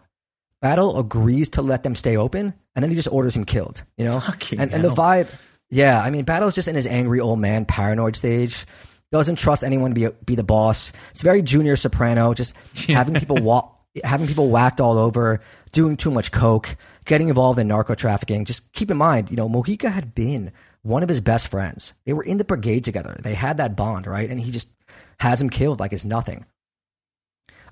Battle 0.61 0.99
agrees 0.99 1.49
to 1.51 1.61
let 1.61 1.83
them 1.83 1.95
stay 1.95 2.17
open, 2.17 2.53
and 2.75 2.83
then 2.83 2.89
he 2.89 2.95
just 2.95 3.11
orders 3.11 3.35
him 3.35 3.45
killed. 3.45 3.83
You 3.97 4.05
know, 4.05 4.19
Fucking 4.19 4.59
and, 4.59 4.73
and 4.73 4.83
the 4.83 4.89
vibe, 4.89 5.33
yeah. 5.69 6.01
I 6.01 6.09
mean, 6.09 6.23
Battle's 6.23 6.55
just 6.55 6.67
in 6.67 6.75
his 6.75 6.87
angry 6.87 7.19
old 7.19 7.39
man 7.39 7.65
paranoid 7.65 8.15
stage. 8.15 8.65
Doesn't 9.11 9.37
trust 9.37 9.63
anyone 9.63 9.93
to 9.93 9.95
be 9.95 10.07
be 10.25 10.35
the 10.35 10.43
boss. 10.43 10.91
It's 11.11 11.21
very 11.21 11.41
Junior 11.41 11.75
Soprano, 11.75 12.33
just 12.33 12.55
having 12.87 13.15
people 13.15 13.37
walk, 13.37 13.79
having 14.03 14.27
people 14.27 14.49
whacked 14.49 14.81
all 14.81 14.97
over, 14.97 15.41
doing 15.71 15.97
too 15.97 16.11
much 16.11 16.31
coke, 16.31 16.75
getting 17.05 17.29
involved 17.29 17.59
in 17.59 17.67
narco 17.67 17.95
trafficking. 17.95 18.45
Just 18.45 18.71
keep 18.73 18.91
in 18.91 18.97
mind, 18.97 19.29
you 19.31 19.37
know, 19.37 19.49
Mojica 19.49 19.91
had 19.91 20.13
been 20.13 20.51
one 20.83 21.03
of 21.03 21.09
his 21.09 21.21
best 21.21 21.47
friends. 21.47 21.93
They 22.05 22.13
were 22.13 22.23
in 22.23 22.37
the 22.37 22.45
brigade 22.45 22.83
together. 22.83 23.17
They 23.21 23.33
had 23.33 23.57
that 23.57 23.75
bond, 23.75 24.07
right? 24.07 24.29
And 24.29 24.39
he 24.39 24.51
just 24.51 24.69
has 25.19 25.41
him 25.41 25.49
killed 25.49 25.79
like 25.79 25.93
it's 25.93 26.05
nothing. 26.05 26.45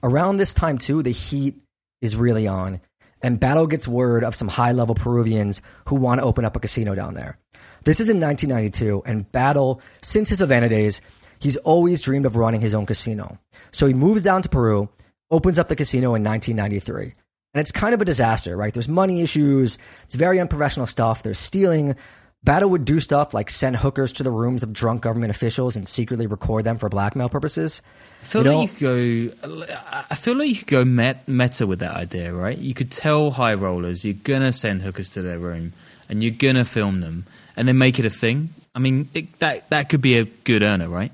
Around 0.02 0.38
this 0.38 0.54
time, 0.54 0.78
too, 0.78 1.04
the 1.04 1.12
heat 1.12 1.58
is 2.02 2.16
really 2.16 2.48
on, 2.48 2.80
and 3.22 3.40
Battle 3.40 3.68
gets 3.68 3.88
word 3.88 4.24
of 4.24 4.36
some 4.36 4.48
high 4.48 4.72
level 4.72 4.96
Peruvians 4.96 5.62
who 5.88 5.96
want 5.96 6.20
to 6.20 6.26
open 6.26 6.46
up 6.46 6.56
a 6.56 6.60
casino 6.60 6.96
down 6.96 7.16
there. 7.16 7.38
This 7.84 8.00
is 8.00 8.10
in 8.10 8.20
1992, 8.20 9.04
and 9.06 9.30
Battle, 9.32 9.82
since 10.02 10.30
his 10.30 10.40
Havana 10.40 10.70
days, 10.70 11.02
he's 11.40 11.58
always 11.58 12.02
dreamed 12.02 12.26
of 12.26 12.36
running 12.36 12.62
his 12.62 12.74
own 12.74 12.86
casino. 12.86 13.40
So 13.72 13.88
he 13.88 13.94
moves 13.94 14.24
down 14.24 14.42
to 14.44 14.50
Peru, 14.50 14.90
opens 15.32 15.60
up 15.60 15.68
the 15.68 15.76
casino 15.76 16.16
in 16.16 16.24
1993. 16.24 17.14
And 17.54 17.62
it's 17.62 17.72
kind 17.72 17.94
of 17.94 18.02
a 18.02 18.06
disaster, 18.06 18.56
right? 18.56 18.74
There's 18.74 18.88
money 18.88 19.22
issues. 19.22 19.78
It's 20.04 20.16
very 20.16 20.40
unprofessional 20.40 20.86
stuff. 20.88 21.24
There's 21.24 21.40
stealing. 21.40 21.96
Battle 22.44 22.70
would 22.70 22.86
do 22.86 23.00
stuff 23.00 23.34
like 23.34 23.50
send 23.50 23.76
hookers 23.76 24.14
to 24.14 24.24
the 24.24 24.32
rooms 24.32 24.64
of 24.64 24.72
drunk 24.72 25.02
government 25.02 25.32
officials 25.32 25.76
and 25.76 25.88
secretly 25.88 26.26
record 26.28 26.64
them 26.64 26.78
for 26.78 26.88
blackmail 26.90 27.28
purposes. 27.28 27.82
I 28.22 28.26
feel 28.26 28.44
You 28.46 28.52
like 28.52 28.82
you 28.82 29.30
could 29.32 29.42
go. 29.42 29.66
I 30.10 30.16
feel 30.16 30.36
like 30.38 30.48
you 30.50 30.56
could 30.56 30.68
go 30.68 30.86
met, 30.86 31.28
meta 31.28 31.66
with 31.68 31.80
that 31.80 31.96
idea, 31.96 32.34
right? 32.34 32.58
You 32.58 32.74
could 32.74 32.92
tell 32.92 33.32
high 33.32 33.56
rollers 33.56 34.06
you're 34.06 34.14
gonna 34.14 34.54
send 34.54 34.84
hookers 34.84 35.10
to 35.12 35.22
their 35.22 35.40
room 35.40 35.74
and 36.08 36.24
you're 36.24 36.32
gonna 36.34 36.66
film 36.66 37.02
them 37.02 37.26
and 37.58 37.68
then 37.68 37.78
make 37.78 38.00
it 38.00 38.06
a 38.06 38.10
thing. 38.10 38.50
I 38.76 38.80
mean, 38.80 39.10
it, 39.14 39.38
that 39.40 39.70
that 39.72 39.90
could 39.90 40.02
be 40.02 40.18
a 40.18 40.24
good 40.26 40.64
earner, 40.64 40.88
right? 40.88 41.12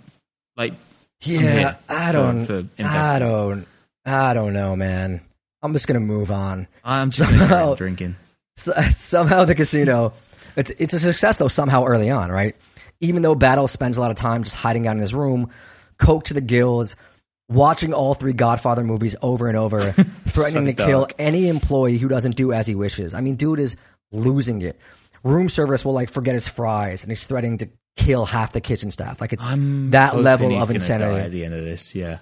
Like, 0.57 0.73
Yeah, 1.21 1.75
I 1.89 2.11
don't. 2.11 2.45
for 2.45 2.65
I 2.83 3.17
don't. 3.19 3.65
I 4.05 4.33
don't 4.35 4.53
know, 4.53 4.75
man. 4.75 5.21
I'm 5.65 5.73
just 5.73 5.87
gonna 5.87 5.99
move 5.99 6.31
on. 6.31 6.67
I'm 6.83 7.09
just 7.09 7.29
Somehow- 7.29 7.75
drinking. 7.75 8.15
So, 8.55 8.71
somehow 8.91 9.43
the 9.45 9.55
casino, 9.55 10.13
it's 10.55 10.71
it's 10.77 10.93
a 10.93 10.99
success 10.99 11.37
though. 11.37 11.49
Somehow 11.49 11.83
early 11.85 12.09
on, 12.09 12.31
right? 12.31 12.55
Even 13.01 13.21
though 13.21 13.35
Battle 13.35 13.67
spends 13.67 13.97
a 13.97 14.01
lot 14.01 14.11
of 14.11 14.17
time 14.17 14.43
just 14.43 14.55
hiding 14.55 14.87
out 14.87 14.95
in 14.95 15.01
his 15.01 15.13
room, 15.13 15.49
coke 15.97 16.23
to 16.25 16.33
the 16.33 16.39
gills, 16.41 16.95
watching 17.49 17.93
all 17.93 18.13
three 18.13 18.31
Godfather 18.31 18.83
movies 18.83 19.15
over 19.21 19.47
and 19.49 19.57
over, 19.57 19.81
threatening 20.27 20.77
So 20.77 20.83
to 20.83 20.89
kill 20.89 21.07
any 21.19 21.49
employee 21.49 21.97
who 21.97 22.07
doesn't 22.07 22.37
do 22.37 22.53
as 22.53 22.65
he 22.65 22.75
wishes. 22.75 23.13
I 23.13 23.19
mean, 23.19 23.35
dude 23.35 23.59
is 23.59 23.75
losing 24.13 24.61
it. 24.61 24.79
Room 25.23 25.49
service 25.49 25.83
will 25.83 25.93
like 25.93 26.09
forget 26.09 26.35
his 26.35 26.47
fries, 26.47 27.03
and 27.03 27.11
he's 27.11 27.27
threatening 27.27 27.57
to 27.57 27.69
kill 27.97 28.25
half 28.25 28.53
the 28.53 28.61
kitchen 28.61 28.91
staff. 28.91 29.19
Like 29.19 29.33
it's 29.33 29.43
I'm 29.45 29.91
that 29.91 30.15
level 30.15 30.57
of 30.61 30.69
insanity. 30.69 31.19
die 31.19 31.25
at 31.25 31.31
the 31.31 31.43
end 31.43 31.53
of 31.53 31.65
this. 31.65 31.93
Yeah. 31.95 32.19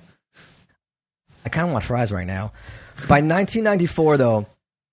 I 1.45 1.49
kind 1.49 1.67
of 1.67 1.73
want 1.73 1.83
fries 1.85 2.11
right 2.11 2.25
now. 2.27 2.53
By 2.95 3.21
1994, 3.21 4.17
though, 4.17 4.45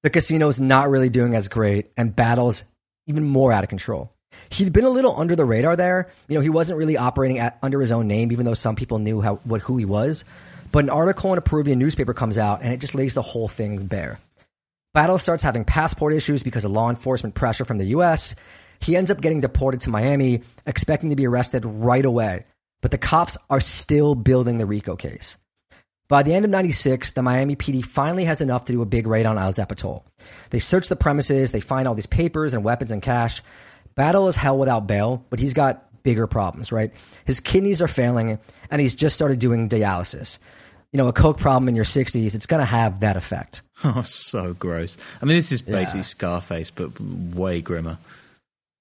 the 0.03 0.11
casino's 0.11 0.59
not 0.59 0.91
really 0.91 1.11
doing 1.11 1.35
as 1.35 1.49
great, 1.49 1.91
and 1.97 2.15
battles 2.15 2.65
even 3.07 3.25
more 3.25 3.53
out 3.53 3.65
of 3.65 3.71
control. 3.71 4.13
He'd 4.51 4.73
been 4.73 4.85
a 4.85 4.91
little 4.91 5.19
under 5.19 5.37
the 5.37 5.45
radar 5.45 5.77
there. 5.77 6.09
You 6.29 6.37
know, 6.37 6.41
he 6.41 6.49
wasn't 6.49 6.79
really 6.79 6.97
operating 6.97 7.39
at, 7.39 7.59
under 7.63 7.81
his 7.81 7.93
own 7.93 8.09
name, 8.09 8.33
even 8.33 8.47
though 8.47 8.55
some 8.55 8.77
people 8.77 8.99
knew 8.99 9.21
how 9.21 9.37
what 9.45 9.61
who 9.61 9.77
he 9.77 9.85
was. 9.85 10.25
But 10.73 10.85
an 10.85 10.91
article 10.91 11.33
in 11.33 11.39
a 11.39 11.43
Peruvian 11.43 11.79
newspaper 11.79 12.15
comes 12.15 12.39
out, 12.39 12.63
and 12.63 12.73
it 12.73 12.81
just 12.81 12.95
lays 12.95 13.15
the 13.15 13.23
whole 13.23 13.49
thing 13.49 13.87
bare. 13.87 14.19
Battle 14.95 15.19
starts 15.19 15.43
having 15.43 15.65
passport 15.65 16.13
issues 16.13 16.43
because 16.43 16.65
of 16.65 16.73
law 16.73 16.91
enforcement 16.91 17.35
pressure 17.35 17.65
from 17.65 17.79
the 17.79 17.87
U.S. 17.87 18.35
He 18.81 18.97
ends 18.97 19.11
up 19.11 19.21
getting 19.21 19.41
deported 19.41 19.83
to 19.83 19.91
Miami, 19.91 20.43
expecting 20.67 21.11
to 21.11 21.17
be 21.17 21.27
arrested 21.27 21.65
right 21.65 22.05
away. 22.05 22.45
But 22.81 22.91
the 22.91 22.99
cops 22.99 23.37
are 23.51 23.61
still 23.61 24.15
building 24.15 24.59
the 24.59 24.67
RICO 24.67 24.97
case. 24.97 25.37
By 26.11 26.23
the 26.25 26.35
end 26.35 26.45
of 26.45 26.51
96, 26.51 27.13
the 27.13 27.23
Miami 27.23 27.55
PD 27.57 27.85
finally 27.87 28.25
has 28.25 28.41
enough 28.41 28.65
to 28.67 28.73
do 28.73 28.83
a 28.83 28.87
big 28.87 29.07
raid 29.07 29.27
on 29.27 29.39
El 29.39 29.53
Zapotal. 29.53 30.03
They 30.51 30.59
search 30.59 30.89
the 30.89 30.97
premises, 30.97 31.53
they 31.53 31.61
find 31.61 31.87
all 31.87 31.95
these 31.95 32.07
papers 32.07 32.53
and 32.53 32.65
weapons 32.65 32.91
and 32.91 33.01
cash. 33.01 33.43
Battle 33.95 34.27
is 34.29 34.35
hell 34.37 34.59
without 34.59 34.87
bail, 34.89 35.25
but 35.31 35.39
he's 35.39 35.55
got 35.55 35.87
bigger 36.03 36.27
problems, 36.27 36.73
right? 36.73 36.93
His 37.27 37.39
kidneys 37.39 37.81
are 37.81 37.87
failing, 37.89 38.39
and 38.73 38.81
he's 38.81 38.95
just 38.97 39.15
started 39.15 39.39
doing 39.39 39.69
dialysis. 39.69 40.39
You 40.93 40.99
know, 40.99 41.07
a 41.07 41.13
coke 41.13 41.39
problem 41.39 41.69
in 41.69 41.77
your 41.77 41.85
60s, 41.85 42.35
it's 42.35 42.47
going 42.47 42.59
to 42.61 42.67
have 42.67 43.01
that 43.01 43.17
effect. 43.17 43.63
Oh, 43.83 44.03
so 44.03 44.53
gross. 44.53 44.99
I 45.23 45.25
mean, 45.25 45.37
this 45.37 45.53
is 45.53 45.63
Yeah. 45.67 45.73
basically 45.77 46.03
Scarface, 46.03 46.71
but 46.71 46.91
way 47.01 47.63
grimmer. 47.63 47.97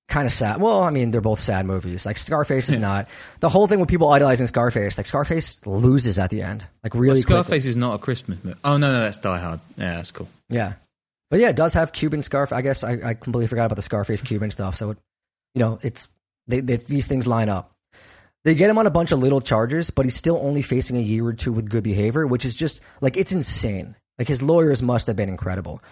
Kind 0.09 0.25
of 0.25 0.33
sad. 0.33 0.59
Well, 0.59 0.81
I 0.81 0.89
mean, 0.89 1.11
they're 1.11 1.21
both 1.21 1.39
sad 1.39 1.67
movies. 1.67 2.03
Like, 2.03 2.17
Scarface 2.17 2.67
is 2.67 2.79
not. 2.79 3.07
The 3.41 3.49
whole 3.49 3.67
thing 3.67 3.79
with 3.79 3.87
people 3.87 4.09
idolizing 4.09 4.47
Scarface, 4.47 4.97
like, 4.97 5.05
Scarface 5.05 5.65
loses 5.67 6.17
at 6.17 6.31
the 6.31 6.41
end. 6.41 6.65
Like, 6.83 6.95
really 6.95 7.21
quickly. 7.21 7.43
Scarface 7.43 7.65
is 7.67 7.77
not 7.77 7.93
a 7.93 7.99
Christmas 7.99 8.43
movie. 8.43 8.59
Oh 8.63 8.77
no, 8.77 8.91
no, 8.91 9.01
that's 9.01 9.19
Die 9.19 9.39
Hard. 9.39 9.59
Yeah, 9.77 9.97
that's 9.97 10.09
cool. 10.09 10.27
Yeah. 10.49 10.73
But 11.29 11.39
yeah, 11.39 11.49
it 11.49 11.55
does 11.55 11.75
have 11.75 11.93
Cuban 11.93 12.23
scarf. 12.23 12.51
I 12.51 12.61
guess 12.61 12.83
I, 12.83 12.93
I 13.03 13.13
completely 13.13 13.45
forgot 13.45 13.67
about 13.67 13.75
the 13.75 13.83
Scarface 13.83 14.21
Cuban 14.21 14.49
stuff. 14.49 14.77
So, 14.77 14.89
it, 14.91 14.97
you 15.53 15.59
know, 15.59 15.77
it's 15.83 16.09
they, 16.47 16.61
they, 16.61 16.77
these 16.77 17.05
things 17.05 17.27
line 17.27 17.49
up. 17.49 17.71
They 18.45 18.55
get 18.55 18.69
him 18.69 18.79
on 18.79 18.87
a 18.87 18.91
bunch 18.91 19.11
of 19.11 19.19
little 19.19 19.41
charges, 19.41 19.91
but 19.91 20.05
he's 20.05 20.15
still 20.15 20.39
only 20.41 20.63
facing 20.63 20.97
a 20.97 21.01
year 21.01 21.25
or 21.25 21.33
two 21.33 21.53
with 21.53 21.69
good 21.69 21.83
behavior, 21.83 22.25
which 22.25 22.45
is 22.45 22.55
just 22.55 22.81
like 22.99 23.15
it's 23.15 23.31
insane. 23.31 23.95
Like 24.17 24.27
his 24.27 24.41
lawyers 24.41 24.81
must 24.81 25.05
have 25.05 25.15
been 25.15 25.29
incredible. 25.29 25.83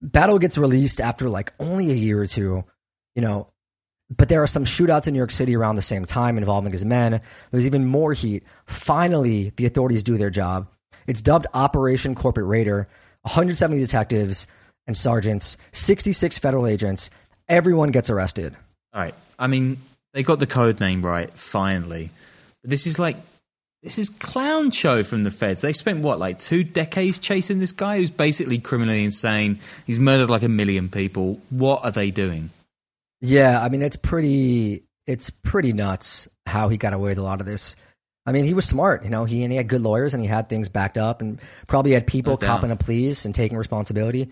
Battle 0.00 0.38
gets 0.38 0.56
released 0.56 1.00
after 1.00 1.28
like 1.28 1.52
only 1.58 1.90
a 1.90 1.94
year 1.94 2.20
or 2.22 2.26
two, 2.28 2.64
you 3.14 3.22
know. 3.22 3.48
But 4.14 4.28
there 4.28 4.42
are 4.42 4.46
some 4.46 4.66
shootouts 4.66 5.06
in 5.06 5.14
New 5.14 5.18
York 5.18 5.30
City 5.30 5.56
around 5.56 5.76
the 5.76 5.82
same 5.82 6.04
time 6.04 6.36
involving 6.36 6.70
his 6.70 6.84
men. 6.84 7.22
There's 7.50 7.64
even 7.64 7.86
more 7.86 8.12
heat. 8.12 8.44
Finally, 8.66 9.54
the 9.56 9.64
authorities 9.64 10.02
do 10.02 10.18
their 10.18 10.28
job. 10.28 10.68
It's 11.06 11.22
dubbed 11.22 11.46
Operation 11.54 12.14
Corporate 12.14 12.46
Raider. 12.46 12.88
170 13.22 13.80
detectives 13.80 14.46
and 14.86 14.96
sergeants, 14.96 15.56
66 15.72 16.38
federal 16.38 16.66
agents. 16.66 17.10
Everyone 17.48 17.90
gets 17.90 18.10
arrested. 18.10 18.54
All 18.92 19.00
right. 19.00 19.14
I 19.38 19.46
mean, 19.46 19.78
they 20.12 20.22
got 20.22 20.38
the 20.38 20.46
code 20.46 20.80
name 20.80 21.04
right 21.04 21.30
finally, 21.30 22.10
but 22.62 22.70
this 22.70 22.86
is 22.86 22.98
like 22.98 23.16
this 23.82 23.98
is 23.98 24.10
clown 24.10 24.70
show 24.70 25.02
from 25.02 25.24
the 25.24 25.30
feds. 25.30 25.62
They 25.62 25.72
spent 25.72 26.00
what 26.00 26.18
like 26.18 26.38
two 26.38 26.64
decades 26.64 27.18
chasing 27.18 27.58
this 27.58 27.72
guy 27.72 27.98
who's 27.98 28.10
basically 28.10 28.58
criminally 28.58 29.04
insane. 29.04 29.58
He's 29.86 29.98
murdered 29.98 30.30
like 30.30 30.42
a 30.42 30.48
million 30.48 30.88
people. 30.88 31.40
What 31.50 31.84
are 31.84 31.90
they 31.90 32.10
doing? 32.10 32.50
Yeah, 33.22 33.62
I 33.62 33.68
mean 33.68 33.82
it's 33.82 33.96
pretty 33.96 34.82
it's 35.06 35.30
pretty 35.30 35.72
nuts 35.72 36.28
how 36.44 36.68
he 36.68 36.76
got 36.76 36.92
away 36.92 37.10
with 37.10 37.18
a 37.18 37.22
lot 37.22 37.40
of 37.40 37.46
this. 37.46 37.76
I 38.26 38.30
mean, 38.30 38.44
he 38.44 38.54
was 38.54 38.66
smart, 38.66 39.02
you 39.04 39.10
know. 39.10 39.24
He 39.24 39.42
and 39.42 39.50
he 39.50 39.56
had 39.56 39.68
good 39.68 39.80
lawyers, 39.80 40.14
and 40.14 40.22
he 40.22 40.28
had 40.28 40.48
things 40.48 40.68
backed 40.68 40.98
up, 40.98 41.22
and 41.22 41.40
probably 41.66 41.92
had 41.92 42.06
people 42.06 42.34
No 42.34 42.36
copping 42.36 42.70
a 42.70 42.76
pleas 42.76 43.24
and 43.24 43.34
taking 43.34 43.56
responsibility. 43.56 44.30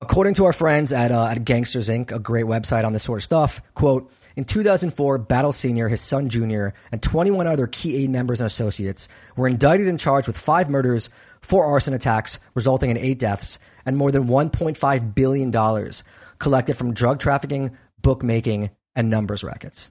According 0.00 0.34
to 0.34 0.44
our 0.44 0.52
friends 0.52 0.92
at, 0.92 1.10
uh, 1.10 1.24
at 1.24 1.44
Gangsters 1.44 1.88
Inc., 1.88 2.12
a 2.12 2.18
great 2.18 2.44
website 2.44 2.84
on 2.84 2.92
this 2.92 3.02
sort 3.02 3.20
of 3.20 3.24
stuff, 3.24 3.62
quote, 3.74 4.12
in 4.36 4.44
2004, 4.44 5.18
Battle 5.18 5.52
Sr., 5.52 5.88
his 5.88 6.02
son 6.02 6.28
Junior, 6.28 6.74
and 6.92 7.02
21 7.02 7.46
other 7.46 7.66
key 7.66 7.96
aid 8.04 8.10
members 8.10 8.40
and 8.40 8.46
associates 8.46 9.08
were 9.36 9.48
indicted 9.48 9.88
and 9.88 9.98
charged 9.98 10.26
with 10.26 10.36
five 10.36 10.68
murders, 10.68 11.08
four 11.40 11.64
arson 11.64 11.94
attacks, 11.94 12.38
resulting 12.54 12.90
in 12.90 12.98
eight 12.98 13.18
deaths, 13.18 13.58
and 13.86 13.96
more 13.96 14.12
than 14.12 14.26
$1.5 14.26 15.14
billion 15.14 15.90
collected 16.38 16.76
from 16.76 16.92
drug 16.92 17.18
trafficking, 17.18 17.70
bookmaking, 18.02 18.70
and 18.94 19.10
numbers 19.10 19.44
rackets. 19.44 19.90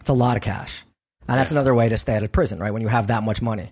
It's 0.00 0.10
a 0.10 0.14
lot 0.14 0.36
of 0.36 0.42
cash. 0.42 0.84
And 1.28 1.38
that's 1.38 1.52
another 1.52 1.74
way 1.74 1.88
to 1.90 1.98
stay 1.98 2.16
out 2.16 2.22
of 2.22 2.32
prison, 2.32 2.58
right? 2.58 2.72
When 2.72 2.82
you 2.82 2.88
have 2.88 3.08
that 3.08 3.22
much 3.22 3.42
money. 3.42 3.70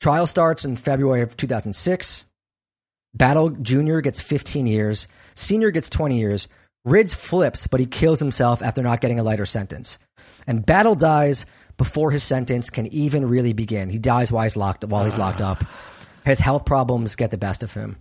Trial 0.00 0.26
starts 0.26 0.64
in 0.64 0.76
February 0.76 1.22
of 1.22 1.36
2006. 1.36 2.26
Battle 3.14 3.50
Jr. 3.50 4.00
gets 4.00 4.20
15 4.20 4.66
years. 4.66 5.08
Senior 5.34 5.70
gets 5.70 5.88
20 5.88 6.18
years. 6.18 6.48
Rydz 6.86 7.14
flips, 7.14 7.66
but 7.66 7.80
he 7.80 7.86
kills 7.86 8.18
himself 8.18 8.62
after 8.62 8.82
not 8.82 9.00
getting 9.00 9.20
a 9.20 9.22
lighter 9.22 9.46
sentence. 9.46 9.98
And 10.46 10.66
Battle 10.66 10.94
dies 10.94 11.46
before 11.76 12.10
his 12.10 12.24
sentence 12.24 12.68
can 12.68 12.86
even 12.88 13.28
really 13.28 13.52
begin. 13.52 13.88
He 13.88 13.98
dies 13.98 14.32
while 14.32 14.42
he's 14.42 14.56
locked 14.56 14.84
while 14.84 15.04
he's 15.04 15.18
locked 15.18 15.40
up. 15.40 15.64
His 16.24 16.38
health 16.38 16.66
problems 16.66 17.16
get 17.16 17.32
the 17.32 17.36
best 17.36 17.64
of 17.64 17.74
him. 17.74 17.96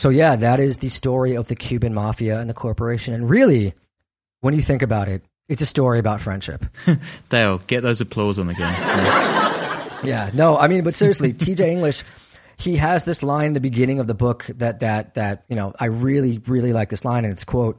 So 0.00 0.08
yeah, 0.08 0.34
that 0.36 0.60
is 0.60 0.78
the 0.78 0.88
story 0.88 1.34
of 1.34 1.48
the 1.48 1.54
Cuban 1.54 1.92
mafia 1.92 2.40
and 2.40 2.48
the 2.48 2.54
corporation. 2.54 3.12
And 3.12 3.28
really, 3.28 3.74
when 4.40 4.54
you 4.54 4.62
think 4.62 4.80
about 4.80 5.08
it, 5.08 5.22
it's 5.46 5.60
a 5.60 5.66
story 5.66 5.98
about 5.98 6.22
friendship. 6.22 6.64
Dale, 7.28 7.58
get 7.66 7.82
those 7.82 8.00
applause 8.00 8.38
on 8.38 8.48
again. 8.48 8.74
Yeah, 10.02 10.30
no, 10.32 10.56
I 10.56 10.68
mean, 10.68 10.82
but 10.82 10.94
seriously, 10.94 11.32
TJ 11.34 11.60
English, 11.60 12.04
he 12.56 12.76
has 12.76 13.02
this 13.02 13.22
line 13.22 13.48
in 13.48 13.52
the 13.52 13.60
beginning 13.60 13.98
of 13.98 14.06
the 14.06 14.14
book 14.14 14.46
that 14.56 14.80
that 14.80 15.12
that 15.12 15.44
you 15.50 15.56
know 15.56 15.74
I 15.78 15.86
really 15.86 16.38
really 16.46 16.72
like 16.72 16.88
this 16.88 17.04
line, 17.04 17.26
and 17.26 17.32
it's 17.32 17.44
quote: 17.44 17.78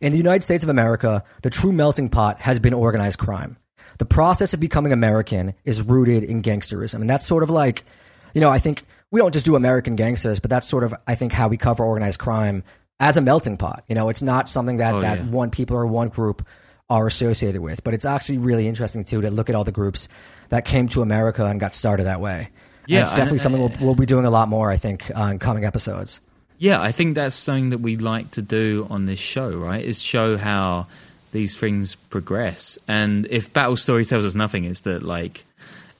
"In 0.00 0.12
the 0.12 0.16
United 0.16 0.44
States 0.44 0.64
of 0.64 0.70
America, 0.70 1.22
the 1.42 1.50
true 1.50 1.72
melting 1.72 2.08
pot 2.08 2.40
has 2.40 2.58
been 2.58 2.72
organized 2.72 3.18
crime. 3.18 3.58
The 3.98 4.06
process 4.06 4.54
of 4.54 4.60
becoming 4.60 4.94
American 4.94 5.52
is 5.66 5.82
rooted 5.82 6.24
in 6.24 6.40
gangsterism, 6.40 7.02
and 7.02 7.10
that's 7.10 7.26
sort 7.26 7.42
of 7.42 7.50
like, 7.50 7.84
you 8.32 8.40
know, 8.40 8.48
I 8.48 8.58
think 8.58 8.84
we 9.10 9.20
don't 9.20 9.32
just 9.32 9.46
do 9.46 9.56
American 9.56 9.96
gangsters, 9.96 10.40
but 10.40 10.50
that's 10.50 10.66
sort 10.68 10.84
of 10.84 10.94
I 11.06 11.14
think 11.14 11.32
how 11.32 11.48
we 11.48 11.56
cover 11.56 11.84
organized 11.84 12.18
crime 12.18 12.62
as 13.00 13.16
a 13.16 13.20
melting 13.20 13.56
pot. 13.56 13.84
You 13.88 13.94
know, 13.94 14.08
it's 14.08 14.22
not 14.22 14.48
something 14.48 14.78
that 14.78 14.94
Oh, 14.94 15.00
that 15.00 15.18
yeah. 15.18 15.24
one 15.26 15.50
people 15.50 15.76
or 15.76 15.86
one 15.86 16.08
group 16.08 16.46
are 16.90 17.06
associated 17.06 17.60
with. 17.60 17.84
But 17.84 17.94
it's 17.94 18.04
actually 18.04 18.38
really 18.38 18.66
interesting 18.66 19.04
too 19.04 19.20
to 19.20 19.30
look 19.30 19.48
at 19.50 19.54
all 19.54 19.64
the 19.64 19.72
groups 19.72 20.08
that 20.48 20.64
came 20.64 20.88
to 20.88 21.02
America 21.02 21.44
and 21.44 21.60
got 21.60 21.74
started 21.74 22.04
that 22.04 22.20
way. 22.20 22.48
And 22.48 22.48
Yeah, 22.86 23.02
it's 23.02 23.10
definitely 23.10 23.32
and- 23.36 23.40
something 23.42 23.60
we'll, 23.60 23.72
we'll 23.80 23.94
be 23.94 24.06
doing 24.06 24.24
a 24.24 24.30
lot 24.30 24.48
more. 24.48 24.70
I 24.70 24.76
think 24.78 25.10
uh, 25.16 25.24
in 25.24 25.38
coming 25.38 25.64
episodes. 25.64 26.20
Yeah, 26.58 26.80
I 26.82 26.90
think 26.90 27.14
that's 27.14 27.36
something 27.36 27.70
that 27.70 27.78
we 27.78 27.96
like 27.96 28.32
to 28.32 28.42
do 28.42 28.86
on 28.90 29.06
this 29.06 29.20
show, 29.20 29.50
right? 29.50 29.84
Is 29.84 30.00
show 30.02 30.36
how 30.36 30.86
these 31.30 31.56
things 31.56 31.94
progress. 31.94 32.78
And 32.88 33.26
if 33.30 33.52
Battle 33.52 33.76
Story 33.76 34.04
tells 34.04 34.24
us 34.24 34.34
nothing, 34.34 34.64
it's 34.64 34.80
that 34.80 35.02
like 35.04 35.44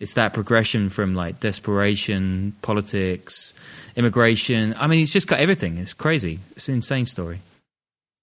it's 0.01 0.14
that 0.14 0.32
progression 0.32 0.88
from 0.88 1.14
like 1.14 1.40
desperation, 1.40 2.55
politics, 2.62 3.55
immigration. 3.96 4.74
I 4.78 4.86
mean, 4.86 5.03
it's 5.03 5.12
just 5.12 5.26
got 5.26 5.40
everything. 5.40 5.78
It's 5.78 5.94
crazy. 5.94 6.38
It's 6.53 6.68
an 6.68 6.76
insane 6.76 7.07
story. 7.07 7.40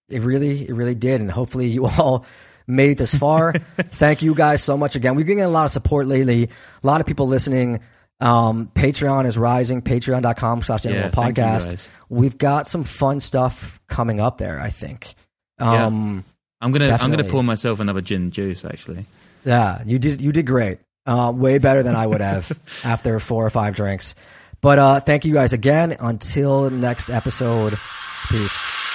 It 0.09 0.21
really, 0.21 0.67
it 0.67 0.73
really 0.73 0.95
did, 0.95 1.21
and 1.21 1.31
hopefully 1.31 1.67
you 1.67 1.85
all 1.99 2.25
made 2.67 2.91
it 2.91 2.97
this 2.97 3.15
far. 3.15 3.53
Thank 3.77 4.21
you 4.21 4.35
guys 4.35 4.63
so 4.63 4.77
much 4.77 4.95
again. 4.95 5.15
We've 5.15 5.25
been 5.25 5.37
getting 5.37 5.49
a 5.49 5.53
lot 5.53 5.65
of 5.65 5.71
support 5.71 6.07
lately. 6.07 6.43
A 6.43 6.87
lot 6.87 7.01
of 7.01 7.07
people 7.07 7.27
listening. 7.27 7.81
Um, 8.21 8.71
Patreon 8.73 9.25
is 9.25 9.37
rising. 9.37 9.81
Patreon.com 9.81 10.61
slash 10.61 10.85
Animal 10.85 11.09
thank 11.09 11.35
Podcast. 11.37 11.89
We've 12.07 12.37
got 12.37 12.67
some 12.67 12.83
fun 12.85 13.19
stuff 13.19 13.79
coming 13.87 14.21
up 14.21 14.37
there. 14.37 14.59
I 14.59 14.69
think. 14.69 15.15
Yeah. 15.59 15.85
Um, 15.85 16.23
I'm 16.61 16.71
gonna 16.71 16.97
I'm 16.99 17.11
gonna 17.11 17.23
pour 17.25 17.43
myself 17.43 17.79
another 17.79 18.01
gin 18.01 18.31
juice. 18.31 18.63
Actually, 18.63 19.05
Yeah, 19.43 19.83
you 19.85 19.99
did. 19.99 20.21
You 20.21 20.31
did 20.31 20.45
great. 20.45 20.79
Uh, 21.05 21.31
way 21.35 21.59
better 21.59 21.83
than 21.83 21.95
I 21.95 22.07
would 22.07 22.21
have 22.21 22.51
after 22.83 23.19
four 23.19 23.45
or 23.45 23.49
five 23.51 23.75
drinks. 23.75 24.15
But 24.59 24.79
uh, 24.79 24.99
thank 24.99 25.25
you 25.25 25.33
guys 25.33 25.53
again. 25.53 25.95
Until 25.99 26.71
next 26.71 27.09
episode. 27.11 27.77
Peace. 28.29 28.94